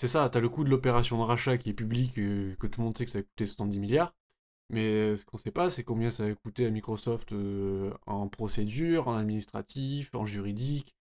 C'est 0.00 0.08
ça, 0.08 0.28
t'as 0.28 0.40
le 0.40 0.48
coût 0.48 0.64
de 0.64 0.70
l'opération 0.70 1.18
de 1.18 1.22
rachat 1.24 1.58
qui 1.58 1.70
est 1.70 1.74
public, 1.74 2.14
que 2.14 2.66
tout 2.66 2.80
le 2.80 2.84
monde 2.84 2.96
sait 2.96 3.04
que 3.04 3.10
ça 3.10 3.18
a 3.18 3.22
coûté 3.22 3.46
70 3.46 3.78
milliards. 3.78 4.14
Mais 4.70 5.16
ce 5.16 5.24
qu'on 5.24 5.38
sait 5.38 5.50
pas, 5.50 5.70
c'est 5.70 5.84
combien 5.84 6.10
ça 6.10 6.24
a 6.24 6.34
coûté 6.34 6.66
à 6.66 6.70
Microsoft 6.70 7.34
en 8.06 8.28
procédure, 8.28 9.08
en 9.08 9.16
administratif, 9.16 10.14
en 10.14 10.24
juridique. 10.26 10.94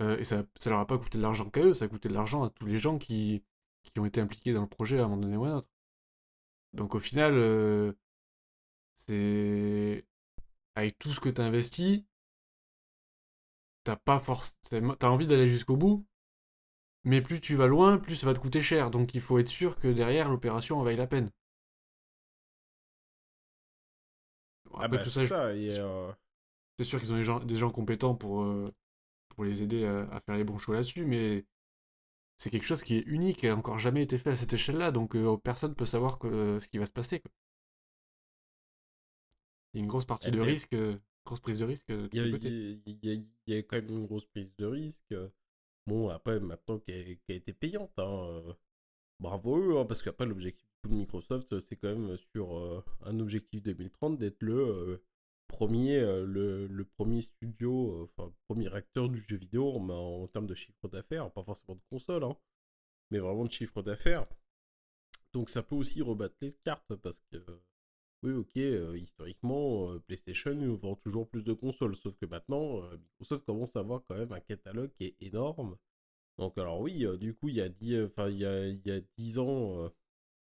et 0.00 0.24
ça, 0.24 0.44
ça 0.58 0.70
leur 0.70 0.80
a 0.80 0.86
pas 0.86 0.98
coûté 0.98 1.18
de 1.18 1.22
l'argent 1.22 1.48
qu'à 1.50 1.62
eux, 1.62 1.74
ça 1.74 1.86
a 1.86 1.88
coûté 1.88 2.08
de 2.08 2.14
l'argent 2.14 2.44
à 2.44 2.50
tous 2.50 2.66
les 2.66 2.78
gens 2.78 2.98
qui, 2.98 3.44
ont 3.98 4.06
été 4.06 4.20
impliqués 4.20 4.52
dans 4.52 4.62
le 4.62 4.68
projet 4.68 4.98
à 4.98 5.04
un 5.04 5.08
moment 5.08 5.22
donné 5.22 5.36
ou 5.36 5.44
à 5.44 5.48
un 5.50 5.56
autre. 5.58 5.68
Donc 6.72 6.94
au 6.94 7.00
final, 7.00 7.94
c'est. 8.96 10.04
Avec 10.74 10.98
tout 10.98 11.10
ce 11.12 11.20
que 11.20 11.28
tu 11.30 11.40
as 11.40 11.44
investi, 11.44 12.06
t'as 13.84 13.96
pas 13.96 14.18
forcément. 14.20 14.94
T'as 14.96 15.08
envie 15.08 15.26
d'aller 15.26 15.48
jusqu'au 15.48 15.76
bout, 15.76 16.06
mais 17.06 17.22
plus 17.22 17.40
tu 17.40 17.54
vas 17.54 17.68
loin, 17.68 17.98
plus 17.98 18.16
ça 18.16 18.26
va 18.26 18.34
te 18.34 18.40
coûter 18.40 18.60
cher. 18.60 18.90
Donc 18.90 19.14
il 19.14 19.20
faut 19.20 19.38
être 19.38 19.48
sûr 19.48 19.78
que 19.78 19.88
derrière 19.88 20.28
l'opération 20.28 20.78
en 20.78 20.82
vaille 20.82 20.96
la 20.96 21.06
peine. 21.06 21.30
ah 24.74 24.88
bah, 24.88 25.06
c'est 25.06 25.26
ça. 25.26 25.46
Euh, 25.46 26.12
c'est 26.78 26.84
sûr 26.84 27.00
qu'ils 27.00 27.12
ont 27.12 27.16
des 27.16 27.24
gens, 27.24 27.40
des 27.40 27.56
gens 27.56 27.70
compétents 27.70 28.14
pour, 28.16 28.42
euh, 28.42 28.74
pour 29.28 29.44
les 29.44 29.62
aider 29.62 29.86
à, 29.86 30.20
faire 30.26 30.36
les 30.36 30.44
bons 30.44 30.58
choix 30.58 30.74
là-dessus, 30.74 31.06
mais 31.06 31.46
c'est 32.38 32.50
quelque 32.50 32.66
chose 32.66 32.82
qui 32.82 32.96
est 32.96 33.06
unique 33.06 33.44
et 33.44 33.52
encore 33.52 33.78
jamais 33.78 34.02
été 34.02 34.18
fait 34.18 34.30
à 34.30 34.36
cette 34.36 34.52
échelle-là, 34.52 34.90
donc 34.90 35.14
euh, 35.14 35.36
personne 35.38 35.70
ne 35.70 35.76
peut 35.76 35.86
savoir 35.86 36.18
que, 36.18 36.58
ce 36.58 36.66
qui 36.66 36.78
va 36.78 36.86
se 36.86 36.92
passer. 36.92 37.22
Il 39.72 39.78
y 39.78 39.80
a 39.80 39.82
une 39.84 39.88
grosse 39.88 40.04
partie 40.04 40.28
eh 40.28 40.32
de 40.32 40.40
risque, 40.40 40.76
grosse 41.24 41.40
prise 41.40 41.60
de 41.60 41.64
risque. 41.64 41.88
Il 41.88 43.22
y, 43.46 43.54
a 43.54 43.62
quand 43.62 43.76
même 43.76 43.90
une 43.90 44.06
grosse 44.06 44.26
prise 44.26 44.56
de 44.56 44.66
risque. 44.66 45.14
Bon, 45.86 46.08
après, 46.08 46.40
maintenant, 46.40 46.78
qui 46.78 46.92
a, 46.92 47.32
été 47.32 47.52
payante. 47.52 47.92
Hein, 47.98 48.42
bravo 49.20 49.58
eux, 49.58 49.78
hein, 49.78 49.84
parce 49.86 50.02
qu'après, 50.02 50.26
l'objectif 50.26 50.66
de 50.84 50.94
Microsoft, 50.94 51.58
c'est 51.60 51.76
quand 51.76 51.88
même 51.88 52.16
sur 52.32 52.56
euh, 52.58 52.84
un 53.04 53.18
objectif 53.20 53.62
2030 53.62 54.18
d'être 54.18 54.42
le 54.42 54.54
euh, 54.54 55.04
premier, 55.48 55.98
euh, 55.98 56.26
le, 56.26 56.84
premier 56.84 57.20
studio, 57.22 58.04
enfin, 58.04 58.32
premier 58.48 58.72
acteur 58.74 59.08
du 59.08 59.20
jeu 59.20 59.36
vidéo 59.36 59.72
en, 59.72 59.88
en 59.90 60.26
termes 60.28 60.46
de 60.46 60.54
chiffre 60.54 60.88
d'affaires, 60.88 61.30
pas 61.32 61.44
forcément 61.44 61.76
de 61.76 61.82
console, 61.90 62.24
hein, 62.24 62.36
mais 63.10 63.18
vraiment 63.18 63.44
de 63.44 63.50
chiffre 63.50 63.82
d'affaires. 63.82 64.26
Donc 65.32 65.50
ça 65.50 65.62
peut 65.62 65.76
aussi 65.76 66.02
rebattre 66.02 66.36
les 66.40 66.52
cartes 66.64 66.94
parce 66.96 67.20
que, 67.30 67.36
oui, 68.22 68.32
ok, 68.32 68.56
historiquement, 68.96 69.98
PlayStation 70.00 70.54
vend 70.76 70.96
toujours 70.96 71.28
plus 71.28 71.42
de 71.44 71.52
consoles, 71.52 71.96
sauf 71.96 72.16
que 72.16 72.26
maintenant, 72.26 72.82
Microsoft 72.90 73.44
commence 73.44 73.76
à 73.76 73.80
avoir 73.80 74.02
quand 74.04 74.16
même 74.16 74.32
un 74.32 74.40
catalogue 74.40 74.90
qui 74.94 75.04
est 75.04 75.16
énorme. 75.20 75.76
Donc 76.38 76.58
alors 76.58 76.80
oui, 76.80 77.06
du 77.18 77.34
coup, 77.34 77.48
il 77.48 77.56
y 77.56 77.60
a 77.60 77.68
10, 77.68 78.04
enfin, 78.06 78.28
il 78.28 78.38
y 78.38 78.46
a, 78.46 78.66
il 78.66 78.86
y 78.86 78.90
a 78.90 79.00
10 79.18 79.38
ans, 79.38 79.90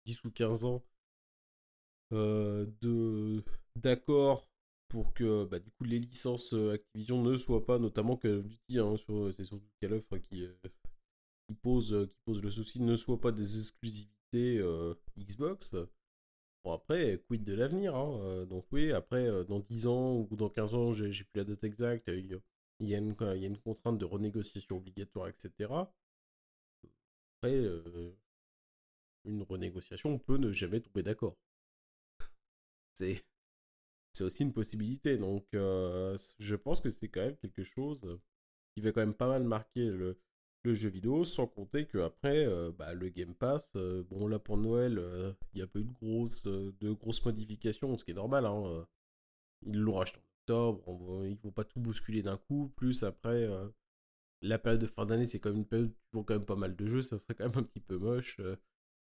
10 0.05 0.23
ou 0.25 0.31
15 0.31 0.65
ans 0.65 0.83
euh, 2.13 2.65
de 2.81 3.41
d'accord 3.77 4.45
pour 4.89 5.13
que 5.13 5.45
bah, 5.45 5.59
du 5.59 5.71
coup 5.71 5.85
les 5.85 5.99
licences 5.99 6.53
euh, 6.53 6.73
Activision 6.73 7.23
ne 7.23 7.37
soient 7.37 7.65
pas 7.65 7.79
notamment 7.79 8.17
Call 8.17 8.39
of 8.39 8.47
Duty 8.47 8.79
hein, 8.79 8.95
c'est 9.31 9.45
surtout 9.45 9.69
Call 9.79 9.93
of 9.93 10.03
qui, 10.29 10.43
euh, 10.43 10.53
qui, 11.47 11.55
pose, 11.55 12.09
qui 12.11 12.17
pose 12.25 12.43
le 12.43 12.51
souci 12.51 12.81
ne 12.81 12.97
soient 12.97 13.21
pas 13.21 13.31
des 13.31 13.59
exclusivités 13.59 14.11
Xbox 15.17 15.75
bon 16.63 16.73
après 16.73 17.21
quid 17.27 17.43
de 17.43 17.53
l'avenir 17.53 17.95
hein, 17.95 18.45
donc 18.45 18.65
oui 18.71 18.91
après 18.91 19.45
dans 19.45 19.59
10 19.59 19.87
ans 19.87 20.27
ou 20.29 20.35
dans 20.35 20.49
15 20.49 20.75
ans 20.75 20.91
j'ai 20.91 21.23
plus 21.23 21.39
la 21.39 21.43
date 21.43 21.63
exacte 21.63 22.09
il 22.09 22.39
y, 22.87 22.95
a 22.95 22.97
une, 22.97 23.57
contrainte 23.57 23.97
de 23.97 24.05
renégociation 24.05 24.77
obligatoire 24.77 25.27
etc 25.27 25.69
après 27.37 27.65
une 29.25 29.43
renégociation, 29.43 30.11
on 30.11 30.19
peut 30.19 30.37
ne 30.37 30.51
jamais 30.51 30.81
tomber 30.81 31.03
d'accord. 31.03 31.37
C'est 32.95 33.23
aussi 34.21 34.43
une 34.43 34.53
possibilité. 34.53 35.17
Donc, 35.17 35.47
euh, 35.53 36.17
je 36.39 36.55
pense 36.55 36.81
que 36.81 36.89
c'est 36.89 37.09
quand 37.09 37.21
même 37.21 37.37
quelque 37.37 37.63
chose 37.63 38.19
qui 38.73 38.81
va 38.81 38.91
quand 38.91 39.01
même 39.01 39.13
pas 39.13 39.27
mal 39.27 39.43
marquer 39.43 39.85
le, 39.85 40.19
le 40.63 40.73
jeu 40.73 40.89
vidéo, 40.89 41.23
sans 41.23 41.47
compter 41.47 41.87
qu'après, 41.87 42.45
euh, 42.45 42.71
bah, 42.71 42.93
le 42.93 43.09
Game 43.09 43.33
Pass, 43.33 43.71
euh, 43.75 44.03
bon 44.09 44.27
là 44.27 44.39
pour 44.39 44.57
Noël, 44.57 45.01
il 45.53 45.59
y 45.59 45.61
a 45.61 45.67
pas 45.67 45.79
eu 45.79 45.83
de 45.83 45.91
grosses, 45.91 46.47
grosses 46.81 47.25
modifications, 47.25 47.97
ce 47.97 48.05
qui 48.05 48.11
est 48.11 48.15
normal. 48.15 48.45
Hein, 48.45 48.87
ils 49.65 49.79
l'ont 49.79 49.95
racheté 49.95 50.19
en 50.19 50.23
octobre, 50.41 51.25
ils 51.25 51.37
vont 51.37 51.51
pas 51.51 51.63
tout 51.63 51.79
bousculer 51.79 52.21
d'un 52.21 52.37
coup. 52.37 52.71
Plus 52.75 53.03
après, 53.03 53.47
la 54.41 54.59
période 54.59 54.81
de 54.81 54.87
fin 54.87 55.05
d'année, 55.05 55.25
c'est 55.25 55.39
quand 55.39 55.49
même 55.49 55.59
une 55.59 55.65
période 55.65 55.93
où 56.13 56.23
quand 56.23 56.35
même 56.35 56.45
pas 56.45 56.55
mal 56.55 56.75
de 56.75 56.85
jeux, 56.87 57.01
ça 57.01 57.17
serait 57.17 57.35
quand 57.35 57.47
même 57.47 57.57
un 57.57 57.63
petit 57.63 57.79
peu 57.79 57.97
moche 57.97 58.39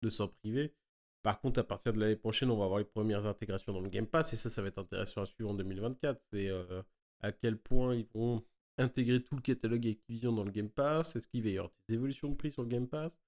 de 0.03 0.11
s'en 0.11 0.29
priver. 0.29 0.75
Par 1.23 1.41
contre, 1.41 1.61
à 1.61 1.65
partir 1.65 1.93
de 1.93 2.01
l'année 2.01 2.17
prochaine, 2.17 2.51
on 2.51 2.57
va 2.57 2.65
avoir 2.65 2.79
les 2.79 2.85
premières 2.85 3.27
intégrations 3.27 3.73
dans 3.73 3.81
le 3.81 3.89
Game 3.89 4.07
Pass, 4.07 4.33
et 4.33 4.37
ça, 4.37 4.51
ça 4.51 4.63
va 4.63 4.69
être 4.69 4.79
intéressant 4.79 5.23
à 5.23 5.27
suivre 5.27 5.51
en 5.51 5.55
2024. 5.55 6.23
C'est 6.31 6.49
euh, 6.49 6.83
à 7.21 7.33
quel 7.33 7.59
point 7.59 7.95
ils 7.95 8.07
vont 8.15 8.45
intégrer 8.79 9.23
tout 9.23 9.37
le 9.37 9.43
catalogue 9.43 9.87
Activision 9.87 10.33
dans 10.33 10.45
le 10.45 10.51
Game 10.51 10.71
Pass? 10.71 11.17
Est-ce 11.17 11.27
qu'il 11.27 11.43
va 11.43 11.51
y 11.51 11.59
avoir 11.59 11.73
des 11.89 11.95
évolutions 11.95 12.29
de 12.29 12.35
prix 12.35 12.51
sur 12.51 12.63
le 12.63 12.69
Game 12.69 12.89
Pass? 12.89 13.19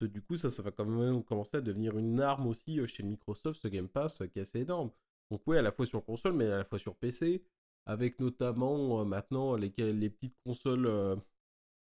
Du 0.00 0.22
coup, 0.22 0.36
ça, 0.36 0.48
ça 0.48 0.62
va 0.62 0.70
quand 0.70 0.86
même 0.86 1.22
commencer 1.24 1.58
à 1.58 1.60
devenir 1.60 1.98
une 1.98 2.20
arme 2.20 2.46
aussi 2.46 2.80
euh, 2.80 2.86
chez 2.86 3.02
Microsoft, 3.02 3.60
ce 3.60 3.68
Game 3.68 3.88
Pass, 3.88 4.20
euh, 4.22 4.26
qui 4.26 4.38
est 4.38 4.42
assez 4.42 4.60
énorme. 4.60 4.90
Donc 5.30 5.42
oui, 5.46 5.58
à 5.58 5.62
la 5.62 5.72
fois 5.72 5.84
sur 5.84 6.04
console, 6.04 6.32
mais 6.32 6.46
à 6.46 6.58
la 6.58 6.64
fois 6.64 6.78
sur 6.78 6.96
PC, 6.96 7.42
avec 7.86 8.18
notamment 8.18 9.04
maintenant 9.04 9.56
les, 9.56 9.70
petites 9.70 10.36
consoles... 10.44 11.20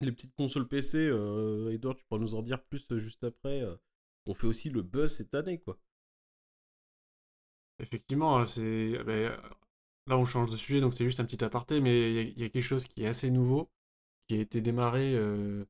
les 0.01 0.13
petites 0.13 0.35
consoles 0.35 0.69
PC, 0.69 1.11
Edouard, 1.71 1.97
tu 1.97 2.05
pourras 2.05 2.21
nous 2.21 2.35
en 2.35 2.43
dire 2.43 2.63
plus 2.63 2.87
juste 2.99 3.25
après 3.25 3.63
on 4.27 4.35
fait 4.35 4.47
aussi 4.47 4.71
le 4.71 4.83
buzz 4.83 5.13
cette 5.13 5.35
année, 5.35 5.59
quoi. 5.59 5.79
Effectivement, 7.79 8.39
hein, 8.39 8.47
c'est. 8.47 8.99
Là, 10.09 10.17
on 10.19 10.25
change 10.25 10.51
de 10.51 10.57
sujet, 10.57 10.81
donc 10.81 10.95
c'est 10.95 11.05
juste 11.05 11.19
un 11.21 11.25
petit 11.25 11.43
aparté, 11.43 11.81
mais 11.81 12.13
il 12.31 12.39
y, 12.39 12.45
a 12.45 12.49
quelque 12.49 12.63
chose 12.63 12.85
qui 12.87 13.03
est 13.03 13.09
assez 13.09 13.31
nouveau, 13.31 13.71
qui 14.29 14.37
a 14.37 14.41
été 14.41 14.61
démarré 14.61 15.15
euh, 15.15 15.65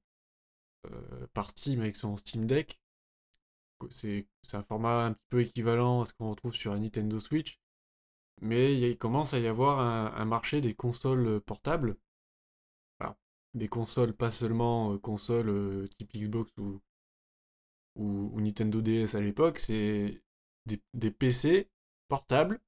euh, 0.87 1.27
par 1.33 1.51
Steam 1.51 1.81
avec 1.81 1.96
son 1.96 2.16
Steam 2.18 2.46
Deck. 2.46 2.81
C'est 3.90 4.27
un 4.53 4.62
format 4.62 5.07
un 5.07 5.12
petit 5.14 5.27
peu 5.31 5.40
équivalent 5.40 6.03
à 6.03 6.07
ce 6.07 6.12
qu'on 6.12 6.31
retrouve 6.31 6.55
sur 6.55 6.72
un 6.72 6.81
Nintendo 6.81 7.18
Switch, 7.18 7.61
mais 8.42 8.79
il 8.79 8.99
commence 8.99 9.35
à 9.35 9.38
y 9.38 9.46
avoir 9.46 9.81
un, 9.81 10.25
marché 10.27 10.61
des 10.61 10.75
consoles 10.75 11.40
portables. 11.40 11.96
Alors, 13.01 13.16
des 13.55 13.68
consoles, 13.68 14.14
pas 14.14 14.33
seulement 14.33 14.92
euh, 14.94 14.99
consoles 14.99 15.88
type 15.99 16.12
Xbox 16.14 16.53
ou, 16.59 16.81
Nintendo 18.40 18.83
DS 18.83 19.14
à 19.14 19.20
l'époque, 19.20 19.59
c'est 19.59 20.22
des, 20.66 21.11
PC 21.11 21.70
portables 22.09 22.61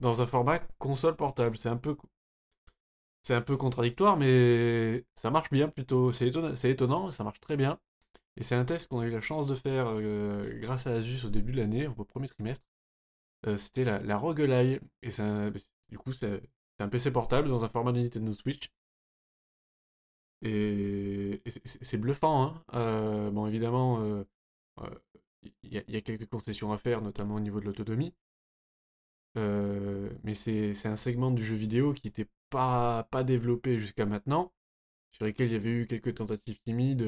dans 0.00 0.22
un 0.22 0.26
format 0.26 0.58
console 0.78 1.16
portable. 1.16 1.56
C'est 1.58 1.68
un 1.68 1.76
peu 1.76 1.96
c'est 3.22 3.34
un 3.34 3.42
peu 3.42 3.56
contradictoire, 3.56 4.16
mais 4.16 5.04
ça 5.14 5.30
marche 5.30 5.50
bien 5.50 5.68
plutôt. 5.68 6.12
C'est 6.12 6.28
étonnant, 6.28 6.54
étonnant, 6.54 7.10
ça 7.10 7.24
marche 7.24 7.40
très 7.40 7.56
bien. 7.56 7.78
Et 8.36 8.42
c'est 8.42 8.54
un 8.54 8.64
test 8.64 8.88
qu'on 8.88 9.00
a 9.00 9.06
eu 9.06 9.10
la 9.10 9.20
chance 9.20 9.46
de 9.46 9.54
faire 9.54 9.86
euh, 9.88 10.58
grâce 10.60 10.86
à 10.86 10.92
Asus 10.92 11.26
au 11.26 11.30
début 11.30 11.52
de 11.52 11.58
l'année, 11.58 11.86
au 11.86 12.04
premier 12.04 12.28
trimestre. 12.28 12.64
Euh, 13.46 13.56
c'était 13.56 13.84
la, 13.84 14.00
la. 14.00 14.20
Et 15.02 15.10
du 15.90 15.98
coup, 15.98 16.12
c'est 16.12 16.42
un 16.80 16.88
PC 16.88 17.12
portable 17.12 17.48
dans 17.48 17.64
un 17.64 17.68
format 17.68 17.92
de 17.92 18.00
Nintendo 18.00 18.32
Switch. 18.32 18.70
Et, 20.42 21.42
c'est 21.66 21.98
bluffant. 21.98 22.42
Hein. 22.44 22.64
Euh, 22.74 23.30
bon, 23.30 23.46
évidemment, 23.46 24.24
il 25.62 25.72
y, 25.72 25.96
a 25.96 26.00
quelques 26.00 26.28
concessions 26.28 26.72
à 26.72 26.78
faire, 26.78 27.02
notamment 27.02 27.34
au 27.36 27.40
niveau 27.40 27.60
de 27.60 27.66
l'autonomie. 27.66 28.14
Mais 29.36 30.34
c'est 30.34 30.86
un 30.86 30.96
segment 30.96 31.30
du 31.30 31.44
jeu 31.44 31.56
vidéo 31.56 31.92
qui 31.94 32.08
n'était 32.08 32.28
pas, 32.50 33.06
développé 33.24 33.78
jusqu'à 33.78 34.06
maintenant. 34.06 34.52
sur 35.12 35.24
lesquels 35.26 35.48
il 35.48 35.52
y 35.54 35.56
avait 35.56 35.70
eu 35.70 35.86
quelques 35.86 36.14
tentatives 36.16 36.60
timides, 36.60 37.00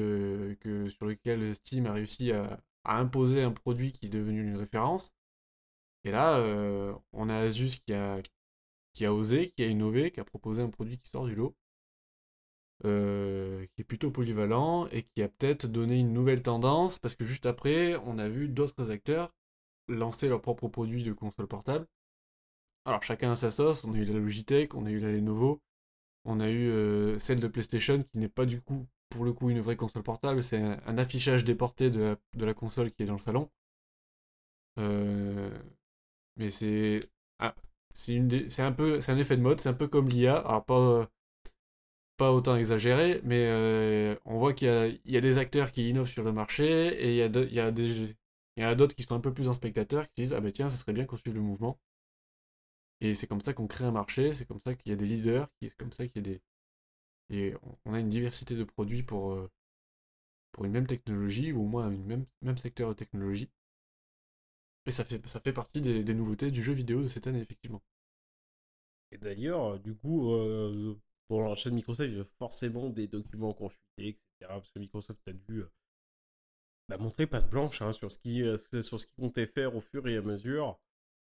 que, 0.59 0.89
sur 0.89 1.05
lesquels 1.05 1.55
Steam 1.55 1.85
a 1.87 1.93
réussi 1.93 2.31
à, 2.31 2.59
imposer 2.85 3.41
un 3.43 3.51
produit 3.51 3.93
qui 3.93 4.07
est 4.07 4.09
devenu 4.09 4.43
une 4.43 4.57
référence. 4.57 5.13
Et 6.03 6.11
là, 6.11 6.39
on 7.13 7.29
a 7.29 7.37
Asus 7.39 7.79
qui 7.85 7.93
a 7.93 9.13
osé, 9.13 9.51
qui 9.51 9.63
a 9.63 9.67
innové, 9.67 10.11
qui 10.11 10.19
a 10.19 10.25
proposé 10.25 10.61
un 10.61 10.69
produit 10.69 10.97
qui 10.99 11.09
sort 11.09 11.25
du 11.25 11.35
lot. 11.35 11.55
qui 12.83 12.87
est 13.81 13.83
plutôt 13.87 14.11
polyvalent 14.11 14.87
et 14.91 15.03
qui 15.03 15.21
a 15.21 15.29
peut-être 15.29 15.67
donné 15.67 15.99
une 15.99 16.13
nouvelle 16.13 16.41
tendance 16.41 16.99
parce 16.99 17.15
que 17.15 17.25
juste 17.25 17.45
après, 17.45 17.95
on 18.05 18.17
a 18.19 18.29
vu 18.29 18.47
d'autres 18.49 18.91
acteurs 18.91 19.33
lancer 19.87 20.27
leurs 20.29 20.41
propres 20.41 20.67
produits 20.69 21.03
de 21.03 21.13
console 21.13 21.47
portable. 21.47 21.87
Alors 22.85 23.03
chacun 23.03 23.31
a 23.31 23.35
sa 23.35 23.51
sauce, 23.51 23.83
on 23.85 23.93
a 23.93 23.97
eu 23.97 24.05
la 24.05 24.13
Logitech, 24.19 24.75
on 24.75 24.85
a 24.85 24.91
eu 24.91 24.99
la 24.99 25.11
Lenovo, 25.11 25.61
on 26.25 26.39
a 26.39 26.49
eu 26.49 26.69
euh, 26.69 27.19
celle 27.19 27.39
de 27.39 27.47
PlayStation 27.47 28.03
qui 28.03 28.19
n'est 28.19 28.29
pas 28.29 28.45
du 28.45 28.61
coup 28.61 28.87
pour 29.09 29.25
le 29.25 29.33
coup 29.33 29.49
une 29.49 29.61
vraie 29.61 29.77
console 29.77 30.03
portable, 30.03 30.43
c'est 30.43 30.61
un, 30.61 30.97
affichage 30.97 31.43
déporté 31.45 31.89
de 31.91 32.17
la, 32.37 32.53
console 32.53 32.91
qui 32.91 33.03
est 33.03 33.05
dans 33.05 33.13
le 33.13 33.19
salon. 33.19 33.49
Euh, 34.79 35.51
mais 36.37 36.49
c'est 36.49 36.99
ah, 37.39 37.55
c'est 37.93 38.17
un 38.59 38.71
peu 38.71 39.01
c'est 39.01 39.11
un 39.11 39.17
effet 39.17 39.37
de 39.37 39.41
mode, 39.41 39.59
c'est 39.61 39.69
un 39.69 39.73
peu 39.73 39.87
comme 39.87 40.09
l'IA, 40.09 40.37
alors 40.37 40.65
pas 42.17 42.31
autant 42.31 42.55
exagéré, 42.55 43.21
mais 43.23 43.47
euh, 43.47 44.15
on 44.25 44.37
voit 44.37 44.53
qu'il 44.53 44.99
y, 45.05 45.17
a 45.17 45.21
des 45.21 45.37
acteurs 45.37 45.71
qui 45.71 45.89
innovent 45.89 46.09
sur 46.09 46.23
le 46.23 46.31
marché 46.31 46.65
et 46.65 47.11
il 47.11 47.15
y 47.15 47.59
a, 47.59 48.67
a 48.67 48.75
d'autres 48.75 48.95
qui 48.95 49.03
sont 49.03 49.15
un 49.15 49.19
peu 49.19 49.33
plus 49.33 49.49
en 49.49 49.53
spectateurs, 49.53 50.05
qui 50.09 50.23
disent 50.23 50.33
Ah 50.33 50.39
ben 50.41 50.51
tiens, 50.51 50.69
ça 50.69 50.77
serait 50.77 50.93
bien 50.93 51.05
qu'on 51.05 51.17
suive 51.17 51.33
le 51.35 51.41
mouvement. 51.41 51.79
Et 53.03 53.15
c'est 53.15 53.27
comme 53.27 53.41
ça 53.41 53.53
qu'on 53.53 53.67
crée 53.67 53.85
un 53.85 53.91
marché, 53.91 54.33
c'est 54.33 54.45
comme 54.45 54.61
ça 54.61 54.75
qu'il 54.75 54.89
y 54.89 54.93
a 54.93 54.95
des 54.95 55.05
leaders, 55.05 55.47
c'est 55.61 55.75
comme 55.77 55.91
ça 55.91 56.07
qu'il 56.07 56.25
y 56.25 56.29
a 56.31 56.33
des. 56.33 56.41
Et 57.29 57.53
on 57.85 57.93
a 57.93 57.99
une 57.99 58.09
diversité 58.09 58.55
de 58.55 58.63
produits 58.63 59.03
pour, 59.03 59.33
euh, 59.33 59.51
pour 60.53 60.65
une 60.65 60.71
même 60.71 60.87
technologie, 60.87 61.51
ou 61.51 61.63
au 61.63 61.67
moins 61.67 61.87
un 61.87 61.91
même, 61.91 62.25
même 62.41 62.57
secteur 62.57 62.89
de 62.89 62.93
technologie. 62.95 63.49
Et 64.85 64.91
ça 64.91 65.03
fait, 65.03 65.25
ça 65.27 65.39
fait 65.41 65.53
partie 65.53 65.81
des, 65.81 66.13
nouveautés 66.13 66.49
du 66.51 66.63
jeu 66.63 66.73
vidéo 66.73 67.01
de 67.03 67.07
cette 67.09 67.27
année, 67.27 67.41
effectivement. 67.41 67.81
Et 69.11 69.17
d'ailleurs, 69.17 69.79
du 69.79 69.95
coup, 69.95 70.33
euh, 70.33 70.95
pour 71.27 71.41
l'enchaîne 71.41 71.73
Microsoft, 71.75 72.09
il 72.09 72.17
y 72.17 72.21
a 72.21 72.25
forcément 72.39 72.89
des 72.89 73.07
documents 73.07 73.53
consultés, 73.53 73.81
etc. 73.99 74.17
Parce 74.47 74.71
que 74.71 74.79
Microsoft 74.79 75.27
a 75.27 75.33
dû 75.33 75.61
euh, 75.61 75.71
bah, 76.89 76.97
montrer 76.97 77.27
patte 77.27 77.49
blanche 77.49 77.81
hein, 77.81 77.91
sur, 77.91 78.11
ce 78.11 78.17
qui, 78.17 78.43
euh, 78.43 78.57
sur 78.81 78.99
ce 78.99 79.07
qu'il 79.07 79.15
comptait 79.15 79.47
faire 79.47 79.75
au 79.75 79.81
fur 79.81 80.07
et 80.07 80.17
à 80.17 80.21
mesure. 80.21 80.79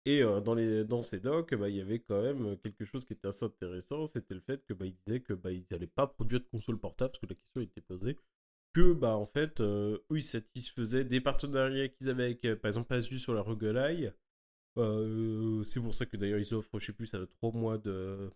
Et 0.05 0.21
euh, 0.21 0.41
dans, 0.41 0.53
les, 0.55 0.83
dans 0.83 1.01
ces 1.01 1.19
docs, 1.19 1.53
bah, 1.55 1.69
il 1.69 1.77
y 1.77 1.81
avait 1.81 1.99
quand 1.99 2.21
même 2.21 2.57
quelque 2.57 2.85
chose 2.85 3.05
qui 3.05 3.13
était 3.13 3.27
assez 3.27 3.45
intéressant, 3.45 4.07
c'était 4.07 4.33
le 4.33 4.41
fait 4.41 4.65
que 4.65 4.73
bah, 4.73 4.85
disaient 5.05 5.21
que 5.21 5.33
bah, 5.33 5.49
n'allaient 5.71 5.87
pas 5.87 6.07
produire 6.07 6.41
de 6.41 6.45
console 6.45 6.79
portable, 6.79 7.11
parce 7.11 7.21
que 7.21 7.27
la 7.27 7.35
question 7.35 7.61
était 7.61 7.81
posée, 7.81 8.17
que 8.73 8.93
bah 8.93 9.15
en 9.15 9.25
fait, 9.25 9.61
euh, 9.61 9.99
ils 10.11 10.23
satisfaisaient 10.23 11.05
des 11.05 11.21
partenariats 11.21 11.87
qu'ils 11.89 12.09
avaient 12.09 12.25
avec, 12.25 12.41
par 12.61 12.69
exemple, 12.69 12.93
Asus 12.93 13.19
sur 13.19 13.33
la 13.33 13.41
Roguelite. 13.41 14.13
c'est 15.65 15.79
pour 15.79 15.93
ça 15.93 16.05
que 16.05 16.17
d'ailleurs 16.17 16.39
ils 16.39 16.53
offrent, 16.53 16.79
je 16.79 16.87
sais 16.87 16.93
plus, 16.93 17.07
ça 17.07 17.19
3 17.27 17.51
mois 17.53 17.77
de, 17.77 18.31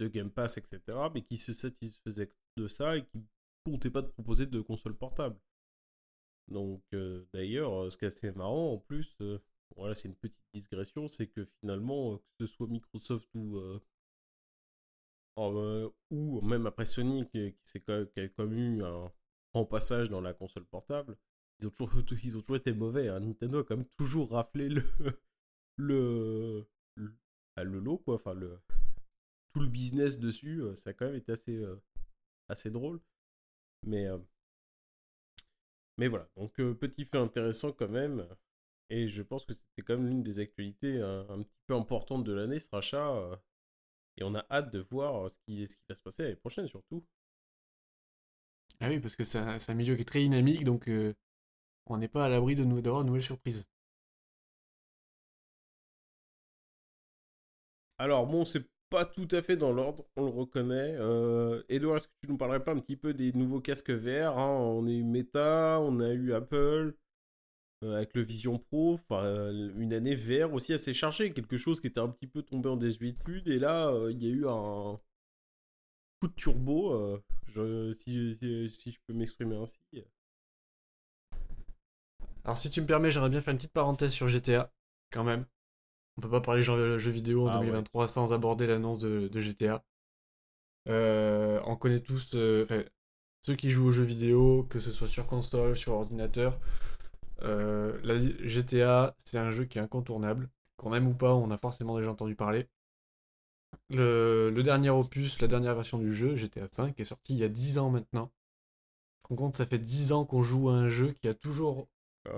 de 0.00 0.08
Game 0.08 0.30
Pass, 0.30 0.58
etc. 0.58 0.80
Mais 1.14 1.22
qui 1.22 1.36
se 1.38 1.52
satisfaisaient 1.52 2.32
de 2.56 2.68
ça 2.68 2.96
et 2.96 3.04
qui 3.06 3.24
comptaient 3.64 3.90
pas 3.90 4.02
de 4.02 4.08
proposer 4.08 4.46
de 4.46 4.60
console 4.60 4.96
portable. 4.96 5.38
Donc 6.48 6.82
euh, 6.94 7.24
d'ailleurs, 7.32 7.84
euh, 7.84 7.90
ce 7.90 7.98
qui 7.98 8.04
est 8.04 8.08
assez 8.08 8.32
marrant 8.32 8.72
en 8.72 8.78
plus, 8.78 9.16
euh, 9.20 9.38
voilà, 9.76 9.94
c'est 9.94 10.08
une 10.08 10.16
petite 10.16 10.42
digression, 10.54 11.08
c'est 11.08 11.28
que 11.28 11.44
finalement, 11.60 12.18
que 12.18 12.46
ce 12.46 12.46
soit 12.46 12.66
Microsoft 12.66 13.28
ou 13.34 13.60
ou 16.10 16.40
même 16.42 16.66
après 16.66 16.84
Sony 16.86 17.28
qui, 17.28 17.54
qui, 17.64 17.80
qui 17.80 18.20
a 18.20 18.28
comme 18.30 18.52
eu 18.54 18.82
un 18.82 19.12
grand 19.54 19.64
passage 19.64 20.10
dans 20.10 20.20
la 20.20 20.34
console 20.34 20.64
portable, 20.66 21.16
ils 21.60 21.66
ont 21.66 22.40
toujours, 22.40 22.56
été 22.56 22.72
mauvais. 22.72 23.08
Hein. 23.08 23.20
Nintendo 23.20 23.60
a 23.60 23.64
quand 23.64 23.76
même 23.76 23.88
toujours 23.96 24.30
raflé 24.30 24.68
le 24.68 24.82
le 25.76 26.66
le, 26.96 27.14
bah, 27.56 27.64
le 27.64 27.78
lot 27.78 27.98
quoi, 27.98 28.16
enfin 28.16 28.34
le 28.34 28.58
tout 29.52 29.60
le 29.60 29.68
business 29.68 30.18
dessus, 30.18 30.62
ça 30.74 30.90
a 30.90 30.92
quand 30.92 31.06
même 31.06 31.16
été 31.16 31.32
assez 31.32 31.64
assez 32.48 32.70
drôle. 32.70 33.00
Mais 35.98 36.06
voilà, 36.08 36.28
donc 36.36 36.58
euh, 36.60 36.74
petit 36.74 37.04
fait 37.04 37.18
intéressant 37.18 37.72
quand 37.72 37.88
même. 37.88 38.26
Et 38.90 39.08
je 39.08 39.22
pense 39.22 39.44
que 39.44 39.52
c'était 39.52 39.82
quand 39.82 39.96
même 39.96 40.08
l'une 40.08 40.22
des 40.22 40.40
actualités 40.40 41.00
un, 41.00 41.42
petit 41.42 41.58
peu 41.66 41.74
importantes 41.74 42.24
de 42.24 42.32
l'année, 42.32 42.58
ce 42.60 42.70
rachat. 42.70 43.14
Euh, 43.14 43.36
et 44.16 44.24
on 44.24 44.34
a 44.34 44.44
hâte 44.50 44.72
de 44.72 44.80
voir 44.80 45.26
euh, 45.26 45.28
ce 45.28 45.38
qui, 45.46 45.66
ce 45.66 45.76
qui 45.76 45.84
va 45.88 45.94
se 45.94 46.02
passer 46.02 46.22
l'année 46.22 46.36
prochaine 46.36 46.68
surtout. 46.68 47.04
Ah 48.80 48.88
oui, 48.88 49.00
parce 49.00 49.16
que 49.16 49.24
c'est 49.24 49.38
un, 49.38 49.74
milieu 49.74 49.96
qui 49.96 50.02
est 50.02 50.04
très 50.04 50.20
dynamique, 50.20 50.64
donc 50.64 50.88
on 51.86 51.96
n'est 51.98 52.08
pas 52.08 52.24
à 52.26 52.28
l'abri 52.28 52.54
d'avoir 52.54 53.00
de, 53.00 53.02
de 53.02 53.06
nouvelles 53.06 53.22
surprises. 53.22 53.66
Alors 57.98 58.26
bon, 58.26 58.44
c'est 58.44 58.68
pas 58.90 59.04
tout 59.04 59.28
à 59.32 59.42
fait 59.42 59.56
dans 59.56 59.72
l'ordre, 59.72 60.04
on 60.16 60.24
le 60.24 60.30
reconnaît. 60.30 60.94
Euh, 60.98 61.62
Edouard, 61.68 61.96
est-ce 61.96 62.06
que 62.08 62.12
tu 62.22 62.30
nous 62.30 62.36
parlerais 62.38 62.62
pas 62.64 62.72
un 62.72 62.78
petit 62.78 62.96
peu 62.96 63.12
des 63.14 63.32
nouveaux 63.32 63.60
casques 63.60 63.90
VR 63.90 64.38
hein? 64.38 64.50
On 64.50 64.86
a 64.86 64.90
eu 64.90 65.02
Meta, 65.04 65.78
on 65.80 66.00
a 66.00 66.12
eu 66.12 66.32
Apple 66.32 66.56
euh, 66.56 66.92
avec 67.82 68.14
le 68.14 68.22
Vision 68.22 68.58
Pro. 68.58 69.00
Euh, 69.12 69.72
une 69.76 69.92
année 69.92 70.14
VR 70.14 70.52
aussi 70.52 70.72
assez 70.72 70.94
chargée, 70.94 71.32
quelque 71.32 71.56
chose 71.56 71.80
qui 71.80 71.86
était 71.86 72.00
un 72.00 72.08
petit 72.08 72.26
peu 72.26 72.42
tombé 72.42 72.68
en 72.68 72.76
désuétude. 72.76 73.48
Et 73.48 73.58
là, 73.58 73.92
il 74.10 74.22
y 74.22 74.26
a 74.26 74.30
eu 74.30 74.46
un 74.46 74.98
coup 76.20 76.28
de 76.28 76.34
turbo, 76.34 77.20
si, 77.92 78.34
si, 78.68 78.92
je 78.92 78.98
peux 79.06 79.14
m'exprimer 79.14 79.56
ainsi. 79.56 79.78
Alors, 82.44 82.58
si 82.58 82.70
tu 82.70 82.80
me 82.80 82.86
permets, 82.86 83.10
j'aimerais 83.10 83.28
bien 83.30 83.40
faire 83.40 83.52
une 83.52 83.58
petite 83.58 83.72
parenthèse 83.72 84.12
sur 84.12 84.26
GTA, 84.26 84.72
quand 85.10 85.24
même. 85.24 85.44
On 86.18 86.20
peut 86.20 86.30
pas 86.30 86.40
parler 86.40 86.64
de 86.64 86.98
jeux 86.98 87.10
vidéo 87.10 87.48
en 87.48 87.60
2023 87.60 88.04
ah 88.04 88.08
sans 88.08 88.32
aborder 88.32 88.66
l'annonce 88.66 88.98
de, 88.98 89.40
GTA. 89.40 89.84
Euh, 90.88 91.60
on 91.64 91.76
connaît 91.76 92.00
tous, 92.00 92.30
euh, 92.34 92.66
ceux 93.42 93.54
qui 93.54 93.70
jouent 93.70 93.86
aux 93.86 93.92
jeux 93.92 94.02
vidéo, 94.02 94.66
que 94.68 94.80
ce 94.80 94.90
soit 94.90 95.06
sur 95.06 95.26
console, 95.26 95.76
sur 95.76 95.92
ordinateur. 95.92 96.58
Euh, 97.42 97.98
la 98.02 98.18
GTA, 98.46 99.14
c'est 99.24 99.38
un 99.38 99.50
jeu 99.50 99.64
qui 99.64 99.78
est 99.78 99.82
incontournable. 99.82 100.48
Qu'on 100.76 100.94
aime 100.94 101.08
ou 101.08 101.14
pas, 101.14 101.34
on 101.34 101.50
a 101.50 101.58
forcément 101.58 101.96
déjà 101.98 102.10
entendu 102.10 102.34
parler. 102.34 102.68
Le, 103.90 104.50
dernier 104.62 104.90
opus, 104.90 105.40
la 105.40 105.48
dernière 105.48 105.74
version 105.74 105.98
du 105.98 106.12
jeu, 106.12 106.36
GTA 106.36 106.66
V, 106.78 106.94
est 106.96 107.04
sorti 107.04 107.34
il 107.34 107.38
y 107.38 107.44
a 107.44 107.48
10 107.48 107.78
ans 107.78 107.90
maintenant. 107.90 108.30
Je 109.28 109.34
me 109.34 109.38
compte, 109.38 109.54
ça 109.54 109.66
fait 109.66 109.78
10 109.78 110.12
ans 110.12 110.24
qu'on 110.24 110.42
joue 110.42 110.68
à 110.68 110.74
un 110.74 110.88
jeu 110.88 111.12
qui 111.12 111.28
a 111.28 111.34
toujours 111.34 111.88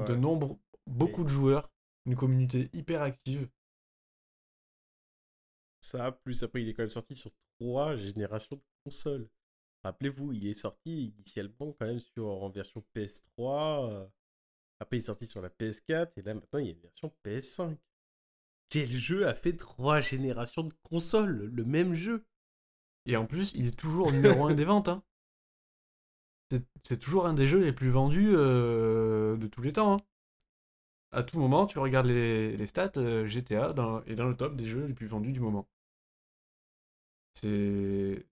de 0.07 0.15
nombre, 0.15 0.59
beaucoup 0.87 1.25
de 1.25 1.29
joueurs, 1.29 1.71
une 2.07 2.17
communauté 2.17 2.71
hyper 2.73 3.03
active. 3.03 3.49
Ça, 5.81 6.13
plus 6.13 6.43
après, 6.43 6.63
il 6.63 6.69
est 6.69 6.75
quand 6.75 6.83
même 6.83 6.91
sorti 6.91 7.17
sur 7.17 7.31
trois 7.59 7.97
générations 7.97 8.57
de 8.57 8.63
consoles. 8.85 9.29
Rappelez-vous, 9.83 10.33
il 10.33 10.47
est 10.47 10.55
sorti 10.55 11.07
initialement 11.17 11.73
quand 11.73 11.87
même 11.87 12.01
sur, 12.01 12.27
en 12.27 12.51
version 12.51 12.85
PS3. 12.95 14.09
Après, 14.81 14.97
il 14.97 15.01
est 15.01 15.05
sorti 15.05 15.27
sur 15.27 15.43
la 15.43 15.51
PS4. 15.51 16.13
Et 16.17 16.23
là, 16.23 16.35
maintenant, 16.35 16.59
il 16.59 16.67
y 16.67 16.69
a 16.71 16.73
une 16.73 16.81
version 16.81 17.13
PS5. 17.25 17.77
Quel 18.71 18.91
jeu 18.91 19.27
a 19.27 19.35
fait 19.35 19.57
trois 19.57 20.01
générations 20.01 20.65
de 20.65 20.75
consoles 20.83 21.51
Le 21.53 21.65
même 21.65 21.95
jeu? 21.95 22.25
Et 23.07 23.17
en 23.17 23.27
plus, 23.27 23.53
il 23.55 23.67
est 23.67 23.79
toujours 23.79 24.13
numéro 24.13 24.47
1 24.47 24.55
des 24.55 24.65
ventes. 24.65 24.89
Hein. 24.89 25.03
C'est 26.83 26.99
toujours 26.99 27.27
un 27.27 27.35
des 27.35 27.47
jeux 27.47 27.61
les 27.61 27.73
plus 27.73 27.91
vendus 27.91 28.31
euh, 28.35 29.37
de 29.37 29.47
tous 29.47 29.63
les 29.63 29.73
temps. 29.73 29.95
Hein. 29.95 30.01
À 31.13 31.23
tout 31.23 31.39
moment, 31.39 31.67
tu 31.67 31.79
regardes 31.79 32.07
les, 32.07 32.67
stats, 32.67 32.93
euh, 32.97 33.27
GTA 33.27 33.75
est 34.07 34.15
dans 34.17 34.29
le 34.29 34.37
top 34.37 34.57
des 34.57 34.67
jeux 34.67 34.87
les 34.87 34.95
plus 34.95 35.07
vendus 35.07 35.33
du 35.33 35.41
moment. 35.41 35.69
C'est 37.35 38.27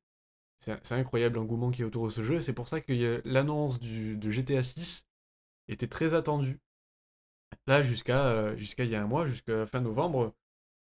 c'est 0.61 0.93
incroyable 0.93 1.37
l'engouement 1.37 1.71
qui 1.71 1.83
est 1.83 1.85
autour 1.85 2.07
de 2.07 2.13
ce 2.13 2.23
jeu. 2.23 2.41
C'est 2.41 2.53
pour 2.53 2.69
ça 2.69 2.81
que 2.81 3.23
l'annonce 3.25 3.81
de 3.81 4.31
GTA 4.31 4.63
6 4.63 5.08
était 5.69 5.89
très 5.89 6.15
attendue. 6.15 6.59
Là, 7.67 7.83
jusqu'à 7.83 8.27
euh, 8.27 8.57
jusqu'à 8.57 8.85
il 8.85 8.91
y 8.91 8.95
a 8.95 9.03
un 9.03 9.07
mois, 9.07 9.27
jusqu'à 9.27 9.67
fin 9.67 9.81
novembre, 9.81 10.35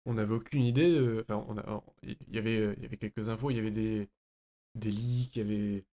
on 0.07 0.15
n'avait 0.15 0.35
aucune 0.35 0.63
idée. 0.63 1.21
enfin, 1.23 1.45
on 1.49 1.83
il 2.03 2.17
y 2.35 2.39
avait 2.39 2.75
il 2.77 2.83
y 2.83 2.87
avait 2.87 2.97
quelques 2.99 3.29
infos, 3.29 3.51
il 3.51 3.57
y 3.57 3.61
avait 3.61 3.71
des 3.71 4.09
des 4.77 4.91
leaks, 4.91 5.37
il 5.37 5.39
y 5.39 5.43
avait 5.43 5.85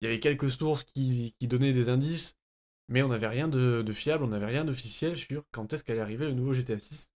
il 0.00 0.04
y 0.06 0.08
avait 0.08 0.20
quelques 0.20 0.50
sources 0.50 0.84
qui, 0.84 1.34
qui 1.38 1.48
donnaient 1.48 1.72
des 1.72 1.88
indices, 1.88 2.36
mais 2.88 3.02
on 3.02 3.08
n'avait 3.08 3.28
rien 3.28 3.48
de, 3.48 3.82
de, 3.82 3.92
fiable, 3.92 4.24
on 4.24 4.28
n'avait 4.28 4.46
rien 4.46 4.64
d'officiel 4.64 5.16
sur 5.16 5.44
quand 5.52 5.72
est-ce 5.72 5.84
qu'allait 5.84 6.00
arriver 6.00 6.26
le 6.26 6.34
nouveau 6.34 6.54
GTA 6.54 6.78
6. 6.78 7.10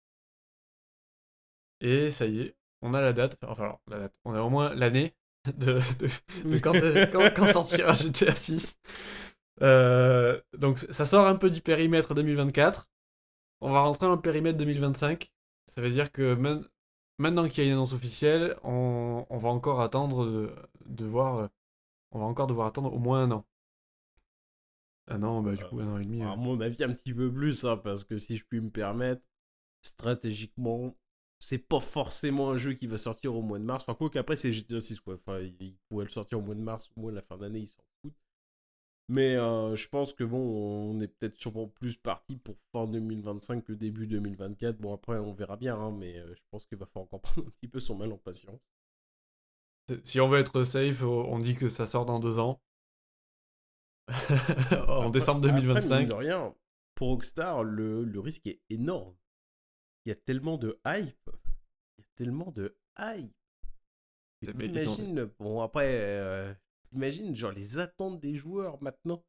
Et 1.81 2.11
ça 2.11 2.27
y 2.27 2.41
est, 2.41 2.57
on 2.81 2.95
a 2.95 3.01
la 3.01 3.13
date, 3.13 3.39
enfin 3.43 3.79
la 3.89 3.99
date, 4.01 4.15
on 4.25 4.35
a 4.35 4.41
au 4.41 4.51
moins 4.51 4.75
l'année 4.75 5.15
de, 5.57 5.81
quand, 6.59 7.47
sortira 7.53 7.95
GTA 7.95 8.35
6. 8.35 8.79
Euh, 9.63 10.41
donc 10.57 10.79
ça 10.79 11.07
sort 11.07 11.27
un 11.27 11.37
peu 11.37 11.51
du 11.51 11.61
périmètre 11.61 12.15
2024. 12.15 12.91
On 13.61 13.71
va 13.73 13.83
rentrer 13.83 14.07
dans 14.07 14.17
le 14.17 14.21
périmètre 14.21 14.59
2025. 14.59 15.33
Ça 15.67 15.81
veut 15.81 15.91
dire 15.91 16.11
que 16.11 16.35
maintenant 17.19 17.49
qu'il 17.49 17.65
y 17.65 17.67
a 17.67 17.71
une 17.71 17.77
annonce 17.77 17.93
officielle, 17.93 18.57
on, 18.65 19.25
va 19.31 19.49
encore 19.49 19.81
attendre 19.81 20.27
de, 20.87 21.05
voir 21.05 21.49
on 22.13 22.19
va 22.19 22.27
encore 22.27 22.47
devoir 22.47 22.67
attendre 22.67 22.93
au 22.93 22.99
moins 22.99 23.23
un 23.23 23.31
an. 23.31 23.47
Un 25.09 25.23
an, 25.23 25.43
bah, 25.43 25.55
du 25.55 25.65
coup, 25.65 25.81
un 25.81 25.89
an 25.89 25.99
et 25.99 26.05
demi. 26.05 26.23
À 26.23 26.37
mon 26.37 26.61
avis, 26.61 26.83
un 26.85 26.93
petit 26.93 27.13
peu 27.13 27.33
plus, 27.33 27.65
hein, 27.65 27.77
parce 27.77 28.05
que 28.05 28.19
si 28.19 28.37
je 28.37 28.45
puis 28.45 28.61
me 28.61 28.71
permettre, 28.71 29.23
stratégiquement, 29.83 30.97
c'est 31.39 31.59
pas 31.59 31.81
forcément 31.81 32.51
un 32.51 32.57
jeu 32.57 32.73
qui 32.75 32.87
va 32.87 32.97
sortir 32.97 33.35
au 33.35 33.43
mois 33.43 33.59
de 33.59 33.65
mars. 33.65 33.85
Enfin, 33.85 33.97
quoi 33.97 34.11
qu'après, 34.11 34.37
c'est 34.37 34.53
GTA 34.53 34.81
6, 34.81 35.01
quoi. 35.01 35.15
Enfin, 35.15 35.41
il 35.41 35.77
pourrait 35.89 36.05
le 36.05 36.11
sortir 36.11 36.39
au 36.39 36.43
mois 36.43 36.55
de 36.55 36.61
mars, 36.61 36.91
au 36.97 37.01
moins 37.01 37.13
la 37.13 37.23
fin 37.23 37.37
d'année, 37.37 37.67
s'en 37.67 37.75
foutent. 37.75 37.92
Mais 39.13 39.37
euh, 39.37 39.77
je 39.77 39.89
pense 39.89 40.15
que 40.15 40.25
bon, 40.25 40.39
on 40.39 40.99
est 41.01 41.07
peut-être 41.07 41.39
sûrement 41.39 41.69
plus 41.69 41.97
parti 41.97 42.35
pour 42.39 42.57
fin 42.73 42.87
2025 42.87 43.63
que 43.63 43.75
début 43.75 44.07
2024. 44.07 44.79
Bon, 44.79 44.95
après, 44.95 45.19
on 45.19 45.35
verra 45.35 45.59
bien, 45.59 45.77
hein, 45.77 45.93
mais 45.93 46.19
euh, 46.19 46.35
je 46.35 46.41
pense 46.51 46.65
qu'il 46.65 46.79
va 46.79 46.87
falloir 46.87 47.05
encore 47.05 47.21
prendre 47.21 47.47
un 47.47 47.51
petit 47.51 47.69
peu 47.69 47.79
son 47.79 47.95
mal 47.95 48.11
en 48.11 48.17
patience. 48.17 48.59
Si 50.05 50.19
on 50.19 50.29
veut 50.31 50.39
être 50.39 50.65
safe, 50.65 51.03
on 51.03 51.39
dit 51.41 51.57
que 51.57 51.69
ça 51.69 51.87
sort 51.87 52.07
dans 52.07 52.21
deux 52.21 52.39
ans. 52.39 52.63
en 54.89 55.11
décembre 55.11 55.43
2025. 55.43 56.09
de 56.09 56.15
rien, 56.15 56.55
pour 56.95 57.09
Rockstar, 57.09 57.65
le, 57.65 58.05
le 58.05 58.21
risque 58.21 58.47
est 58.47 58.63
énorme. 58.71 59.15
Il 60.07 60.09
y 60.09 60.13
a 60.13 60.17
tellement 60.17 60.57
de 60.57 60.81
hype. 60.87 61.31
Il 61.99 61.99
y 61.99 62.03
a 62.03 62.05
tellement 62.17 62.51
de 62.51 62.75
hype. 62.99 63.35
Imagine, 64.41 65.31
bon 65.39 65.61
après, 65.61 66.01
euh, 66.01 66.55
imagine 66.93 67.35
genre 67.35 67.53
les 67.53 67.79
attentes 67.79 68.21
des 68.21 68.35
joueurs 68.35 68.83
maintenant? 68.83 69.25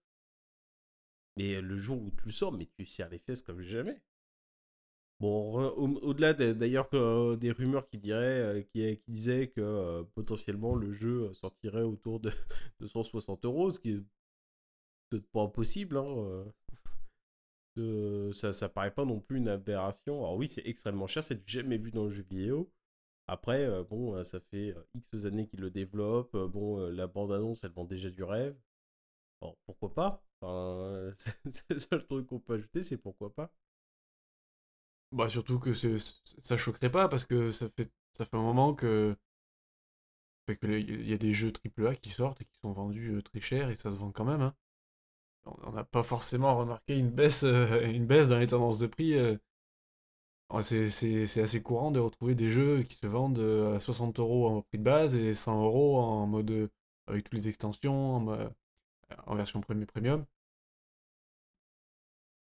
Et 1.38 1.62
le 1.62 1.78
jour 1.78 2.02
où 2.02 2.12
tu 2.12 2.28
le 2.28 2.32
sors, 2.32 2.52
mais 2.52 2.68
tu 2.78 2.86
serres 2.86 3.10
les 3.10 3.20
fesses 3.20 3.42
comme 3.42 3.62
jamais. 3.62 4.02
Bon, 5.20 5.70
au-delà 6.02 6.34
d'ailleurs 6.34 6.90
des 7.38 7.52
rumeurs 7.52 7.88
qui, 7.90 8.12
euh, 8.12 8.62
disaient 9.08 9.48
que 9.50 10.04
potentiellement 10.16 10.76
le 10.76 10.92
jeu 10.92 11.34
sortirait 11.34 11.84
autour 11.84 12.20
de 12.20 12.32
260 12.82 13.46
euros, 13.46 13.70
ce 13.72 13.80
qui 13.80 13.92
est 13.92 14.04
peut-être 15.10 15.28
pas 15.32 15.48
possible. 15.48 15.98
Hein, 15.98 16.46
ça, 18.34 18.54
ça 18.54 18.70
paraît 18.70 18.94
pas 18.94 19.06
non 19.06 19.20
plus 19.20 19.38
une 19.38 19.48
aberration. 19.48 20.20
Alors 20.20 20.36
oui, 20.36 20.48
c'est 20.48 20.66
extrêmement 20.66 21.08
cher, 21.08 21.24
c'est 21.24 21.48
jamais 21.48 21.78
vu 21.78 21.92
dans 21.92 22.06
le 22.06 22.12
jeu 22.12 22.26
vidéo. 22.30 22.70
Après, 23.28 23.64
euh, 23.66 23.84
bon, 23.84 24.16
euh, 24.16 24.24
ça 24.24 24.40
fait 24.40 24.74
euh, 24.76 24.84
X 24.96 25.26
années 25.26 25.48
qu'ils 25.48 25.62
le 25.62 25.70
développent. 25.72 26.36
bon, 26.38 26.78
la 26.90 27.08
bande-annonce, 27.08 27.64
elle 27.64 27.72
vend 27.72 27.86
déjà 27.86 28.10
du 28.10 28.24
rêve. 28.24 28.56
Bon, 29.42 29.56
pourquoi 29.66 29.94
pas? 29.94 30.24
Enfin, 30.42 31.12
C'est 31.50 31.70
le 31.70 31.80
seul 31.80 32.06
truc 32.08 32.28
qu'on 32.28 32.40
peut 32.40 32.56
ajouter, 32.56 32.84
c'est 32.84 32.98
pourquoi 32.98 33.34
pas. 33.34 33.52
Bah 35.12 35.30
surtout 35.30 35.60
que 35.60 35.74
ça 35.74 36.58
choquerait 36.58 36.90
pas 36.92 37.08
parce 37.08 37.24
que 37.24 37.52
ça 37.52 37.70
fait, 37.70 37.92
un 38.20 38.38
moment 38.38 38.74
que 38.74 39.16
il 40.48 41.08
y 41.08 41.14
a 41.14 41.18
des 41.18 41.32
jeux 41.32 41.52
AAA 41.52 41.96
qui 41.96 42.10
sortent 42.10 42.42
et 42.42 42.46
qui 42.46 42.58
sont 42.60 42.74
vendus 42.74 43.22
très 43.24 43.40
cher 43.42 43.70
et 43.70 43.76
ça 43.76 43.92
se 43.92 43.98
vend 43.98 44.12
quand 44.12 44.26
même. 44.26 44.42
Hein 44.42 44.56
on 45.46 45.72
n'a 45.72 45.84
pas 45.84 46.04
forcément 46.04 46.58
remarqué 46.58 46.98
une 46.98 47.12
baisse 47.12 47.44
dans 47.44 48.40
les 48.40 48.48
tendances 48.48 48.80
de 48.80 48.88
prix. 48.88 49.16
Euh. 50.54 50.90
C'est 50.90 51.42
assez 51.42 51.62
courant 51.62 51.92
de 51.92 52.00
retrouver 52.00 52.36
des 52.36 52.52
jeux 52.52 52.84
qui 52.84 52.96
se 52.96 53.08
vendent 53.08 53.40
euh, 53.40 53.76
à 53.76 53.80
60 53.80 54.20
euros 54.20 54.48
en 54.48 54.62
prix 54.62 54.78
de 54.78 54.84
base 54.84 55.16
et 55.16 55.34
100 55.34 55.64
euros 55.64 56.00
en 56.00 56.28
mode 56.28 56.70
avec 57.08 57.24
toutes 57.26 57.34
les 57.34 57.50
extensions, 57.50 58.16
en, 59.28 59.36
version 59.36 59.62
premium. 59.62 60.26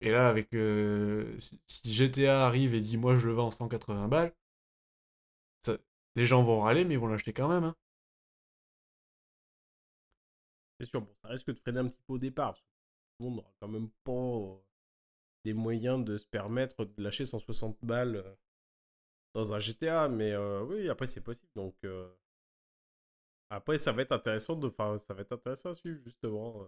Et 0.01 0.11
là, 0.11 0.29
avec 0.29 0.49
si 1.67 1.93
GTA 1.93 2.47
arrive 2.47 2.75
et 2.75 2.81
dit 2.81 2.97
moi 2.97 3.17
je 3.17 3.27
le 3.29 3.35
vends 3.35 3.51
180 3.51 4.09
balles, 4.09 4.35
les 6.17 6.27
gens 6.27 6.43
vont 6.43 6.61
râler, 6.63 6.85
mais 6.85 6.95
ils 6.95 7.01
vont 7.01 7.07
l'acheter 7.09 7.33
quand 7.33 7.49
même. 7.49 7.65
Hein. 7.65 7.77
C'est 10.81 10.87
sûr, 10.87 11.01
bon, 11.03 11.15
ça 11.23 11.29
risque 11.29 11.47
de 11.49 11.59
freiner 11.59 11.81
un 11.81 11.89
petit 11.89 12.03
peu 12.07 12.15
au 12.15 12.19
départ 12.19 12.57
on 13.21 13.31
n'aura 13.31 13.53
quand 13.61 13.69
même 13.69 13.91
pas 14.05 14.63
les 15.45 15.55
moyens 15.55 16.05
de 16.05 16.19
se 16.19 16.27
permettre 16.27 16.85
de 16.85 17.03
lâcher 17.03 17.25
160 17.25 17.79
balles 17.83 18.25
dans 19.35 19.55
un 19.55 19.59
GTA, 19.59 20.09
mais 20.09 20.37
oui, 20.37 20.89
après 20.89 21.07
c'est 21.07 21.21
possible. 21.21 21.51
Donc 21.55 21.75
après, 23.51 23.79
ça 23.79 23.93
va 23.93 24.03
être 24.03 24.13
intéressant 24.13 24.57
de, 24.57 24.69
enfin, 24.69 24.97
ça 24.99 25.13
va 25.13 25.23
être 25.23 25.33
intéressant 25.33 25.71
à 25.71 25.75
suivre 25.75 26.01
justement. 26.05 26.67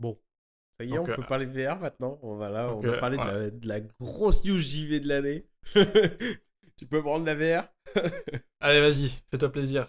Bon, 0.00 0.18
ça 0.76 0.84
y 0.84 0.92
est, 0.92 0.98
on 0.98 1.04
peut 1.04 1.22
parler 1.22 1.46
VR 1.46 1.78
maintenant. 1.78 2.18
On 2.22 2.34
va 2.34 2.50
là, 2.50 2.74
on 2.74 2.80
va 2.80 2.98
parler 2.98 3.16
de, 3.16 3.22
la, 3.22 3.50
de, 3.50 3.68
la, 3.68 3.80
grosse 3.80 4.44
news 4.44 4.58
JV 4.58 4.98
de 4.98 5.06
l'année. 5.06 5.46
tu 6.76 6.86
peux 6.86 7.00
prendre 7.00 7.24
la 7.24 7.36
VR 7.36 7.68
Allez, 8.60 8.80
vas-y, 8.80 9.08
fais-toi 9.30 9.52
plaisir. 9.52 9.88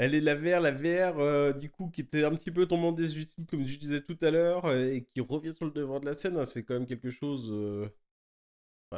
Elle 0.00 0.14
est 0.14 0.22
la 0.22 0.34
VR, 0.34 0.60
la 0.60 0.70
VR, 0.72 1.18
euh, 1.18 1.52
du 1.52 1.68
coup, 1.70 1.90
qui 1.90 2.00
était 2.00 2.24
un 2.24 2.34
petit 2.34 2.50
peu 2.50 2.64
tombant 2.66 2.90
des 2.90 3.02
désuétude, 3.02 3.46
comme 3.46 3.66
je 3.66 3.78
disais 3.78 4.00
tout 4.00 4.16
à 4.22 4.30
l'heure, 4.30 4.64
euh, 4.64 4.86
et 4.94 5.04
qui 5.04 5.20
revient 5.20 5.52
sur 5.52 5.66
le 5.66 5.72
devant 5.72 6.00
de 6.00 6.06
la 6.06 6.14
scène. 6.14 6.38
Hein, 6.38 6.46
c'est 6.46 6.64
quand 6.64 6.72
même 6.72 6.86
quelque 6.86 7.10
chose. 7.10 7.50
Euh, 7.52 7.86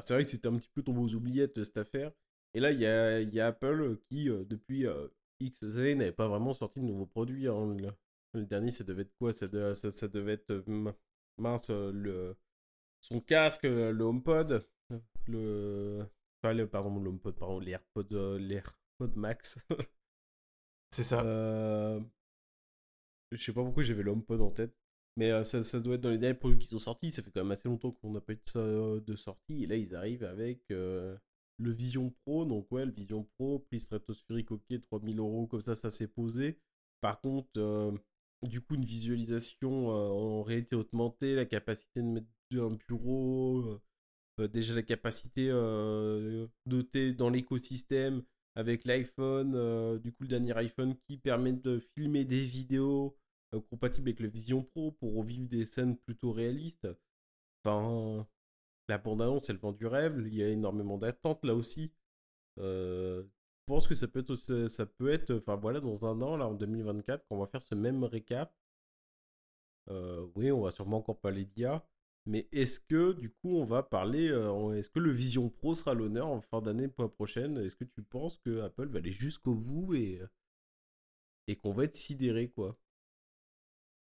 c'est 0.01 0.15
vrai 0.15 0.23
que 0.23 0.29
c'était 0.29 0.47
un 0.47 0.57
petit 0.59 0.71
peu 0.73 0.83
tombé 0.83 1.01
aux 1.01 1.15
oubliettes, 1.17 1.65
cette 1.65 1.79
affaire. 1.79 2.13
Et 2.55 2.61
là, 2.61 2.71
il 2.71 2.79
y 2.81 2.87
a, 2.87 3.47
Apple 3.47 3.99
qui, 4.09 4.27
depuis 4.27 4.87
X 5.41 5.63
années, 5.77 5.97
n'avait 5.97 6.13
pas 6.13 6.29
vraiment 6.29 6.55
sorti 6.55 6.81
de 6.81 6.87
nouveaux 6.87 7.07
produits. 7.07 7.49
Hein. 7.49 7.77
Le, 8.35 8.45
dernier, 8.47 8.71
ça 8.71 8.85
devait 8.85 9.03
être 9.03 9.15
quoi? 9.19 9.33
Ça, 9.33 9.49
devait 9.49 10.35
être. 10.35 10.65
mince, 11.39 11.71
le, 11.71 12.37
son 13.01 13.21
casque, 13.21 13.65
le 13.65 14.03
HomePod. 14.05 14.65
Le. 15.27 16.07
Enfin, 16.43 16.55
le, 16.55 16.69
pardon, 16.69 17.01
l'HomePod, 17.01 17.35
pardon, 17.37 17.59
les 17.59 17.73
AirPods, 17.73 18.39
les 18.39 18.57
AirPods 18.57 19.17
Max. 19.17 19.59
C'est 20.93 21.03
ça. 21.03 21.25
Euh... 21.25 22.01
Je 23.33 23.43
sais 23.43 23.53
pas 23.53 23.63
pourquoi 23.65 23.83
j'avais 23.83 24.03
l'HomePod 24.03 24.41
en 24.41 24.51
tête. 24.51 24.75
Mais 25.17 25.45
ça, 25.45 25.63
ça, 25.63 25.81
doit 25.81 25.97
être 25.97 26.01
dans 26.01 26.11
les 26.11 26.19
derniers 26.19 26.39
produits 26.39 26.59
qui 26.59 26.69
sont 26.69 26.79
sortis. 26.79 27.11
Ça 27.11 27.23
fait 27.23 27.31
quand 27.31 27.43
même 27.43 27.51
assez 27.51 27.69
longtemps 27.69 27.93
qu'on 27.93 28.13
n'a 28.13 28.21
pas 28.21 28.35
eu 28.35 28.41
de, 28.55 29.01
de, 29.01 29.17
sortie. 29.17 29.65
Et 29.65 29.67
là, 29.67 29.77
ils 29.77 29.95
arrivent 29.95 30.25
avec 30.25 30.63
le 30.69 31.19
Vision 31.59 32.11
Pro. 32.25 32.45
Donc, 32.45 32.71
ouais, 32.73 32.87
le 32.87 32.93
Vision 32.93 33.25
Pro, 33.37 33.59
prix 33.59 33.81
stratosphérique, 33.81 34.51
ok, 34.51 34.81
3000 34.83 35.19
euros, 35.19 35.47
comme 35.47 35.61
ça, 35.61 35.75
ça 35.75 35.91
s'est 35.91 36.09
posé. 36.09 36.59
Par 37.01 37.21
contre, 37.21 37.95
du 38.43 38.61
coup, 38.61 38.75
une 38.75 38.85
visualisation 38.85 39.89
en 39.89 40.43
réalité 40.43 40.77
augmentée, 40.77 41.35
la 41.35 41.47
capacité 41.47 42.01
de 42.01 42.07
mettre 42.07 42.27
un 42.55 42.77
bureau, 42.89 43.81
déjà 44.39 44.75
la 44.75 44.83
capacité 44.83 45.49
dotée 46.67 47.13
dans 47.13 47.31
l'écosystème 47.31 48.23
avec 48.55 48.85
l'iPhone, 48.85 49.55
euh, 49.55 49.99
du 49.99 50.13
coup 50.13 50.25
le 50.25 50.29
dernier 50.29 50.57
iPhone 50.57 50.97
qui 51.07 51.17
permet 51.19 51.53
de 51.53 51.79
filmer 51.97 52.25
des 52.25 52.45
vidéos 52.45 53.17
euh, 53.55 53.61
compatibles 53.61 54.09
avec 54.09 54.21
le 54.21 54.29
Vision 54.29 54.63
Pro 54.63 54.93
pour 54.93 55.15
revivre 55.15 55.49
des 55.49 55.65
scènes 55.65 55.97
plutôt 55.97 56.33
réalistes. 56.33 56.89
Enfin, 57.65 58.27
la 58.89 58.99
bande-annonce, 58.99 59.49
elle 59.51 59.59
vend 59.59 59.73
du 59.73 59.87
rêve, 59.87 60.23
il 60.27 60.35
y 60.35 60.43
a 60.43 60.49
énormément 60.49 60.99
d'attentes 60.99 61.45
là 61.45 61.55
aussi. 61.55 61.93
Euh, 62.59 63.23
je 63.23 63.65
pense 63.67 63.87
que 63.89 63.95
ça 63.95 64.09
peut 64.09 64.21
être, 64.21 64.37
ça 64.69 64.87
peut 64.87 65.11
être, 65.11 65.35
enfin 65.37 65.57
voilà, 65.57 65.81
dans 65.81 66.07
un 66.07 66.21
an, 66.23 66.37
là 66.37 66.47
en 66.49 66.55
2024, 66.55 67.25
quand 67.29 67.37
on 67.37 67.41
va 67.41 67.47
faire 67.47 67.63
ce 67.63 67.75
même 67.75 68.05
récap, 68.05 68.53
oui, 70.35 70.51
on 70.53 70.63
va 70.63 70.71
sûrement 70.71 70.99
encore 70.99 71.19
parler 71.21 71.45
d'IA. 71.45 71.85
Mais 72.27 72.49
est-ce 72.53 72.79
que, 72.79 73.13
du 73.13 73.31
coup, 73.31 73.57
on 73.57 73.65
va 73.65 73.83
parler. 73.83 74.29
Euh, 74.29 74.75
est-ce 74.75 74.89
que 74.89 75.01
le 75.01 75.11
Vision 75.11 75.49
Pro 75.49 75.75
sera 75.75 75.95
l'honneur 75.95 76.29
en 76.29 76.41
fin 76.41 76.61
d'année 76.63 76.89
prochaine? 76.89 77.59
Est-ce 77.59 77.75
que 77.75 77.85
tu 77.85 78.03
penses 78.03 78.39
que 78.39 78.61
Apple 78.61 78.89
va 78.89 78.99
aller 78.99 79.13
jusqu'au 79.13 79.55
bout 79.55 79.95
et, 79.95 80.21
euh, 80.21 81.55
qu'on 81.63 81.73
va 81.73 81.85
être 81.85 81.97
sidéré, 81.97 82.49
quoi? 82.49 82.77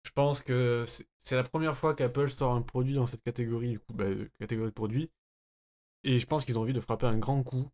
Je 0.03 0.11
pense 0.11 0.41
que 0.41 0.85
c'est 1.19 1.35
la 1.35 1.43
première 1.43 1.77
fois 1.77 1.95
qu'Apple 1.95 2.29
sort 2.29 2.53
un 2.53 2.61
produit 2.61 2.93
dans 2.93 3.07
cette 3.07 3.23
catégorie, 3.23 3.69
du 3.71 3.79
coup, 3.79 3.93
bah, 3.93 4.03
euh, 4.03 4.29
catégorie 4.37 4.69
de 4.69 4.73
produits. 4.73 5.09
Et 6.03 6.19
je 6.19 6.25
pense 6.27 6.43
qu'ils 6.43 6.59
ont 6.59 6.61
envie 6.61 6.73
de 6.73 6.81
frapper 6.81 7.05
un 7.05 7.17
grand 7.17 7.41
coup 7.43 7.69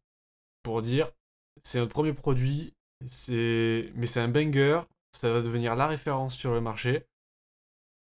pour 0.61 0.81
dire 0.81 1.11
c'est 1.63 1.79
notre 1.79 1.91
premier 1.91 2.13
produit, 2.13 2.73
mais 3.01 3.09
c'est 3.09 4.19
un 4.19 4.27
banger, 4.27 4.81
ça 5.11 5.31
va 5.31 5.41
devenir 5.41 5.75
la 5.75 5.87
référence 5.87 6.35
sur 6.35 6.53
le 6.53 6.61
marché. 6.61 7.05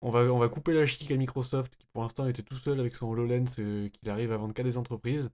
On 0.07 0.11
va, 0.11 0.21
on 0.33 0.49
couper 0.49 0.73
la 0.73 0.87
chic 0.87 1.11
à 1.11 1.17
Microsoft, 1.17 1.75
qui 1.77 1.87
pour 1.93 2.03
l'instant 2.03 2.29
était 2.29 2.43
tout 2.45 2.55
seul 2.57 2.79
avec 2.79 2.95
son 2.95 3.09
HoloLens, 3.09 3.57
euh, 3.59 3.89
qu'il 3.89 4.09
arrive 4.09 4.31
à 4.31 4.37
vendre 4.37 4.55
qu'à 4.55 4.63
des 4.63 4.77
entreprises. 4.79 5.31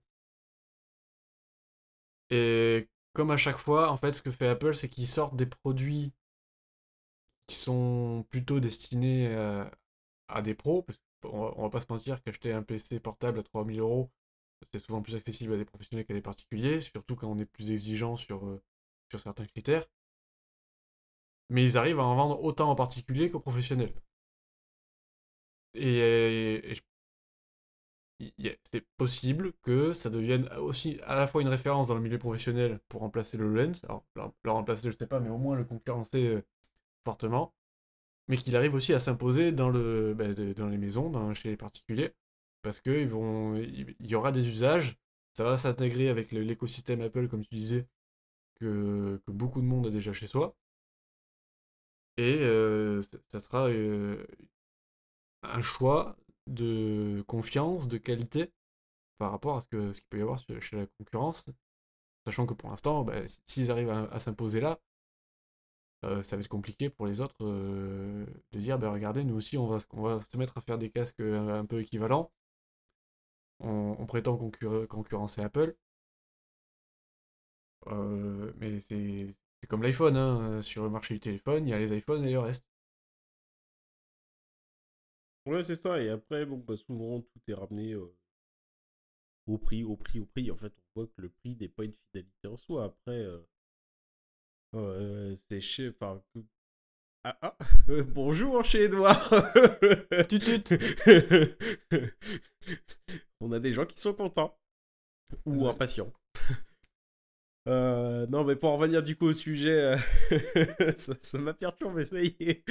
Et 2.31 2.89
comme 3.13 3.31
à 3.31 3.37
chaque 3.37 3.57
fois, 3.59 3.91
en 3.91 3.97
fait, 3.97 4.13
ce 4.13 4.21
que 4.23 4.31
fait 4.31 4.47
Apple, 4.47 4.73
c'est 4.75 4.89
qu'ils 4.89 5.07
sortent 5.07 5.35
des 5.35 5.45
produits 5.45 6.11
qui 7.47 7.55
sont 7.55 8.25
plutôt 8.29 8.59
destinés 8.59 9.33
à, 10.27 10.41
des 10.41 10.55
pros. 10.55 10.81
Parce 10.81 10.99
qu'on 11.21 11.51
va, 11.51 11.61
va 11.61 11.69
pas 11.69 11.81
se 11.81 11.85
mentir 11.89 12.23
qu'acheter 12.23 12.51
un 12.51 12.63
PC 12.63 12.99
portable 12.99 13.39
à 13.39 13.43
3000 13.43 13.79
euros, 13.79 14.11
c'est 14.73 14.79
souvent 14.83 15.03
plus 15.03 15.15
accessible 15.15 15.53
à 15.53 15.57
des 15.57 15.65
professionnels 15.65 16.05
qu'à 16.05 16.15
des 16.15 16.21
particuliers, 16.21 16.81
surtout 16.81 17.15
quand 17.15 17.27
on 17.27 17.37
est 17.37 17.45
plus 17.45 17.71
exigeant 17.71 18.15
sur, 18.15 18.45
euh, 18.47 18.61
sur 19.11 19.19
certains 19.19 19.45
critères. 19.45 19.87
Mais 21.49 21.63
ils 21.63 21.77
arrivent 21.77 21.99
à 21.99 22.03
en 22.05 22.15
vendre 22.15 22.43
autant 22.43 22.69
en 22.71 22.75
particulier 22.75 23.29
qu'aux 23.29 23.39
professionnels. 23.39 23.93
Et, 25.75 26.75
c'est 28.71 28.85
possible 28.97 29.53
que 29.63 29.93
ça 29.93 30.09
devienne 30.09 30.47
aussi 30.57 30.99
à 31.05 31.15
la 31.15 31.27
fois 31.27 31.41
une 31.41 31.47
référence 31.47 31.89
dans 31.89 31.95
le 31.95 32.01
milieu 32.01 32.17
professionnel 32.19 32.79
pour 32.87 33.01
remplacer 33.01 33.37
le 33.37 33.53
Lens. 33.53 33.81
Alors, 33.85 34.05
le 34.43 34.51
remplacer, 34.51 34.91
je 34.91 34.97
sais 34.97 35.07
pas, 35.07 35.19
mais 35.19 35.29
au 35.29 35.37
moins 35.37 35.55
le 35.55 35.65
concurrencer 35.65 36.25
euh, 36.27 36.45
fortement. 37.05 37.53
Mais 38.27 38.37
qu'il 38.37 38.55
arrive 38.55 38.75
aussi 38.75 38.93
à 38.93 38.99
s'imposer 38.99 39.51
dans, 39.51 39.69
le, 39.69 40.13
bah, 40.15 40.33
dans 40.33 40.67
les 40.69 40.77
maisons, 40.77 41.33
chez 41.33 41.49
les 41.49 41.57
particuliers. 41.57 42.13
Parce 42.61 42.79
qu'il 42.81 43.09
il 43.99 44.07
y 44.07 44.15
aura 44.15 44.31
des 44.31 44.47
usages, 44.49 44.97
ça 45.33 45.43
va 45.43 45.57
s'intégrer 45.57 46.09
avec 46.09 46.31
l'écosystème 46.31 47.01
Apple, 47.01 47.27
comme 47.27 47.45
tu 47.45 47.55
disais, 47.55 47.87
que, 48.55 49.21
que, 49.25 49.31
beaucoup 49.31 49.61
de 49.61 49.65
monde 49.67 49.87
a 49.87 49.89
déjà 49.91 50.13
chez 50.13 50.27
soi. 50.27 50.55
Et 52.17 52.37
euh, 52.41 53.01
ça 53.29 53.39
sera 53.39 53.67
euh, 53.69 54.25
un 55.43 55.61
choix 55.61 56.15
de 56.47 57.23
confiance, 57.27 57.87
de 57.87 57.97
qualité 57.97 58.51
par 59.17 59.31
rapport 59.31 59.57
à 59.57 59.61
ce 59.61 59.67
qu'il 59.67 59.95
ce 59.95 60.01
peut 60.09 60.19
y 60.19 60.21
avoir 60.21 60.39
chez 60.39 60.75
la 60.77 60.85
concurrence. 60.97 61.45
Sachant 62.25 62.45
que 62.45 62.53
pour 62.53 62.69
l'instant, 62.69 63.03
bah, 63.03 63.21
s'ils 63.45 63.71
arrivent 63.71 63.89
à, 63.89 64.19
s'imposer 64.19 64.61
là, 64.61 64.79
euh, 66.05 66.21
ça 66.21 66.35
va 66.35 66.41
être 66.41 66.49
compliqué 66.49 66.89
pour 66.89 67.05
les 67.05 67.21
autres 67.21 67.35
euh, 67.41 68.25
de 68.51 68.59
dire 68.59 68.77
bah, 68.79 68.91
regardez, 68.91 69.23
nous 69.23 69.35
aussi, 69.35 69.57
on 69.57 69.67
va, 69.67 69.77
on 69.91 70.01
va 70.01 70.19
se 70.21 70.37
mettre 70.37 70.57
à 70.57 70.61
faire 70.61 70.77
des 70.77 70.89
casques 70.89 71.19
euh, 71.21 71.59
un, 71.59 71.65
peu 71.65 71.81
équivalents. 71.81 72.31
On, 73.59 74.05
prétend 74.05 74.37
concurrencer 74.37 75.41
Apple. 75.41 75.75
mais 78.57 78.79
c'est 78.79 79.35
comme 79.69 79.83
l'iPhone, 79.83 80.17
hein. 80.17 80.61
sur 80.61 80.83
le 80.83 80.89
marché 80.89 81.13
du 81.15 81.19
téléphone, 81.19 81.67
il 81.67 81.71
y 81.71 81.73
a 81.73 81.79
les 81.79 81.95
iPhones 81.95 82.25
et 82.25 82.31
le 82.31 82.39
reste. 82.39 82.65
Ouais, 85.45 85.63
c'est 85.63 85.75
ça. 85.75 86.01
Et 86.01 86.09
après, 86.09 86.45
bon, 86.45 86.57
bah, 86.57 86.75
souvent, 86.77 87.21
tout 87.21 87.39
est 87.47 87.53
ramené 87.53 87.95
au 87.95 89.57
prix, 89.57 89.83
au 89.83 89.95
prix, 89.97 90.19
au 90.19 90.25
prix. 90.25 90.51
En 90.51 90.57
fait, 90.57 90.73
on 90.77 91.01
voit 91.01 91.07
que 91.07 91.21
le 91.21 91.29
prix 91.29 91.55
n'est 91.55 91.69
pas 91.69 91.83
une 91.83 91.93
fidélité 91.93 92.47
en 92.47 92.57
soi. 92.57 92.85
Après, 92.85 93.27
c'est 95.35 95.61
chez. 95.61 95.89
Enfin, 95.89 96.21
ah, 97.25 97.37
ah 97.41 97.57
bonjour 98.07 98.65
chez 98.65 98.83
Edouard 98.83 99.31
On 103.39 103.53
a 103.53 103.59
des 103.59 103.71
gens 103.71 103.85
qui 103.85 103.97
sont 103.97 104.13
contents. 104.13 104.59
Ou 105.45 105.67
impatients. 105.67 106.11
non, 107.65 108.43
mais 108.43 108.57
pour 108.57 108.71
en 108.71 108.77
revenir 108.77 109.01
du 109.03 109.15
coup 109.15 109.27
au 109.27 109.33
sujet, 109.33 109.95
ça 110.97 111.37
m'a 111.37 111.53
perturbé, 111.53 112.03
ça 112.05 112.21
y 112.21 112.35
est. 112.39 112.63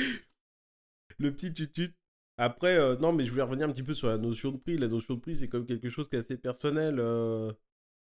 Le 1.18 1.32
petit 1.32 1.54
tutut. 1.54 1.94
Après, 2.38 2.76
euh, 2.76 2.96
non, 2.96 3.12
mais 3.12 3.24
je 3.24 3.30
voulais 3.30 3.42
revenir 3.42 3.68
un 3.68 3.72
petit 3.72 3.82
peu 3.82 3.94
sur 3.94 4.08
la 4.08 4.18
notion 4.18 4.50
de 4.52 4.56
prix. 4.58 4.78
La 4.78 4.88
notion 4.88 5.14
de 5.14 5.20
prix, 5.20 5.36
c'est 5.36 5.48
comme 5.48 5.66
quelque 5.66 5.88
chose 5.90 6.08
qui 6.08 6.16
est 6.16 6.20
assez 6.20 6.36
personnel. 6.38 6.98
Euh. 6.98 7.52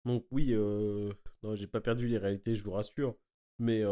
Donc 0.04 0.26
oui, 0.30 0.48
euh... 0.52 1.12
non, 1.42 1.54
j'ai 1.54 1.66
pas 1.66 1.80
perdu 1.80 2.08
les 2.08 2.18
réalités, 2.18 2.54
je 2.54 2.64
vous 2.64 2.72
rassure. 2.72 3.16
Mais 3.58 3.82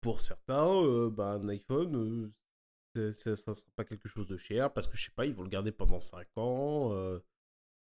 pour 0.00 0.20
certains, 0.20 1.08
bah, 1.10 1.34
un 1.34 1.48
iPhone, 1.48 2.32
ça 2.94 3.30
ne 3.30 3.36
sera 3.36 3.54
pas 3.76 3.84
quelque 3.84 4.08
chose 4.08 4.26
de 4.28 4.36
cher 4.36 4.72
parce 4.72 4.86
que 4.86 4.96
je 4.96 5.04
sais 5.04 5.12
pas, 5.14 5.26
ils 5.26 5.34
vont 5.34 5.42
le 5.42 5.48
garder 5.50 5.72
pendant 5.72 6.00
5 6.00 6.26
ans. 6.36 6.94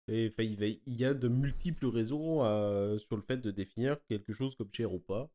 et 0.08 0.32
il, 0.38 0.80
y 0.86 1.04
a 1.04 1.14
de 1.14 1.28
multiples 1.28 1.86
raisons 1.86 2.40
sur 2.98 3.16
le 3.16 3.22
fait 3.22 3.38
de 3.38 3.50
définir 3.50 3.98
quelque 4.08 4.32
chose 4.32 4.56
comme 4.56 4.70
cher 4.72 4.92
ou 4.92 5.00
pas. 5.00 5.30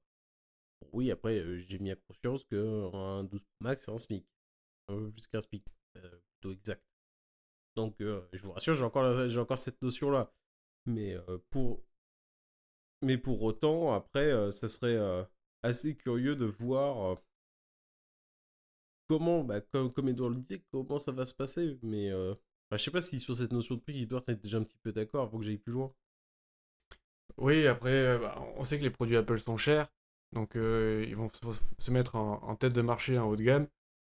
Oui, 0.94 1.12
après, 1.12 1.60
j'ai 1.60 1.80
mis 1.80 1.92
à 1.92 1.96
conscience 1.96 2.46
qu'un 2.46 3.24
12 3.24 3.42
Pro 3.44 3.50
Max, 3.62 3.84
c'est 3.86 3.92
un 3.92 3.98
SMIC. 4.00 4.26
Jusqu'à 5.16 5.40
un 5.40 5.42
SMIC. 5.42 5.66
Euh, 5.98 6.20
plutôt 6.40 6.54
exact. 6.54 6.84
Donc, 7.76 8.00
euh, 8.02 8.22
je 8.34 8.44
vous 8.44 8.52
rassure, 8.52 8.74
j'ai 8.74 8.84
encore, 8.84 9.28
j'ai 9.28 9.40
encore 9.40 9.58
cette 9.58 9.82
notion-là. 9.82 10.32
Mais 10.86 11.16
euh, 11.16 11.40
pour, 11.50 11.84
mais 13.02 13.18
pour 13.18 13.42
autant, 13.44 13.94
après, 13.94 14.52
ça 14.52 14.68
serait 14.68 14.98
assez 15.64 15.96
curieux 15.96 16.36
de 16.36 16.46
voir 16.46 17.18
comment, 19.08 19.44
bah, 19.44 19.62
comme, 19.62 19.92
comme 19.92 20.10
Edouard 20.10 20.30
le 20.30 20.38
disait, 20.38 20.64
comment 20.72 21.00
ça 21.00 21.12
va 21.12 21.26
se 21.26 21.34
passer. 21.34 21.78
Mais 21.82 22.12
bah, 22.70 22.78
je 22.78 22.84
sais 22.84 22.92
pas 22.92 23.02
si 23.02 23.20
sur 23.20 23.36
cette 23.36 23.52
notion 23.52 23.76
de 23.76 23.82
prix, 23.82 24.04
Edouard, 24.04 24.24
tu 24.24 24.36
déjà 24.36 24.60
un 24.60 24.64
petit 24.64 24.78
peu 24.78 24.92
d'accord 24.92 25.24
avant 25.24 25.40
que 25.40 25.46
j'aille 25.46 25.58
plus 25.58 25.74
loin. 25.74 25.94
Oui, 27.38 27.68
après, 27.68 28.18
bah, 28.20 28.42
on 28.56 28.64
sait 28.64 28.78
que 28.78 28.84
les 28.84 28.92
produits 28.92 29.18
Apple 29.18 29.40
sont 29.40 29.58
chers. 29.58 29.88
Donc, 30.34 30.52
ils 30.56 31.16
vont 31.16 31.30
se 31.80 31.92
mettre 31.92 32.16
en, 32.16 32.56
tête 32.56 32.74
de 32.74 32.82
marché 32.82 33.18
en 33.18 33.28
haut 33.30 33.36
de 33.36 33.44
gamme 33.44 33.68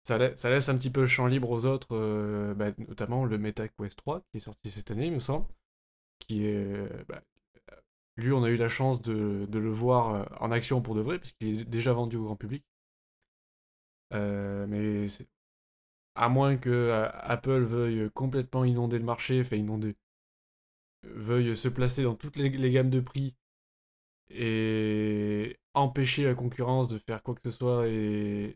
ça, 0.04 0.18
laisse 0.18 0.68
un 0.68 0.76
petit 0.76 0.90
peu 0.90 1.02
le 1.02 1.06
champ 1.06 1.26
libre 1.26 1.50
aux 1.50 1.66
autres, 1.66 1.88
euh, 1.92 2.54
bah, 2.54 2.70
notamment 2.78 3.24
le 3.24 3.38
Meta 3.38 3.68
Quest 3.68 3.98
3 3.98 4.22
qui 4.30 4.38
est 4.38 4.40
sorti 4.40 4.70
cette 4.70 4.90
année, 4.90 5.06
il 5.06 5.12
me 5.12 5.20
semble. 5.20 5.46
Qui 6.20 6.46
est, 6.46 7.04
bah, 7.08 7.22
lui, 8.16 8.32
on 8.32 8.42
a 8.44 8.50
eu 8.50 8.56
la 8.56 8.68
chance 8.68 9.02
de, 9.02 9.46
le 9.50 9.70
voir 9.70 10.14
euh, 10.14 10.24
en 10.40 10.50
action 10.50 10.82
pour 10.82 10.94
de 10.94 11.00
vrai, 11.00 11.18
puisqu'il 11.18 11.60
est 11.60 11.64
déjà 11.64 11.92
vendu 11.92 12.16
au 12.16 12.24
grand 12.24 12.36
public. 12.36 12.64
Euh, 14.14 14.66
mais 14.66 15.06
à 16.14 16.28
moins 16.28 16.56
que 16.56 17.08
Apple 17.14 17.62
veuille 17.62 18.10
complètement 18.12 18.64
inonder 18.64 18.98
le 18.98 19.04
marché, 19.04 19.42
veuille 21.04 21.56
se 21.56 21.68
placer 21.68 22.02
dans 22.02 22.14
toutes 22.14 22.36
les, 22.36 22.48
les 22.48 22.70
gammes 22.70 22.90
de 22.90 23.00
prix 23.00 23.34
et 24.30 25.58
empêcher 25.74 26.24
la 26.24 26.34
concurrence 26.34 26.88
de 26.88 26.98
faire 26.98 27.22
quoi 27.22 27.34
que 27.34 27.40
ce 27.44 27.50
soit 27.50 27.88
et, 27.88 28.54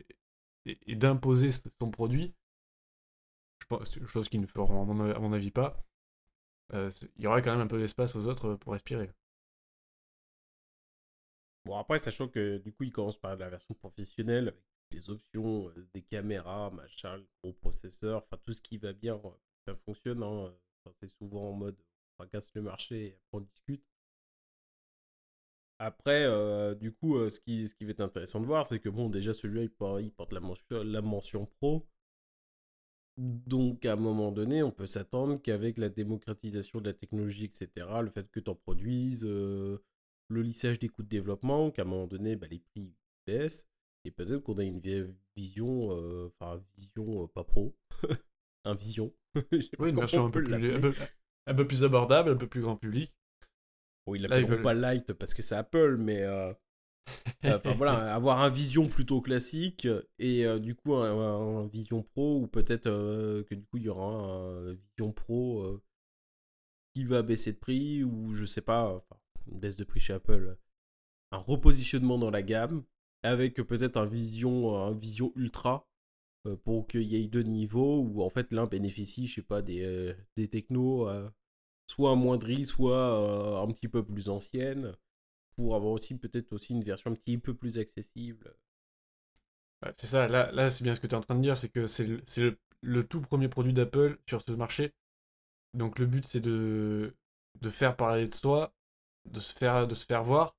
et, 0.67 0.97
d'imposer 0.97 1.51
son 1.53 1.91
produit, 1.91 2.35
je 3.61 3.67
pense, 3.67 4.07
chose 4.07 4.29
qu'ils 4.29 4.41
ne 4.41 4.47
feront 4.47 4.83
à 4.83 5.19
mon, 5.19 5.33
avis 5.33 5.51
pas, 5.51 5.85
euh, 6.73 6.91
il 7.17 7.25
y 7.25 7.27
aurait 7.27 7.43
quand 7.43 7.53
même 7.53 7.61
un 7.61 7.67
peu 7.67 7.79
d'espace 7.79 8.17
aux 8.17 8.27
autres 8.27 8.55
pour 8.55 8.73
respirer. 8.73 9.11
Bon, 11.65 11.77
après, 11.77 11.99
sachant 11.99 12.29
que 12.29 12.59
du 12.59 12.73
coup, 12.73 12.85
ils 12.85 12.93
commencent 12.93 13.21
par 13.21 13.37
la 13.37 13.49
version 13.49 13.75
professionnelle, 13.75 14.49
avec 14.49 14.65
les 14.91 15.11
options, 15.11 15.69
euh, 15.69 15.89
des 15.95 16.03
caméras, 16.03 16.71
machin, 16.71 17.23
gros 17.43 17.53
processeur, 17.53 18.25
enfin 18.25 18.41
tout 18.43 18.53
ce 18.53 18.61
qui 18.61 18.79
va 18.79 18.93
bien, 18.93 19.21
ça 19.67 19.77
fonctionne. 19.77 20.23
Hein. 20.23 20.53
c'est 21.01 21.09
souvent 21.09 21.51
en 21.51 21.53
mode 21.53 21.77
on 22.19 22.27
casse 22.27 22.53
le 22.55 22.63
marché 22.63 23.07
et 23.07 23.13
après 23.15 23.39
on 23.39 23.41
discute. 23.41 23.85
Après, 25.85 26.25
euh, 26.27 26.77
du 26.77 26.93
coup, 26.93 27.17
euh, 27.17 27.29
ce, 27.29 27.41
qui, 27.41 27.67
ce 27.67 27.75
qui 27.75 27.85
va 27.85 27.91
être 27.91 28.03
intéressant 28.03 28.41
de 28.41 28.47
voir, 28.47 28.65
c'est 28.65 28.79
que 28.79 28.89
bon, 28.89 29.11
déjà 29.11 29.35
celui-là, 29.35 29.65
il, 29.65 30.13
porte, 30.13 30.33
la, 30.33 30.39
mention, 30.39 30.65
la 30.71 31.03
mention 31.03 31.47
pro. 31.47 31.89
Donc, 33.17 33.85
à 33.85 33.95
un 33.95 33.97
moment 33.97 34.31
donné, 34.31 34.63
on 34.63 34.71
peut 34.71 34.87
s'attendre 34.87 35.43
qu'avec 35.43 35.79
la 35.79 35.89
démocratisation 35.89 36.81
de 36.81 36.85
la 36.85 36.95
technologie, 36.95 37.47
etc., 37.47 37.69
le 38.01 38.11
fait 38.11 38.31
que 38.31 38.39
tu 38.39 38.49
en 38.49 38.55
produises, 38.55 39.25
euh, 39.27 39.83
le 40.29 40.43
lissage 40.43 40.79
des 40.79 40.89
coûts 40.89 41.03
de 41.03 41.09
développement, 41.09 41.73
qu'à 41.73 41.83
un 41.83 41.87
moment 41.87 42.07
donné, 42.07 42.37
bah, 42.37 42.47
les 42.49 42.61
prix 42.61 42.95
baissent, 43.27 43.69
et 44.05 44.13
peut-être 44.13 44.45
qu'on 44.45 44.59
a 44.59 44.63
une 44.63 44.81
vision, 45.35 45.91
enfin, 46.29 46.63
vision 46.77 47.27
pas 47.27 47.43
pro, 47.43 47.77
un 48.65 48.77
vision. 48.77 49.13
oui, 49.51 49.69
une 49.81 49.97
version 49.97 50.27
un 50.27 50.31
peu, 50.31 50.45
plus, 50.45 51.83
abordable, 51.83 52.31
un 52.31 52.37
peu 52.37 52.47
plus 52.47 52.61
grand 52.61 52.77
public. 52.77 53.13
Bon, 54.07 54.15
ils 54.15 54.23
l'appelleront 54.23 54.63
pas 54.63 54.75
Light 54.75 55.13
parce 55.13 55.35
que 55.35 55.43
c'est 55.43 55.55
Apple, 55.55 55.97
mais 55.97 56.23
euh, 56.23 56.53
euh, 57.45 57.57
enfin 57.57 57.75
voilà, 57.75 58.15
avoir 58.15 58.41
un 58.43 58.51
Vision 58.51 58.89
plutôt 58.89 59.21
classique 59.21 59.87
et 60.19 60.45
euh, 60.45 60.59
du 60.59 60.75
coup 60.75 60.95
un, 60.95 61.67
Vision 61.69 62.03
Pro 62.03 62.41
ou 62.41 62.47
peut-être 62.49 62.85
que 62.85 63.55
du 63.55 63.65
coup 63.67 63.77
il 63.77 63.85
y 63.85 63.89
aura 63.89 64.07
un 64.07 64.73
Vision 64.73 65.13
Pro 65.13 65.81
qui 66.95 67.05
va 67.05 67.23
baisser 67.23 67.53
de 67.53 67.59
prix 67.59 68.03
ou 68.03 68.35
je 68.35 68.45
sais 68.45 68.61
pas, 68.61 68.97
enfin, 68.97 69.21
une 69.51 69.61
baisse 69.61 69.77
de 69.77 69.85
prix 69.85 70.01
chez 70.01 70.13
Apple, 70.13 70.57
un 71.31 71.39
repositionnement 71.39 72.19
dans 72.19 72.31
la 72.31 72.43
gamme 72.43 72.85
avec 73.23 73.55
peut-être 73.55 73.97
un 73.97 74.07
Vision, 74.07 74.77
un 74.77 74.93
Vision 74.93 75.33
Ultra 75.37 75.89
pour 76.65 76.89
qu'il 76.89 77.03
y 77.03 77.15
ait 77.15 77.29
deux 77.29 77.45
niveaux 77.45 78.01
où 78.01 78.23
en 78.23 78.31
fait 78.31 78.53
l'un 78.53 78.67
bénéficie, 78.67 79.29
je 79.29 79.37
sais 79.37 79.43
pas, 79.43 79.63
des, 79.63 80.13
des 80.37 80.49
technos 80.49 81.09
soit 81.87 82.13
amoindrie, 82.13 82.65
soit 82.65 82.99
euh, 82.99 83.63
un 83.63 83.71
petit 83.73 83.89
peu 83.89 84.05
plus 84.05 84.29
ancienne, 84.29 84.95
pour 85.57 85.75
avoir 85.77 85.93
aussi 85.93 86.17
peut-être 86.17 86.53
aussi 86.53 86.73
une 86.75 86.85
version 86.85 87.11
un 87.11 87.15
petit 87.15 87.39
peu 87.39 87.55
plus 87.55 87.79
accessible. 87.79 88.55
c'est 89.97 90.07
ça, 90.07 90.29
là, 90.29 90.71
c'est 90.71 90.85
bien 90.85 90.95
ce 90.95 91.01
que 91.01 91.07
tu 91.07 91.15
es 91.15 91.19
en 91.19 91.21
train 91.21 91.35
de 91.35 91.43
dire, 91.43 91.57
c'est 91.57 91.69
que 91.69 91.87
c'est 91.87 92.07
le, 92.83 93.07
tout 93.07 93.21
premier 93.21 93.49
produit 93.49 93.73
d'Apple 93.73 94.19
sur 94.29 94.43
ce 94.43 94.53
marché. 94.53 94.93
Donc 95.75 95.99
le 95.99 96.07
but 96.07 96.27
c'est 96.27 96.41
de, 96.41 97.15
faire 97.71 97.97
parler 97.97 98.27
de 98.29 98.35
soi, 98.35 98.75
de 99.27 99.39
se 99.41 99.53
faire, 99.53 100.25
voir. 100.25 100.57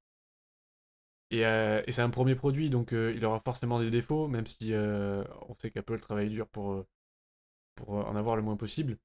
Et, 1.32 1.46
euh, 1.46 1.82
et 1.88 1.92
c'est 1.92 2.02
un 2.02 2.10
premier 2.10 2.36
produit, 2.36 2.70
donc 2.70 2.94
euh, 2.94 3.14
il 3.16 3.26
aura 3.26 3.40
forcément 3.40 3.80
des 3.80 3.90
défauts, 3.90 4.28
même 4.28 4.46
si 4.46 4.74
on 4.74 5.56
sait 5.60 5.72
qu'Apple 5.72 6.00
travaille 6.00 6.30
dur 6.30 6.48
pour 6.48 6.86
en 7.88 8.16
avoir 8.16 8.36
le 8.36 8.42
moins 8.44 8.58
possible. 8.58 8.98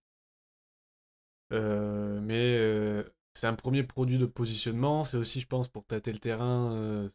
Euh, 1.53 2.21
mais 2.21 2.57
euh, 2.59 3.03
c'est 3.35 3.47
un 3.47 3.55
premier 3.55 3.83
produit 3.85 4.19
de 4.19 4.27
positionnement. 4.27 5.05
C'est 5.05 5.17
aussi, 5.17 5.41
je 5.41 5.47
pense, 5.47 5.69
pour 5.69 5.85
tâter 5.87 6.13
le 6.13 6.19
terrain, 6.19 6.73
euh, 6.75 7.09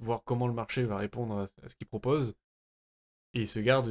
voir 0.00 0.24
comment 0.24 0.46
le 0.48 0.54
marché 0.54 0.84
va 0.84 0.96
répondre 0.98 1.38
à, 1.40 1.68
ce 1.68 1.74
qu'il 1.76 1.86
propose. 1.86 2.34
Et 3.34 3.42
il 3.42 3.48
se 3.48 3.60
garde 3.60 3.86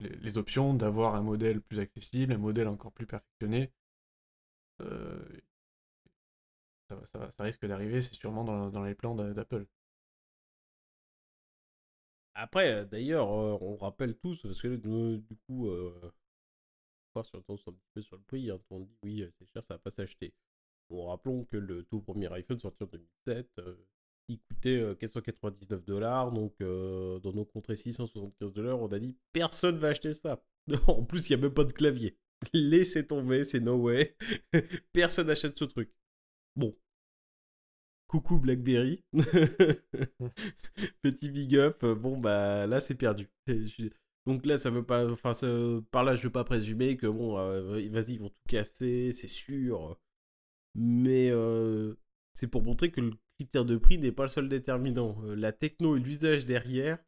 les, 0.00 0.38
options 0.38 0.74
d'avoir 0.74 1.14
un 1.14 1.22
modèle 1.22 1.60
plus 1.60 1.78
accessible, 1.80 2.32
un 2.32 2.38
modèle 2.38 2.68
encore 2.68 2.92
plus 2.92 3.06
perfectionné. 3.06 3.72
Ça, 6.88 7.42
risque 7.44 7.66
d'arriver, 7.66 8.00
c'est 8.00 8.14
sûrement 8.14 8.44
dans, 8.44 8.84
les 8.84 8.94
plans 8.94 9.14
d'Apple. 9.14 9.66
Après, 12.34 12.86
d'ailleurs, 12.86 13.28
on 13.28 13.76
rappelle 13.76 14.16
tous, 14.16 14.40
parce 14.42 14.60
que 14.62 14.76
du 14.76 15.36
coup, 15.46 15.68
sur, 17.24 17.38
un 17.38 17.42
petit 17.42 17.90
peu 17.94 18.02
sur 18.02 18.16
le 18.16 18.22
prix, 18.22 18.50
hein, 18.50 18.60
on 18.70 18.80
dit 18.80 18.96
oui, 19.02 19.24
c'est 19.30 19.46
cher, 19.46 19.62
ça 19.62 19.74
va 19.74 19.78
pas 19.78 19.90
s'acheter. 19.90 20.34
Bon, 20.88 21.06
rappelons 21.06 21.44
que 21.44 21.56
le 21.56 21.84
tout 21.84 22.00
premier 22.00 22.32
iPhone 22.32 22.58
sorti 22.58 22.82
en 22.82 22.86
2007, 22.86 23.60
il 24.28 24.38
coûtait 24.40 24.96
499 24.98 25.84
dollars, 25.84 26.32
donc 26.32 26.54
dans 26.60 27.32
nos 27.32 27.44
contrées 27.44 27.76
675 27.76 28.52
dollars, 28.52 28.80
on 28.80 28.88
a 28.88 28.98
dit 28.98 29.16
personne 29.32 29.78
va 29.78 29.88
acheter 29.88 30.12
ça. 30.12 30.42
en 30.86 31.04
plus, 31.04 31.28
il 31.28 31.36
n'y 31.36 31.40
a 31.40 31.42
même 31.42 31.54
pas 31.54 31.64
de 31.64 31.72
clavier. 31.72 32.16
Laissez 32.52 33.06
tomber, 33.06 33.44
c'est 33.44 33.60
no 33.60 33.76
way. 33.76 34.16
personne 34.92 35.26
n'achète 35.26 35.58
ce 35.58 35.64
truc. 35.64 35.92
Bon. 36.56 36.76
Coucou 38.06 38.38
Blackberry. 38.38 39.04
Petit 41.02 41.30
big 41.30 41.56
up. 41.56 41.84
Bon, 41.84 42.18
bah 42.18 42.66
là, 42.66 42.80
c'est 42.80 42.94
perdu. 42.94 43.28
Donc 44.28 44.46
là, 44.46 44.58
ça 44.58 44.70
veut 44.70 44.84
pas. 44.84 45.10
Enfin, 45.10 45.32
par 45.90 46.04
là, 46.04 46.14
je 46.14 46.22
veux 46.24 46.32
pas 46.32 46.44
présumer 46.44 46.96
que 46.96 47.06
bon, 47.06 47.34
vas-y, 47.90 48.12
ils 48.14 48.20
vont 48.20 48.28
tout 48.30 48.36
casser, 48.48 49.10
c'est 49.12 49.28
sûr. 49.28 49.98
Mais 50.74 51.32
c'est 52.34 52.48
pour 52.48 52.62
montrer 52.62 52.90
que 52.90 53.00
le 53.02 53.12
critère 53.38 53.64
de 53.66 53.76
prix 53.76 53.98
n'est 53.98 54.12
pas 54.12 54.24
le 54.24 54.28
seul 54.30 54.48
déterminant. 54.48 55.20
la 55.22 55.52
techno 55.52 55.96
et 55.96 56.00
l'usage 56.00 56.46
derrière, 56.46 56.98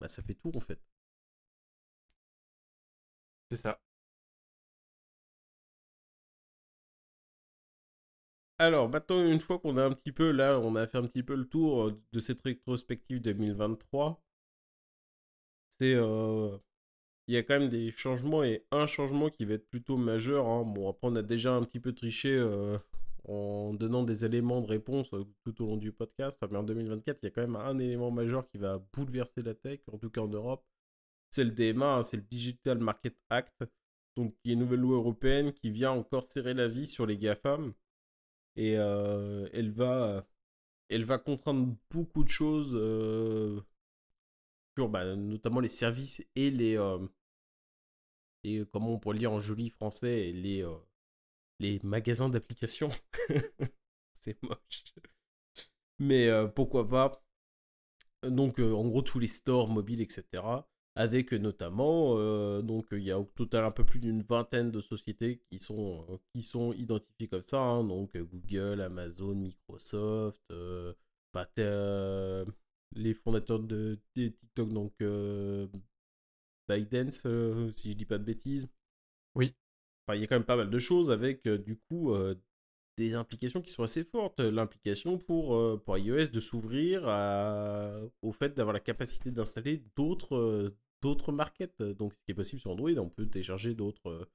bah, 0.00 0.08
ça 0.08 0.22
fait 0.22 0.34
tout 0.34 0.56
en 0.56 0.60
fait. 0.60 0.80
C'est 3.50 3.56
ça. 3.56 3.80
Alors, 8.58 8.88
maintenant, 8.90 9.24
une 9.26 9.40
fois 9.40 9.58
qu'on 9.58 9.76
a 9.78 9.84
un 9.84 9.92
petit 9.92 10.12
peu, 10.12 10.30
là, 10.30 10.58
on 10.60 10.74
a 10.76 10.86
fait 10.86 10.98
un 10.98 11.06
petit 11.06 11.22
peu 11.22 11.34
le 11.34 11.46
tour 11.48 11.92
de 12.12 12.20
cette 12.20 12.40
rétrospective 12.42 13.20
2023, 13.22 14.22
Il 15.80 17.34
y 17.34 17.36
a 17.36 17.42
quand 17.42 17.58
même 17.58 17.68
des 17.68 17.90
changements 17.90 18.44
et 18.44 18.64
un 18.70 18.86
changement 18.86 19.30
qui 19.30 19.44
va 19.44 19.54
être 19.54 19.68
plutôt 19.68 19.96
majeur. 19.96 20.46
Hein. 20.46 20.64
Bon, 20.64 20.88
après, 20.88 21.08
on 21.08 21.16
a 21.16 21.22
déjà 21.22 21.54
un 21.54 21.62
petit 21.62 21.80
peu 21.80 21.92
triché 21.92 22.40
en 23.28 23.74
donnant 23.74 24.04
des 24.04 24.24
éléments 24.24 24.60
de 24.60 24.68
réponse 24.68 25.10
tout 25.44 25.62
au 25.62 25.66
long 25.66 25.76
du 25.76 25.92
podcast. 25.92 26.40
Mais 26.50 26.56
en 26.56 26.62
2024, 26.62 27.18
il 27.22 27.26
y 27.26 27.28
a 27.28 27.30
quand 27.30 27.40
même 27.40 27.56
un 27.56 27.78
élément 27.78 28.10
majeur 28.10 28.46
qui 28.48 28.58
va 28.58 28.78
bouleverser 28.92 29.42
la 29.42 29.54
tech, 29.54 29.80
en 29.92 29.98
tout 29.98 30.10
cas 30.10 30.20
en 30.20 30.28
Europe. 30.28 30.64
C'est 31.30 31.44
le 31.44 31.50
DMA, 31.50 31.96
hein, 31.96 32.02
c'est 32.02 32.16
le 32.16 32.22
Digital 32.22 32.78
Market 32.78 33.16
Act, 33.30 33.64
donc 34.16 34.34
qui 34.42 34.50
est 34.50 34.54
une 34.54 34.60
nouvelle 34.60 34.80
loi 34.80 34.96
européenne 34.96 35.52
qui 35.52 35.70
vient 35.70 35.90
encore 35.90 36.22
serrer 36.22 36.54
la 36.54 36.68
vie 36.68 36.86
sur 36.86 37.04
les 37.06 37.18
GAFAM. 37.18 37.74
Et 38.54 38.72
elle, 38.72 39.72
va, 39.72 40.26
elle 40.88 41.04
va 41.04 41.18
contraindre 41.18 41.76
beaucoup 41.90 42.24
de 42.24 42.28
choses 42.28 42.74
bah, 44.76 45.16
notamment 45.16 45.60
les 45.60 45.68
services 45.68 46.22
et 46.34 46.50
les. 46.50 46.78
et 48.44 48.64
comment 48.72 48.92
on 48.94 48.98
pourrait 48.98 49.14
le 49.14 49.20
dire 49.20 49.32
en 49.32 49.40
joli 49.40 49.70
français, 49.70 50.32
les 50.32 50.64
les 51.60 51.80
magasins 51.82 52.28
d'applications. 52.28 52.90
c'est 54.12 54.40
moche. 54.42 54.84
Mais 55.98 56.28
euh, 56.28 56.46
pourquoi 56.46 56.88
pas? 56.88 57.22
Donc, 58.22 58.58
euh, 58.60 58.72
en 58.72 58.86
gros, 58.88 59.02
tous 59.02 59.18
les 59.18 59.26
stores 59.26 59.68
mobiles, 59.68 60.00
etc. 60.00 60.42
Avec 60.94 61.32
notamment, 61.32 62.14
euh, 62.16 62.62
donc 62.62 62.86
il 62.92 63.02
y 63.02 63.10
a 63.10 63.20
au 63.20 63.24
total 63.24 63.64
un 63.66 63.70
peu 63.70 63.84
plus 63.84 64.00
d'une 64.00 64.22
vingtaine 64.22 64.70
de 64.70 64.80
sociétés 64.80 65.42
qui 65.50 65.58
sont, 65.58 66.06
qui 66.32 66.42
sont 66.42 66.72
identifiées 66.72 67.28
comme 67.28 67.42
ça. 67.42 67.60
Hein. 67.60 67.84
donc 67.84 68.16
Google, 68.16 68.80
Amazon, 68.80 69.34
Microsoft, 69.34 70.42
bah, 71.34 71.46
les 72.94 73.14
fondateurs 73.14 73.60
de, 73.60 73.98
de 74.16 74.28
TikTok, 74.28 74.72
donc 74.72 74.92
ByteDance, 76.68 77.26
si 77.76 77.90
je 77.90 77.96
dis 77.96 78.04
pas 78.06 78.18
de 78.18 78.24
bêtises. 78.24 78.68
Oui 79.34 79.54
il 80.14 80.20
y 80.20 80.24
a 80.24 80.26
quand 80.28 80.36
même 80.36 80.44
pas 80.44 80.56
mal 80.56 80.70
de 80.70 80.78
choses 80.78 81.10
avec 81.10 81.48
du 81.48 81.76
coup 81.76 82.14
des 82.96 83.14
implications 83.14 83.60
qui 83.60 83.72
sont 83.72 83.82
assez 83.82 84.04
fortes. 84.04 84.40
L'implication 84.40 85.18
pour, 85.18 85.82
pour 85.82 85.98
iOS 85.98 86.30
de 86.30 86.40
s'ouvrir 86.40 87.02
au 88.22 88.32
fait 88.32 88.54
d'avoir 88.54 88.72
la 88.72 88.80
capacité 88.80 89.30
d'installer 89.30 89.82
d'autres 89.96 90.74
d'autres 91.02 91.32
markets. 91.32 91.82
Donc, 91.82 92.14
ce 92.14 92.18
qui 92.18 92.30
est 92.30 92.34
possible 92.34 92.60
sur 92.60 92.70
Android, 92.70 92.90
on 92.98 93.08
peut 93.08 93.26
télécharger 93.26 93.74
d'autres 93.74 94.28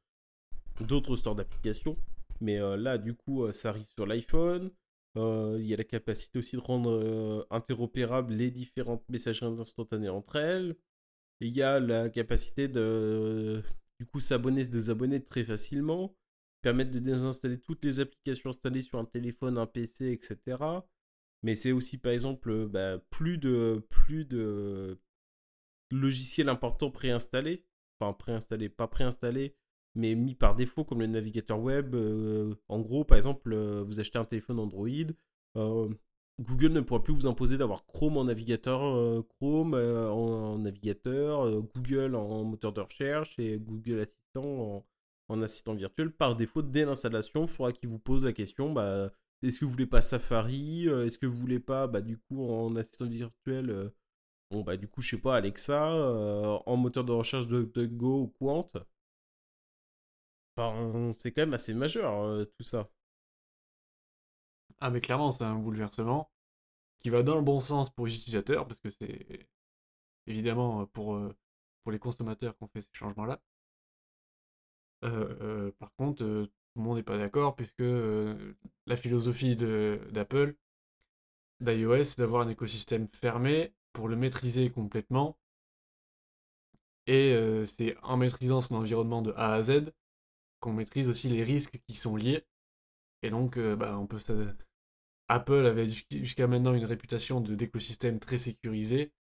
d'autres 0.82 1.16
stores 1.16 1.36
d'applications. 1.36 1.98
Mais 2.42 2.60
là, 2.78 2.98
du 2.98 3.14
coup, 3.14 3.50
ça 3.52 3.70
arrive 3.70 3.88
sur 3.96 4.06
l'iPhone. 4.06 4.72
Il 5.16 5.66
y 5.66 5.74
a 5.74 5.78
la 5.78 5.84
capacité 5.84 6.40
aussi 6.40 6.56
de 6.56 6.62
rendre 6.62 7.46
interopérables 7.50 8.34
les 8.34 8.52
différentes 8.52 9.04
messageries 9.10 9.60
instantanées 9.60 10.10
entre 10.10 10.38
elles. 10.38 10.76
Il 11.42 11.50
y 11.50 11.62
a 11.62 11.80
la 11.80 12.10
capacité 12.10 12.68
de, 12.68 13.64
du 14.00 14.06
coup 14.06 14.20
s'abonner, 14.20 14.64
se 14.64 14.72
désabonner 14.72 15.24
très 15.24 15.44
facilement, 15.44 16.16
permettre 16.62 16.92
de 16.92 17.00
désinstaller 17.00 17.60
toutes 17.60 17.84
les 17.84 18.00
applications 18.00 18.50
installées 18.50 18.84
sur 18.84 19.00
un 19.00 19.06
téléphone, 19.06 19.58
un 19.58 19.66
PC, 19.66 20.12
etc. 20.12 20.58
Mais 21.44 21.56
c'est 21.56 21.72
aussi 21.72 21.98
par 21.98 22.14
exemple 22.14 22.68
bah, 22.68 23.00
plus 23.10 23.38
de 23.38 23.86
plus 23.90 24.26
de 24.26 25.00
logiciels 25.92 26.50
importants 26.50 26.92
préinstallés, 26.92 27.66
enfin 28.00 28.14
préinstallés, 28.14 28.70
pas 28.70 28.88
préinstallés, 28.88 29.56
mais 29.96 30.16
mis 30.16 30.36
par 30.36 30.56
défaut 30.56 30.84
comme 30.84 31.02
le 31.02 31.08
navigateur 31.08 31.60
web. 31.60 31.96
Euh, 31.96 32.56
en 32.70 32.80
gros, 32.80 33.04
par 33.04 33.18
exemple, 33.18 33.54
euh, 33.54 33.84
vous 33.84 34.00
achetez 34.00 34.18
un 34.18 34.26
téléphone 34.26 34.60
Android, 34.60 34.88
euh, 35.58 35.90
Google 36.40 36.74
ne 36.74 36.82
pourra 36.82 37.04
plus 37.04 37.14
vous 37.14 37.28
imposer 37.28 37.58
d'avoir 37.58 37.86
Chrome 37.86 38.18
en 38.18 38.24
navigateur, 38.26 39.24
Chrome 39.28 39.76
en, 39.76 40.58
navigateur, 40.58 41.62
Google 41.76 42.16
en 42.16 42.44
moteur 42.46 42.74
de 42.74 42.82
recherche 42.82 43.38
et 43.38 43.60
Google 43.60 44.00
Assistant 44.00 44.86
en, 45.30 45.42
assistant 45.42 45.76
virtuel. 45.76 46.12
Par 46.12 46.36
défaut, 46.36 46.64
dès 46.64 46.86
l'installation, 46.86 47.44
il 47.44 47.48
faudra 47.48 47.72
qu'il 47.74 47.90
vous 47.90 48.00
pose 48.00 48.26
la 48.26 48.34
question 48.34 48.74
bah, 48.74 49.12
est-ce 49.44 49.60
que 49.60 49.66
vous 49.66 49.72
voulez 49.72 49.86
pas 49.86 50.02
Safari 50.02 50.88
Est-ce 50.88 51.18
que 51.18 51.28
vous 51.28 51.38
voulez 51.38 51.60
pas, 51.60 51.88
bah, 51.88 52.02
du 52.02 52.18
coup, 52.18 52.44
en 52.50 52.76
assistant 52.76 53.06
virtuel, 53.06 53.92
bon, 54.50 54.62
bah, 54.62 54.78
du 54.78 54.88
coup, 54.88 55.02
je 55.02 55.10
sais 55.10 55.22
pas, 55.22 55.36
Alexa, 55.36 55.94
en 56.66 56.78
moteur 56.78 57.04
de 57.04 57.12
recherche 57.12 57.48
de, 57.48 57.86
Go 57.86 58.22
ou 58.22 58.28
Quant 58.40 58.68
c'est 61.16 61.32
quand 61.32 61.42
même 61.42 61.54
assez 61.54 61.74
majeur 61.74 62.46
tout 62.58 62.64
ça. 62.64 62.90
Ah, 64.82 64.90
mais 64.90 65.00
clairement, 65.02 65.32
c'est 65.32 65.44
un 65.44 65.56
bouleversement 65.56 66.30
qui 67.00 67.10
va 67.10 67.24
dans 67.24 67.36
le 67.36 67.42
bon 67.42 67.60
sens 67.62 67.90
pour 67.90 68.08
les 68.08 68.16
utilisateurs, 68.16 68.68
parce 68.68 68.80
que 68.80 68.90
c'est 68.90 69.48
évidemment 70.28 70.86
pour, 70.88 71.16
euh, 71.16 71.36
pour 71.84 71.92
les 71.92 72.00
consommateurs 72.00 72.58
qu'on 72.58 72.68
fait 72.68 72.82
ces 72.82 72.90
changements-là. 72.94 73.42
Euh, 75.04 75.36
euh, 75.42 75.72
par 75.80 75.94
contre, 75.96 76.20
tout 76.24 76.50
le 76.76 76.82
monde 76.82 76.98
n'est 76.98 77.04
pas 77.04 77.18
d'accord, 77.18 77.56
puisque 77.56 77.80
la 77.82 78.96
philosophie 78.96 79.56
d'Apple, 79.56 80.56
d'iOS, 81.60 82.04
c'est 82.04 82.20
d'avoir 82.20 82.42
un 82.44 82.50
écosystème 82.50 83.08
fermé 83.14 83.74
pour 83.94 84.08
le 84.08 84.16
maîtriser 84.16 84.70
complètement. 84.70 85.38
Et 87.08 87.36
c'est 87.66 87.98
en 88.04 88.18
maîtrisant 88.18 88.62
son 88.62 88.76
environnement 88.76 89.22
de 89.22 89.34
A 89.36 89.54
à 89.54 89.64
Z 89.64 89.92
qu'on 90.62 90.74
maîtrise 90.74 91.10
aussi 91.10 91.28
les 91.28 91.44
risques 91.44 91.82
qui 91.88 91.96
sont 91.96 92.16
liés. 92.16 92.46
Et 93.24 93.30
donc, 93.30 93.60
bah, 93.60 93.98
on 94.00 94.08
peut 94.08 94.20
Apple 95.32 95.66
avait 95.66 95.88
jusqu'à 95.88 96.46
maintenant 96.46 96.74
une 96.74 96.84
réputation 96.84 97.40
d'écosystème 97.40 98.20
très 98.20 98.38
sécurisé. 98.38 99.14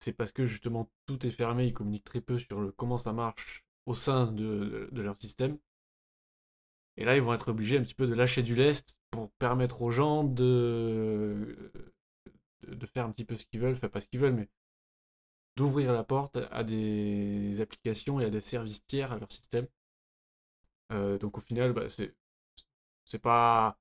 C'est 0.00 0.12
parce 0.12 0.32
que 0.32 0.46
justement 0.46 0.90
tout 1.06 1.24
est 1.24 1.30
fermé, 1.30 1.66
ils 1.66 1.72
communiquent 1.72 2.04
très 2.04 2.20
peu 2.20 2.40
sur 2.40 2.74
comment 2.76 2.98
ça 2.98 3.12
marche 3.12 3.64
au 3.86 3.94
sein 3.94 4.32
de, 4.32 4.90
leur 4.92 5.16
système. 5.20 5.56
Et 6.96 7.04
là, 7.04 7.16
ils 7.16 7.22
vont 7.22 7.34
être 7.34 7.48
obligés 7.48 7.78
un 7.78 7.84
petit 7.84 7.94
peu 7.94 8.08
de 8.08 8.14
lâcher 8.14 8.42
du 8.42 8.56
lest 8.56 8.98
pour 9.10 9.30
permettre 9.38 9.82
aux 9.82 9.92
gens 9.92 10.24
de, 10.24 11.72
de, 12.66 12.86
faire 12.86 13.06
un 13.06 13.12
petit 13.12 13.24
peu 13.24 13.36
ce 13.36 13.44
qu'ils 13.44 13.60
veulent, 13.60 13.74
enfin 13.74 13.88
pas 13.88 14.00
ce 14.00 14.08
qu'ils 14.08 14.20
veulent, 14.20 14.34
mais 14.34 14.48
d'ouvrir 15.56 15.92
la 15.92 16.02
porte 16.02 16.38
à 16.50 16.64
des 16.64 17.60
applications 17.60 18.18
et 18.18 18.24
à 18.24 18.30
des 18.30 18.40
services 18.40 18.84
tiers 18.86 19.12
à 19.12 19.18
leur 19.18 19.30
système. 19.30 19.68
Euh, 20.92 21.18
donc 21.18 21.38
au 21.38 21.40
final, 21.40 21.72
bah, 21.72 21.86
c'est 21.88 23.18
pas 23.18 23.78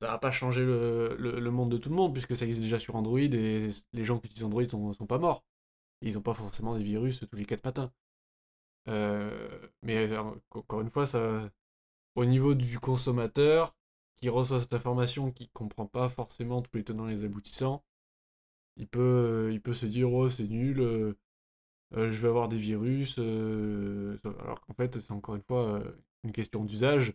ça 0.00 0.08
va 0.08 0.18
pas 0.18 0.30
changer 0.30 0.64
le, 0.64 1.50
monde 1.50 1.70
de 1.70 1.78
tout 1.78 1.88
le 1.90 1.96
monde, 1.96 2.12
puisque 2.12 2.36
ça 2.36 2.44
existe 2.44 2.62
déjà 2.62 2.78
sur 2.78 2.96
Android 2.96 3.18
et 3.20 3.68
les 3.92 4.04
gens 4.04 4.18
qui 4.18 4.26
utilisent 4.26 4.44
Android 4.44 4.66
sont, 4.68 4.92
sont 4.92 5.06
pas 5.06 5.18
morts. 5.18 5.44
Ils 6.02 6.14
n'ont 6.14 6.22
pas 6.22 6.34
forcément 6.34 6.76
des 6.76 6.84
virus 6.84 7.20
tous 7.20 7.36
les 7.36 7.46
4 7.46 7.64
matins. 7.64 7.92
Euh, 8.88 9.68
mais 9.82 10.08
encore 10.50 10.80
une 10.82 10.90
fois, 10.90 11.06
ça, 11.06 11.50
au 12.16 12.24
niveau 12.24 12.54
du 12.54 12.78
consommateur 12.80 13.74
qui 14.16 14.28
reçoit 14.28 14.60
cette 14.60 14.74
information, 14.74 15.32
qui 15.32 15.48
comprend 15.50 15.86
pas 15.86 16.08
forcément 16.08 16.62
tous 16.62 16.76
les 16.76 16.84
tenants 16.84 17.08
et 17.08 17.12
les 17.12 17.24
aboutissants, 17.24 17.84
il 18.76 18.88
peut, 18.88 19.50
il 19.52 19.60
peut 19.62 19.74
se 19.74 19.86
dire 19.86 20.12
oh 20.12 20.28
c'est 20.28 20.48
nul, 20.48 20.80
euh, 20.80 21.14
je 21.92 22.22
vais 22.22 22.28
avoir 22.28 22.48
des 22.48 22.58
virus, 22.58 23.18
alors 23.18 24.60
qu'en 24.62 24.74
fait, 24.74 24.98
c'est 25.00 25.12
encore 25.12 25.36
une 25.36 25.42
fois 25.42 25.82
une 26.24 26.32
question 26.32 26.64
d'usage. 26.64 27.14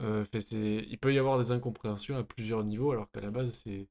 il 0.00 0.98
peut 1.00 1.14
y 1.14 1.18
avoir 1.18 1.38
des 1.38 1.52
incompréhensions 1.52 2.16
à 2.16 2.24
plusieurs 2.24 2.64
niveaux, 2.64 2.92
alors 2.92 3.10
qu'à 3.10 3.20
la 3.20 3.30
base, 3.30 3.52
c'est 3.52 3.88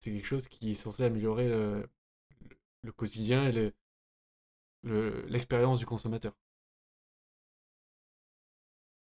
quelque 0.00 0.26
chose 0.26 0.48
qui 0.48 0.72
est 0.72 0.74
censé 0.74 1.04
améliorer 1.04 1.48
le, 1.48 2.92
quotidien 2.92 3.48
et 3.48 3.72
l'expérience 4.82 5.78
du 5.78 5.86
consommateur. 5.86 6.34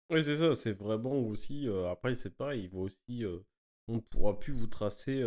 Oui, 0.09 0.21
c'est 0.21 0.35
ça, 0.35 0.53
c'est 0.53 0.73
vraiment 0.73 1.17
aussi. 1.19 1.67
après, 1.89 2.15
c'est 2.15 2.35
pareil, 2.35 2.63
il 2.65 2.69
va 2.69 2.79
aussi. 2.79 3.23
on 3.87 3.95
ne 3.95 3.99
pourra 4.01 4.37
plus 4.37 4.53
vous 4.53 4.67
tracer. 4.67 5.21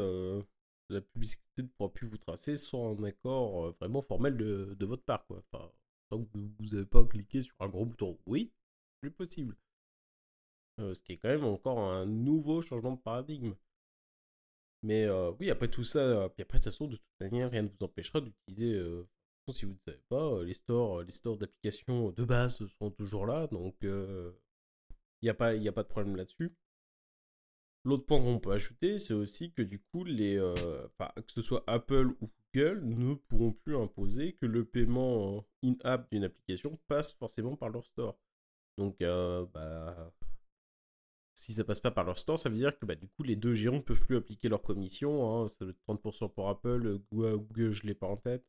la 0.90 1.00
publicité 1.00 1.62
ne 1.62 1.68
pourra 1.68 1.92
plus 1.92 2.06
vous 2.06 2.18
tracer 2.18 2.56
sans 2.56 2.98
un 2.98 3.04
accord 3.04 3.72
vraiment 3.80 4.02
formel 4.02 4.36
de, 4.36 4.76
de, 4.78 4.86
votre 4.86 5.04
part, 5.04 5.26
quoi. 5.26 5.42
Que 6.22 6.38
vous 6.38 6.66
n'avez 6.72 6.86
pas 6.86 7.04
cliqué 7.04 7.42
sur 7.42 7.54
un 7.60 7.68
gros 7.68 7.86
bouton 7.86 8.18
oui, 8.26 8.52
plus 9.00 9.10
possible. 9.10 9.56
ce 10.78 11.00
qui 11.02 11.12
est 11.12 11.18
quand 11.18 11.28
même 11.28 11.44
encore 11.44 11.78
un 11.78 12.06
nouveau 12.06 12.62
changement 12.62 12.92
de 12.92 13.00
paradigme. 13.00 13.54
Mais 14.82 15.08
oui, 15.40 15.50
après 15.50 15.68
tout 15.68 15.84
ça, 15.84 16.28
puis 16.34 16.42
après, 16.42 16.58
de 16.58 16.70
toute 16.70 16.90
de 16.90 16.96
toute 16.96 17.20
manière, 17.20 17.50
rien 17.50 17.62
ne 17.62 17.68
vous 17.68 17.84
empêchera 17.84 18.20
d'utiliser 18.20 18.80
si 19.52 19.66
vous 19.66 19.72
ne 19.72 19.78
savez 19.84 20.02
pas, 20.08 20.42
les 20.42 20.54
stores, 20.54 21.02
les 21.02 21.10
stores 21.10 21.36
d'applications 21.36 22.10
de 22.10 22.24
base 22.24 22.66
sont 22.78 22.90
toujours 22.90 23.26
là, 23.26 23.46
donc 23.48 23.76
il 23.82 24.32
n'y 25.22 25.28
a, 25.28 25.34
pas, 25.34 25.50
a 25.50 25.72
pas 25.72 25.82
de 25.82 25.88
problème 25.88 26.16
là-dessus. 26.16 26.54
L'autre 27.84 28.06
point 28.06 28.18
qu'on 28.18 28.38
peut 28.38 28.52
ajouter, 28.52 28.98
c'est 28.98 29.12
aussi 29.12 29.52
que 29.52 29.60
du 29.60 29.78
coup, 29.78 30.04
les, 30.04 30.38
euh, 30.38 30.88
que 30.98 31.32
ce 31.32 31.42
soit 31.42 31.62
Apple 31.66 32.14
ou 32.20 32.30
Google 32.55 32.82
ne 32.84 33.14
pourront 33.14 33.52
plus 33.52 33.76
imposer 33.76 34.34
que 34.34 34.46
le 34.46 34.64
paiement 34.64 35.44
in-app 35.62 36.11
d'une 36.11 36.24
application 36.24 36.78
passe 36.86 37.12
forcément 37.12 37.57
par 37.57 37.68
leur 37.68 37.84
store. 37.84 38.18
Donc, 38.78 39.00
euh, 39.02 39.46
bah, 39.52 40.12
si 41.34 41.52
ça 41.52 41.64
passe 41.64 41.80
pas 41.80 41.90
par 41.90 42.05
leur 42.05 42.18
store, 42.18 42.38
ça 42.38 42.48
veut 42.48 42.57
dire 42.57 42.78
que 42.78 42.86
bah, 42.86 42.94
du 42.94 43.09
coup, 43.09 43.22
les 43.22 43.36
deux 43.36 43.55
géants 43.55 43.74
ne 43.74 43.80
peuvent 43.80 44.00
plus 44.00 44.16
appliquer 44.16 44.48
leur 44.48 44.62
commission. 44.62 45.42
Hein. 45.42 45.48
Ça 45.48 45.57
doit 45.61 45.70
être 45.70 45.82
30% 45.86 46.32
pour 46.32 46.48
Apple, 46.48 47.00
Google, 47.12 47.70
je 47.70 47.86
l'ai 47.86 47.94
pas 47.94 48.07
en 48.07 48.16
tête. 48.16 48.44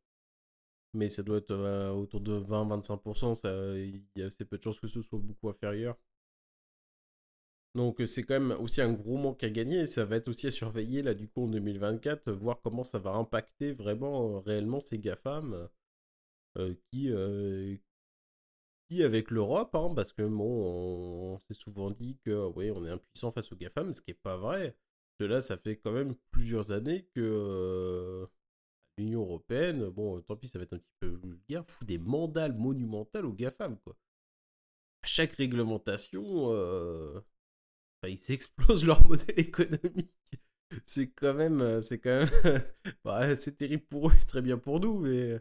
Mais 0.94 1.10
ça 1.10 1.24
doit 1.24 1.38
être 1.38 1.52
euh, 1.52 1.92
autour 1.92 2.22
de 2.22 2.40
20-25%. 2.40 3.78
Il 3.78 4.04
y 4.16 4.24
a 4.24 4.28
assez 4.28 4.46
peu 4.46 4.58
de 4.58 4.64
chances 4.64 4.80
que 4.80 4.88
ce 4.88 5.02
soit 5.02 5.20
beaucoup 5.20 5.50
inférieur. 5.50 5.98
Donc 7.76 8.02
c'est 8.06 8.24
quand 8.24 8.40
même 8.40 8.58
aussi 8.60 8.82
un 8.82 8.94
gros 8.94 9.18
manque 9.18 9.44
à 9.44 9.50
gagner 9.50 9.82
et 9.82 9.86
ça 9.86 10.06
va 10.06 10.16
être 10.16 10.30
aussi 10.30 10.48
à 10.48 10.52
surveiller 10.52 11.02
là 11.02 11.14
du 11.14 11.28
coup 11.28 11.44
en 11.44 11.48
2024, 11.48 12.32
voir 12.32 12.62
comment 12.62 12.84
ça 12.84 13.00
va 13.00 13.12
impacter 13.12 13.74
vraiment 13.74 14.40
réellement 14.42 14.80
ces 14.80 14.98
GAFAM 14.98 15.70
qui, 16.92 17.12
qui 18.90 19.04
avec 19.04 19.32
l'Europe, 19.32 19.74
hein, 19.76 19.94
parce 19.96 20.14
que 20.14 20.22
bon, 20.24 21.36
on, 21.36 21.40
s'est 21.40 21.54
souvent 21.54 21.92
dit 21.92 22.18
que 22.24 22.48
oui, 22.56 22.72
on 22.72 22.86
est 22.86 22.92
impuissant 22.92 23.32
face 23.32 23.52
aux 23.52 23.56
GAFAM, 23.56 23.94
ce 23.94 24.02
qui 24.02 24.12
n'est 24.12 24.16
pas 24.16 24.38
vrai. 24.38 24.76
Là, 25.20 25.42
ça 25.42 25.58
fait 25.58 25.78
quand 25.78 25.92
même 25.92 26.16
plusieurs 26.32 26.72
années 26.72 27.08
que 27.16 28.28
l'Union 28.98 29.22
Européenne, 29.22 29.90
bon, 29.90 30.22
tant 30.22 30.36
pis, 30.36 30.48
ça 30.48 30.60
va 30.60 30.64
être 30.64 30.74
un 30.74 30.80
petit 30.80 30.96
peu 31.00 31.08
vulgaire, 31.08 31.64
fout 31.68 31.88
des 31.88 31.98
mandales 31.98 32.54
monumentales 32.54 33.26
aux 33.26 33.34
GAFAM, 33.34 33.78
quoi. 33.80 33.96
À 35.04 35.08
chaque 35.08 35.34
réglementation, 35.34 36.52
ils 38.10 38.20
s'explosent 38.20 38.86
leur 38.86 39.06
modèle 39.08 39.40
économique. 39.40 40.12
C'est 40.86 41.10
quand 41.12 41.34
même, 41.34 41.62
euh, 41.62 41.82
c'est 41.82 42.00
quand 42.00 42.26
même, 42.26 42.30
bah, 43.06 43.36
c'est 43.36 43.58
terrible 43.58 43.84
pour 43.84 44.10
eux, 44.10 44.14
très 44.28 44.42
bien 44.42 44.58
pour 44.58 44.80
nous, 44.80 45.00
mais 45.00 45.40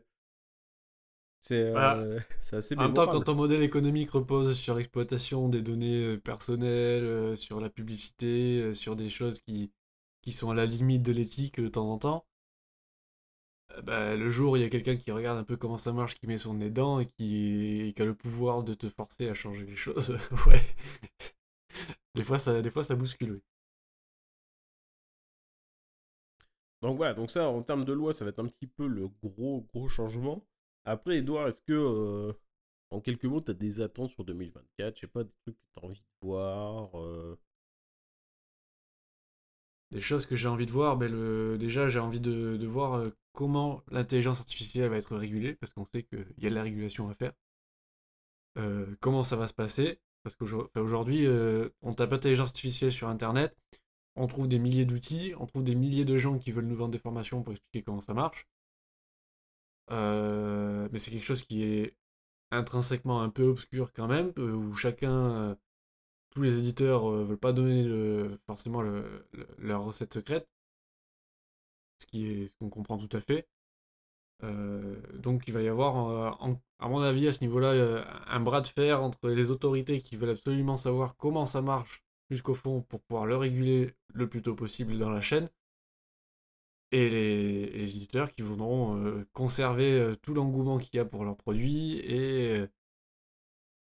c'est 1.41 1.73
euh, 1.75 2.21
assez. 2.53 2.77
En 2.77 2.83
même 2.83 2.95
temps, 2.95 3.07
quand 3.07 3.23
ton 3.23 3.35
modèle 3.35 3.63
économique 3.63 4.11
repose 4.11 4.55
sur 4.55 4.77
l'exploitation 4.77 5.49
des 5.49 5.63
données 5.63 6.05
euh, 6.05 6.17
personnelles, 6.19 7.37
sur 7.37 7.61
la 7.61 7.71
publicité, 7.71 8.75
sur 8.75 8.97
des 8.97 9.11
choses 9.11 9.39
qui 9.41 9.73
qui 10.23 10.33
sont 10.33 10.51
à 10.51 10.55
la 10.55 10.67
limite 10.67 11.03
de 11.03 11.13
l'éthique 11.13 11.61
de 11.61 11.69
temps 11.69 11.91
en 11.91 11.99
temps, 11.99 12.27
bah, 13.83 14.15
le 14.17 14.31
jour 14.31 14.53
où 14.53 14.57
il 14.57 14.63
y 14.63 14.65
a 14.65 14.69
quelqu'un 14.71 14.97
qui 14.97 15.11
regarde 15.11 15.39
un 15.39 15.45
peu 15.45 15.57
comment 15.57 15.77
ça 15.77 15.93
marche, 15.93 16.15
qui 16.15 16.27
met 16.27 16.39
son 16.39 16.55
nez 16.55 16.71
dedans 16.71 17.01
et 17.01 17.07
qui, 17.07 17.89
et 17.89 17.93
qui 17.93 18.03
a 18.03 18.05
le 18.05 18.15
pouvoir 18.15 18.63
de 18.63 18.75
te 18.75 18.89
forcer 18.89 19.29
à 19.29 19.35
changer 19.35 19.65
les 19.67 19.77
choses, 19.77 20.17
ouais, 20.47 20.63
des 22.15 22.25
fois, 22.25 22.39
ça, 22.39 22.61
des 22.63 22.71
fois, 22.71 22.83
ça 22.85 22.95
bouscule, 22.97 23.33
oui. 23.33 23.43
Donc 26.83 26.97
voilà, 26.97 27.15
donc 27.15 27.31
ça, 27.31 27.49
en 27.49 27.63
termes 27.63 27.85
de 27.85 27.93
loi, 27.93 28.13
ça 28.13 28.25
va 28.25 28.31
être 28.31 28.39
un 28.41 28.47
petit 28.47 28.67
peu 28.67 28.87
le 28.87 29.09
gros, 29.23 29.67
gros 29.75 29.89
changement. 29.89 30.45
Après, 30.85 31.19
Edouard, 31.19 31.49
est-ce 31.49 31.63
que, 31.63 31.73
euh, 31.73 32.33
en 32.91 33.01
quelques 33.01 33.25
mots, 33.25 33.41
tu 33.41 33.51
as 33.51 33.55
des 33.55 33.81
attentes 33.81 34.11
sur 34.11 34.25
2024 34.25 34.97
Je 34.97 35.01
sais 35.03 35.07
pas, 35.09 35.25
des 35.25 35.33
trucs 35.43 35.57
que 35.57 35.67
tu 35.75 35.81
as 35.81 35.85
envie 35.87 36.01
de 36.01 36.27
voir 36.27 36.91
euh? 37.01 37.39
Des 39.93 40.03
choses 40.03 40.27
que 40.27 40.37
j'ai 40.37 40.49
envie 40.49 40.67
de 40.67 40.73
voir, 40.73 40.99
ben 40.99 41.11
le... 41.11 41.57
déjà, 41.59 41.89
j'ai 41.89 41.99
envie 41.99 42.21
de, 42.21 42.59
de 42.59 42.67
voir 42.67 42.95
euh, 42.99 43.09
comment 43.33 43.83
l'intelligence 43.91 44.39
artificielle 44.41 44.91
va 44.91 44.99
être 44.99 45.17
régulée, 45.17 45.55
parce 45.55 45.73
qu'on 45.73 45.87
sait 45.87 46.03
qu'il 46.03 46.27
y 46.39 46.47
a 46.47 46.51
de 46.51 46.55
la 46.55 46.63
régulation 46.63 47.09
à 47.09 47.15
faire. 47.15 47.33
comment 49.01 49.23
ça 49.23 49.37
va 49.37 49.49
se 49.49 49.55
passer? 49.55 50.01
Parce 50.25 50.37
qu'aujourd'hui, 50.37 51.27
euh, 51.27 51.69
on 51.83 51.95
tape 51.95 52.13
intelligence 52.15 52.49
artificielle 52.49 52.91
sur 52.93 53.09
Internet, 53.09 53.57
on 54.17 54.27
trouve 54.27 54.49
des 54.49 54.59
milliers 54.59 54.87
d'outils, 54.87 55.35
on 55.39 55.47
trouve 55.47 55.65
des 55.65 55.75
milliers 55.75 56.05
de 56.07 56.19
gens 56.19 56.39
qui 56.39 56.51
veulent 56.51 56.67
nous 56.67 56.77
vendre 56.77 56.93
des 56.93 56.99
formations 56.99 57.43
pour 57.43 57.53
expliquer 57.53 57.85
comment 57.85 58.01
ça 58.01 58.15
marche. 58.15 58.49
Euh, 59.91 60.89
mais 60.93 60.99
c'est 60.99 61.11
quelque 61.11 61.25
chose 61.25 61.43
qui 61.43 61.63
est 61.63 61.95
intrinsèquement 62.51 63.21
un 63.23 63.29
peu 63.31 63.45
obscur 63.45 63.93
quand 63.93 64.07
même, 64.09 64.33
euh, 64.39 64.53
où 64.55 64.75
chacun, 64.77 65.57
tous 66.31 66.43
les 66.43 66.59
éditeurs 66.59 67.09
veulent 67.09 67.39
pas 67.39 67.53
donner 67.53 67.87
forcément 68.47 68.83
leur 69.59 69.85
recette 69.85 70.15
secrète, 70.15 70.49
ce 71.99 72.07
qui 72.07 72.27
est 72.27 72.49
ce 72.49 72.55
qu'on 72.55 72.71
comprend 72.71 72.99
tout 72.99 73.17
à 73.17 73.21
fait. 73.21 73.49
Euh, 74.45 74.97
donc 75.15 75.45
il 75.49 75.55
va 75.55 75.63
y 75.63 75.69
avoir, 75.69 76.09
euh, 76.43 76.55
à 76.79 76.89
mon 76.89 77.01
avis, 77.01 77.29
à 77.29 77.33
ce 77.33 77.41
niveau-là, 77.43 77.69
euh, 77.69 78.05
un 78.27 78.41
bras 78.41 78.61
de 78.61 78.67
fer 78.67 79.03
entre 79.03 79.29
les 79.31 79.51
autorités 79.51 80.01
qui 80.01 80.17
veulent 80.17 80.31
absolument 80.31 80.77
savoir 80.77 81.17
comment 81.17 81.47
ça 81.47 81.63
marche 81.63 82.05
jusqu'au 82.31 82.55
fond 82.55 82.83
pour 82.83 83.01
pouvoir 83.03 83.27
le 83.27 83.37
réguler 83.37 83.95
le 84.15 84.29
plus 84.29 84.43
tôt 84.43 84.55
possible 84.55 84.99
dans 84.99 85.11
la 85.11 85.21
chaîne, 85.21 85.49
et 86.93 87.11
les, 87.11 87.97
éditeurs 87.97 88.31
qui 88.31 88.43
voudront 88.43 89.25
conserver 89.33 90.15
tout 90.23 90.35
l'engouement 90.35 90.79
qu'il 90.79 90.97
y 90.97 91.01
a 91.01 91.05
pour 91.05 91.25
leurs 91.25 91.37
produits 91.37 91.99
et, 91.99 92.65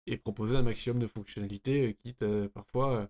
et 0.06 0.16
proposer 0.18 0.56
un 0.56 0.62
maximum 0.62 0.98
de 1.00 1.06
fonctionnalités, 1.06 1.96
quitte 2.02 2.24
parfois 2.48 3.08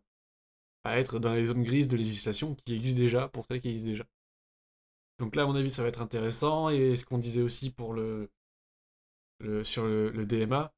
à 0.84 0.98
être 0.98 1.18
dans 1.18 1.34
les 1.34 1.46
zones 1.46 1.64
grises 1.64 1.88
de 1.88 1.96
législation 1.96 2.54
qui 2.54 2.74
existent 2.74 3.00
déjà, 3.00 3.28
pour 3.28 3.46
celles 3.46 3.60
qui 3.60 3.70
existent 3.70 3.90
déjà. 3.90 4.06
Donc 5.18 5.36
là, 5.36 5.42
à 5.42 5.46
mon 5.46 5.54
avis, 5.54 5.70
ça 5.70 5.82
va 5.82 5.88
être 5.88 6.02
intéressant. 6.02 6.68
Et 6.68 6.96
ce 6.96 7.04
qu'on 7.04 7.18
disait 7.18 7.42
aussi 7.42 7.70
pour 7.70 7.94
le, 7.94 8.30
sur 9.64 9.84
le, 9.86 10.26
DMA, 10.26 10.72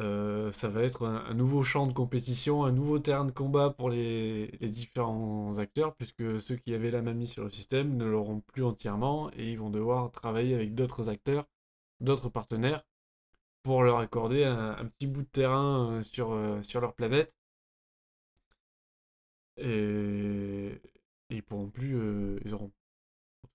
euh, 0.00 0.50
ça 0.52 0.68
va 0.68 0.82
être 0.82 1.06
un, 1.06 1.34
nouveau 1.34 1.62
champ 1.62 1.86
de 1.86 1.92
compétition, 1.92 2.64
un 2.64 2.72
nouveau 2.72 2.98
terrain 2.98 3.24
de 3.24 3.32
combat 3.32 3.70
pour 3.70 3.90
les, 3.90 4.48
différents 4.62 5.58
acteurs, 5.58 5.94
puisque 5.96 6.40
ceux 6.40 6.56
qui 6.56 6.74
avaient 6.74 6.90
la 6.90 7.02
main 7.02 7.14
mise 7.14 7.32
sur 7.32 7.44
le 7.44 7.50
système 7.50 7.96
ne 7.96 8.04
l'auront 8.06 8.40
plus 8.40 8.64
entièrement 8.64 9.30
et 9.36 9.52
ils 9.52 9.58
vont 9.58 9.70
devoir 9.70 10.10
travailler 10.12 10.54
avec 10.54 10.74
d'autres 10.74 11.08
acteurs, 11.10 11.46
d'autres 12.00 12.28
partenaires, 12.30 12.82
pour 13.62 13.82
leur 13.84 13.98
accorder 13.98 14.44
un, 14.44 14.86
petit 14.86 15.06
bout 15.06 15.22
de 15.22 15.28
terrain 15.28 15.92
euh, 15.98 16.02
sur, 16.02 16.32
euh, 16.32 16.62
sur 16.62 16.80
leur 16.80 16.94
planète. 16.94 17.34
Et, 19.58 20.80
ils 21.30 21.42
pourront 21.42 21.68
plus, 21.70 21.96
ils 22.44 22.54
auront 22.54 22.72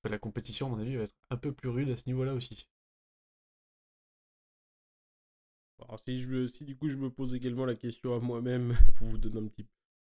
la 0.10 0.20
compétition, 0.20 0.68
à 0.68 0.70
mon 0.70 0.80
avis, 0.80 0.96
va 0.96 1.04
être 1.04 1.16
un 1.30 1.38
peu 1.38 1.52
plus 1.54 1.70
rude 1.70 1.90
à 1.90 1.98
ce 1.98 2.08
niveau-là 2.08 2.34
aussi. 2.34 2.68
Alors, 5.80 6.00
si, 6.00 6.20
je, 6.20 6.48
si 6.48 6.66
du 6.66 6.76
coup 6.76 6.90
je 6.90 6.98
me 6.98 7.10
pose 7.10 7.34
également 7.34 7.66
la 7.66 7.76
question 7.76 8.16
à 8.16 8.20
moi-même 8.20 8.76
pour 8.98 9.08
vous 9.08 9.18
donner 9.18 9.40
un 9.40 9.48
petit 9.48 9.66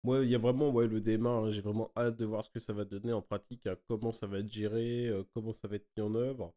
moi, 0.03 0.23
il 0.23 0.29
y 0.29 0.35
a 0.35 0.37
vraiment 0.37 0.71
le 0.79 1.01
DMA, 1.01 1.29
hein, 1.29 1.51
j'ai 1.51 1.61
vraiment 1.61 1.91
hâte 1.97 2.17
de 2.17 2.25
voir 2.25 2.43
ce 2.43 2.49
que 2.49 2.59
ça 2.59 2.71
va 2.73 2.85
donner 2.85 3.11
en 3.11 3.21
pratique, 3.21 3.67
hein, 3.67 3.75
comment 3.87 4.11
ça 4.13 4.27
va 4.27 4.39
être 4.39 4.51
géré, 4.51 5.07
euh, 5.09 5.23
comment 5.33 5.51
ça 5.53 5.67
va 5.67 5.75
être 5.75 5.87
mis 5.97 6.03
en 6.03 6.15
œuvre. 6.15 6.53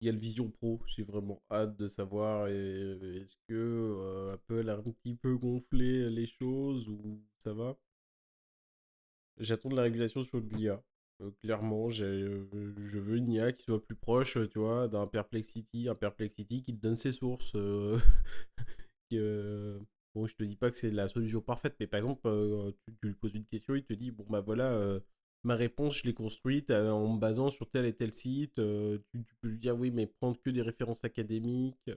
Il 0.00 0.06
y 0.06 0.10
a 0.10 0.12
le 0.12 0.18
Vision 0.18 0.50
Pro, 0.50 0.80
j'ai 0.86 1.04
vraiment 1.04 1.42
hâte 1.50 1.76
de 1.76 1.88
savoir 1.88 2.48
est-ce 2.48 3.36
que 3.48 3.54
euh, 3.54 4.34
Apple 4.34 4.68
a 4.70 4.76
un 4.76 4.82
petit 4.82 5.14
peu 5.16 5.36
gonflé 5.36 6.10
les 6.10 6.26
choses 6.26 6.88
ou 6.88 7.22
ça 7.38 7.52
va? 7.54 7.76
J'attends 9.38 9.70
de 9.70 9.74
la 9.74 9.82
régulation 9.82 10.22
sur 10.22 10.38
l'IA. 10.38 10.80
Euh, 11.20 11.30
clairement, 11.42 11.88
euh, 12.00 12.46
je 12.78 12.98
veux 12.98 13.16
une 13.16 13.30
IA 13.30 13.52
qui 13.52 13.62
soit 13.62 13.84
plus 13.84 13.96
proche, 13.96 14.38
tu 14.50 14.58
vois, 14.58 14.88
d'un 14.88 15.06
Perplexity, 15.06 15.88
un 15.88 15.94
Perplexity 15.94 16.62
qui 16.62 16.74
te 16.74 16.80
donne 16.80 16.96
ses 16.96 17.12
sources. 17.12 17.56
Euh, 19.12 19.80
bon, 20.14 20.28
je 20.28 20.36
te 20.36 20.44
dis 20.44 20.54
pas 20.54 20.70
que 20.70 20.76
c'est 20.76 20.92
la 20.92 21.08
solution 21.08 21.40
parfaite, 21.40 21.74
mais 21.80 21.88
par 21.88 21.98
exemple, 21.98 22.30
tu, 22.86 23.08
lui 23.08 23.14
poses 23.14 23.34
une 23.34 23.44
question, 23.44 23.74
il 23.74 23.82
te 23.82 23.92
dit, 23.92 24.12
bon 24.12 24.24
bah 24.30 24.40
voilà, 24.40 25.00
ma 25.42 25.56
réponse, 25.56 25.98
je 25.98 26.04
l'ai 26.04 26.14
construite 26.14 26.70
en 26.70 27.14
me 27.14 27.18
basant 27.18 27.50
sur 27.50 27.68
tel 27.68 27.86
et 27.86 27.92
tel 27.92 28.14
site. 28.14 28.54
tu, 28.54 29.34
peux 29.40 29.48
lui 29.48 29.58
dire 29.58 29.76
oui, 29.76 29.90
mais 29.90 30.06
prendre 30.06 30.40
que 30.40 30.50
des 30.50 30.62
références 30.62 31.02
académiques. 31.04 31.90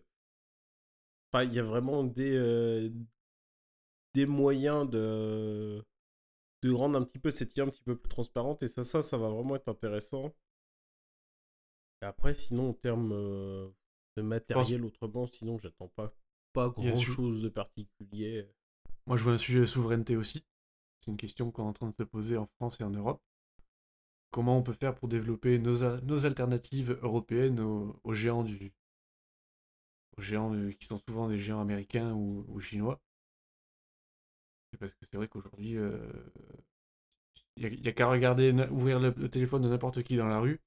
Enfin, 1.32 1.44
il 1.44 1.54
y 1.54 1.60
a 1.60 1.64
vraiment 1.64 2.04
des, 2.04 2.92
des 4.16 4.26
moyens 4.26 4.90
de, 4.90 5.84
de 6.64 6.72
rendre 6.72 6.98
un 6.98 7.04
petit 7.04 7.20
peu 7.20 7.30
cette 7.30 7.56
IA 7.58 7.64
un 7.64 7.70
petit 7.70 7.84
peu 7.84 7.98
plus 7.98 8.10
transparente. 8.10 8.64
Et 8.64 8.68
ça, 8.68 8.84
ça, 8.84 9.04
ça 9.04 9.18
va 9.18 9.30
vraiment 9.30 9.56
être 9.56 9.68
intéressant. 9.68 10.34
Et 12.02 12.06
après, 12.06 12.34
sinon, 12.34 12.70
en 12.70 12.74
termes 12.74 13.14
de 14.16 14.22
matériel, 14.22 14.84
autrement, 14.86 15.28
sinon, 15.28 15.58
j'attends 15.58 15.90
pas, 15.90 16.14
pas 16.54 16.70
grand 16.70 16.96
chose 16.96 17.42
de 17.42 17.50
particulier. 17.50 18.48
Moi, 19.06 19.18
je 19.18 19.24
vois 19.24 19.34
un 19.34 19.38
sujet 19.38 19.62
de 19.62 19.66
souveraineté 19.66 20.16
aussi. 20.16 20.46
C'est 21.02 21.12
une 21.12 21.18
question 21.18 21.52
qu'on 21.52 21.66
est 21.66 21.70
en 21.70 21.74
train 21.74 21.90
de 21.90 21.96
se 21.96 22.04
poser 22.04 22.38
en 22.38 22.48
France 22.58 22.80
et 22.80 22.84
en 22.84 22.90
Europe. 22.90 23.22
Comment 24.32 24.58
on 24.58 24.64
peut 24.64 24.74
faire 24.74 24.96
pour 24.96 25.10
développer 25.10 25.60
nos, 25.60 25.84
alternatives 26.26 26.98
européennes 27.04 27.60
aux, 27.60 28.14
géants 28.14 28.44
du, 28.44 28.74
aux 30.18 30.22
géants 30.22 30.52
qui 30.80 30.88
sont 30.88 31.00
souvent 31.08 31.28
des 31.28 31.38
géants 31.38 31.60
américains 31.62 32.14
ou, 32.14 32.60
chinois? 32.60 33.02
Parce 34.80 34.94
que 34.94 35.06
c'est 35.06 35.18
vrai 35.18 35.28
qu'aujourd'hui, 35.28 35.78
il 37.58 37.82
n'y 37.82 37.88
a, 37.88 37.92
qu'à 37.92 38.08
regarder, 38.08 38.52
ouvrir 38.72 39.00
le, 39.00 39.14
téléphone 39.30 39.62
de 39.62 39.70
n'importe 39.70 40.04
qui 40.04 40.18
dans 40.18 40.28
la 40.28 40.40
rue. 40.40 40.60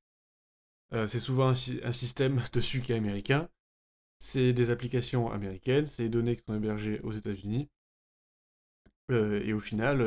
C'est 0.92 1.18
souvent 1.18 1.48
un, 1.48 1.54
système 1.54 2.40
dessus 2.52 2.80
qui 2.80 2.92
est 2.92 2.96
américain. 2.96 3.48
C'est 4.18 4.52
des 4.52 4.70
applications 4.70 5.30
américaines, 5.30 5.86
c'est 5.86 6.04
des 6.04 6.09
données 6.09 6.36
qui 6.36 6.44
sont 6.44 6.54
hébergées 6.54 7.00
aux 7.00 7.12
États-Unis. 7.12 7.68
Et 9.11 9.52
au 9.52 9.61
final, 9.61 9.98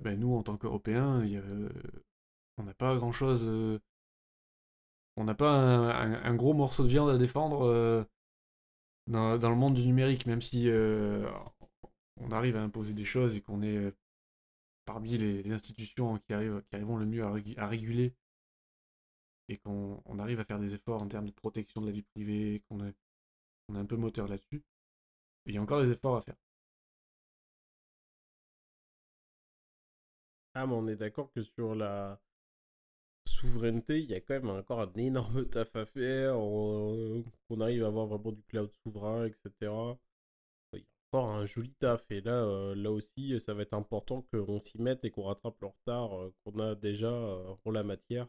ben, 0.00 0.18
nous, 0.18 0.34
en 0.34 0.42
tant 0.42 0.56
qu'Européens, 0.56 1.26
on 2.58 2.62
n'a 2.62 2.74
pas 2.74 2.96
grand-chose. 2.96 3.80
on 5.16 5.24
n'a 5.24 5.34
pas 5.34 5.50
un, 5.50 6.34
gros 6.34 6.54
morceau 6.54 6.84
de 6.84 6.88
viande 6.88 7.10
à 7.10 7.18
défendre 7.18 8.06
dans, 9.06 9.36
le 9.38 9.56
monde 9.56 9.74
du 9.74 9.86
numérique, 9.86 10.26
même 10.26 10.42
si 10.42 10.68
on 12.16 12.30
arrive 12.32 12.56
à 12.56 12.62
imposer 12.62 12.94
des 12.94 13.04
choses 13.04 13.36
et 13.36 13.42
qu'on 13.42 13.62
est 13.62 13.94
parmi 14.84 15.18
les, 15.18 15.52
institutions 15.52 16.18
qui 16.18 16.32
arrivent, 16.32 16.62
qui 16.68 16.76
arrivent 16.76 16.98
le 16.98 17.06
mieux 17.06 17.24
à 17.24 17.66
réguler 17.66 18.14
et 19.48 19.58
qu'on 19.58 20.18
arrive 20.18 20.40
à 20.40 20.44
faire 20.44 20.58
des 20.58 20.74
efforts 20.74 21.02
en 21.02 21.08
termes 21.08 21.26
de 21.26 21.32
protection 21.32 21.80
de 21.80 21.86
la 21.86 21.92
vie 21.92 22.02
privée, 22.02 22.62
qu'on 22.68 22.84
est, 22.86 22.94
on 23.68 23.76
un 23.76 23.86
peu 23.86 23.96
moteur 23.96 24.28
là-dessus, 24.28 24.62
il 25.46 25.54
y 25.54 25.58
a 25.58 25.62
encore 25.62 25.82
des 25.82 25.92
efforts 25.92 26.16
à 26.16 26.22
faire. 26.22 26.36
Ah, 30.54 30.66
mais 30.66 30.74
on 30.74 30.88
est 30.88 30.96
d'accord 30.96 31.30
que 31.32 31.42
sur 31.42 31.74
la 31.74 32.18
souveraineté, 33.26 34.00
il 34.00 34.10
y 34.10 34.14
a 34.14 34.20
quand 34.20 34.34
même 34.34 34.50
encore 34.50 34.80
un 34.80 34.92
énorme 34.94 35.46
taf 35.48 35.74
à 35.76 35.86
faire, 35.86 36.34
qu'on 36.34 37.60
arrive 37.60 37.84
à 37.84 37.88
avoir 37.88 38.06
vraiment 38.06 38.32
du 38.32 38.42
cloud 38.44 38.70
souverain, 38.82 39.26
etc. 39.26 39.70
Encore 41.12 41.30
un 41.30 41.44
joli 41.46 41.72
taf, 41.74 42.04
et 42.10 42.20
là, 42.20 42.32
euh, 42.44 42.74
là 42.74 42.90
aussi, 42.90 43.38
ça 43.40 43.54
va 43.54 43.62
être 43.62 43.74
important 43.74 44.22
qu'on 44.32 44.58
s'y 44.60 44.80
mette 44.80 45.04
et 45.04 45.10
qu'on 45.10 45.24
rattrape 45.24 45.60
le 45.60 45.68
retard 45.68 46.18
euh, 46.18 46.34
qu'on 46.44 46.58
a 46.58 46.74
déjà 46.74 47.08
euh, 47.10 47.54
en 47.64 47.70
la 47.70 47.82
matière. 47.84 48.26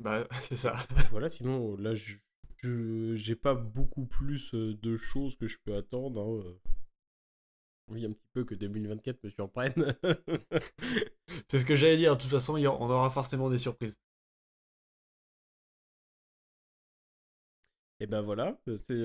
Bah, 0.00 0.26
c'est 0.48 0.56
ça. 0.56 0.74
voilà, 1.10 1.28
sinon, 1.28 1.76
là, 1.76 1.94
je 1.94 2.16
j'ai 3.14 3.34
pas 3.34 3.54
beaucoup 3.54 4.06
plus 4.06 4.54
de 4.54 4.96
choses 4.96 5.36
que 5.36 5.46
je 5.48 5.58
peux 5.64 5.74
attendre. 5.74 6.20
Hein. 6.20 6.70
Oui, 7.88 8.04
un 8.06 8.12
petit 8.12 8.28
peu 8.32 8.44
que 8.44 8.54
2024 8.54 9.24
me 9.24 9.30
surprenne. 9.30 9.96
c'est 11.48 11.58
ce 11.58 11.64
que 11.64 11.74
j'allais 11.74 11.96
dire. 11.96 12.16
De 12.16 12.22
toute 12.22 12.30
façon, 12.30 12.54
on 12.54 12.90
aura 12.90 13.10
forcément 13.10 13.50
des 13.50 13.58
surprises. 13.58 13.98
Et 18.00 18.06
ben 18.06 18.20
voilà, 18.20 18.58
c'est 18.76 19.02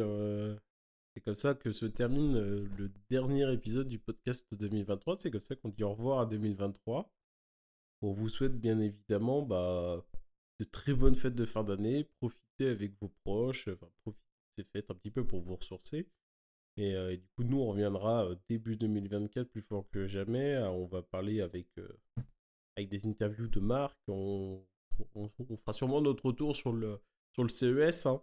c'est 1.17 1.21
comme 1.21 1.33
ça 1.33 1.55
que 1.55 1.71
se 1.71 1.87
termine 1.87 2.37
le 2.77 2.91
dernier 3.09 3.51
épisode 3.51 3.87
du 3.87 3.97
podcast 3.97 4.45
de 4.51 4.55
2023. 4.55 5.15
C'est 5.15 5.31
comme 5.31 5.41
ça 5.41 5.55
qu'on 5.55 5.69
dit 5.69 5.83
au 5.83 5.89
revoir 5.89 6.19
à 6.19 6.25
2023. 6.27 7.11
On 8.03 8.11
vous 8.11 8.29
souhaite 8.29 8.55
bien 8.55 8.77
évidemment 8.77 9.41
bah, 9.41 10.05
de 10.59 10.63
très 10.63 10.93
bonnes 10.93 11.15
fêtes 11.15 11.33
de 11.33 11.47
fin 11.47 11.63
d'année. 11.63 12.03
Profitez 12.19 12.69
avec 12.69 12.93
vos 13.01 13.11
proches, 13.23 13.67
profitez 14.03 14.21
de 14.57 14.63
ces 14.63 14.63
fêtes 14.65 14.91
un 14.91 14.93
petit 14.93 15.09
peu 15.09 15.25
pour 15.25 15.41
vous 15.41 15.55
ressourcer. 15.55 16.07
Et, 16.75 16.93
du 17.17 17.27
coup, 17.35 17.43
nous, 17.43 17.61
on 17.61 17.69
reviendra 17.69 18.29
début 18.47 18.77
2024 18.77 19.49
plus 19.49 19.63
fort 19.63 19.89
que 19.89 20.05
jamais. 20.05 20.53
Euh, 20.53 20.69
on 20.69 20.85
va 20.85 21.01
parler 21.01 21.41
avec, 21.41 21.67
avec 22.75 22.89
des 22.89 23.07
interviews 23.07 23.47
de 23.47 23.59
marques. 23.59 23.97
On, 24.07 24.63
on, 25.15 25.57
fera 25.57 25.73
sûrement 25.73 25.99
notre 25.99 26.27
retour 26.27 26.55
sur 26.55 26.73
le, 26.73 26.99
sur 27.33 27.41
le 27.41 27.49
CES. 27.49 28.05
Hein. 28.05 28.21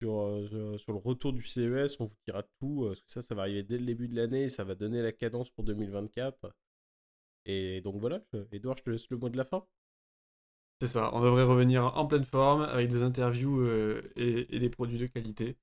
Sur, 0.00 0.78
sur, 0.78 0.92
le 0.92 0.98
retour 0.98 1.32
du 1.32 1.42
CES, 1.42 1.98
on 2.00 2.04
vous 2.04 2.14
dira 2.26 2.42
tout. 2.60 2.84
Parce 2.86 3.00
que 3.00 3.10
ça, 3.10 3.22
ça 3.22 3.34
va 3.34 3.42
arriver 3.42 3.62
dès 3.64 3.78
le 3.78 3.84
début 3.86 4.08
de 4.08 4.16
l'année. 4.16 4.48
Ça 4.48 4.64
va 4.64 4.74
donner 4.74 5.02
la 5.02 5.12
cadence 5.12 5.50
pour 5.50 5.64
2024. 5.64 6.54
Et 7.46 7.80
donc 7.80 7.96
voilà, 7.96 8.22
Edouard, 8.52 8.76
je 8.76 8.82
te 8.84 8.90
laisse 8.90 9.10
le 9.10 9.16
mot 9.16 9.28
de 9.28 9.36
la 9.36 9.44
fin. 9.44 9.66
C'est 10.80 10.86
ça, 10.86 11.10
on 11.12 11.20
devrait 11.20 11.42
revenir 11.42 11.96
en 11.96 12.06
pleine 12.06 12.24
forme 12.24 12.62
avec 12.62 12.88
des 12.88 13.02
interviews 13.02 13.60
euh, 13.60 14.12
et, 14.16 14.58
des 14.58 14.70
produits 14.70 14.98
de 14.98 15.06
qualité. 15.06 15.56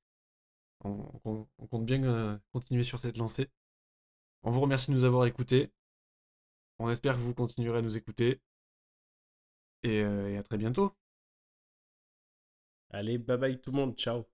On, 0.84 1.48
compte 1.70 1.86
bien 1.86 2.04
euh, 2.04 2.38
continuer 2.52 2.84
sur 2.84 3.00
cette 3.00 3.18
lancée. 3.18 3.50
On 4.44 4.52
vous 4.52 4.62
remercie 4.62 4.92
de 4.92 4.96
nous 4.98 5.06
avoir 5.06 5.26
écoutés. 5.26 5.72
On 6.80 6.90
espère 6.90 7.16
que 7.16 7.22
vous 7.22 7.34
continuerez 7.34 7.80
à 7.80 7.82
nous 7.82 7.98
écouter. 7.98 8.42
et 9.84 10.04
euh, 10.04 10.40
à 10.40 10.44
très 10.44 10.58
bientôt. 10.58 10.94
Allez, 12.96 13.20
bye 13.20 13.38
bye 13.38 13.60
tout 13.62 13.72
le 13.72 13.78
monde, 13.78 13.96
ciao. 13.96 14.26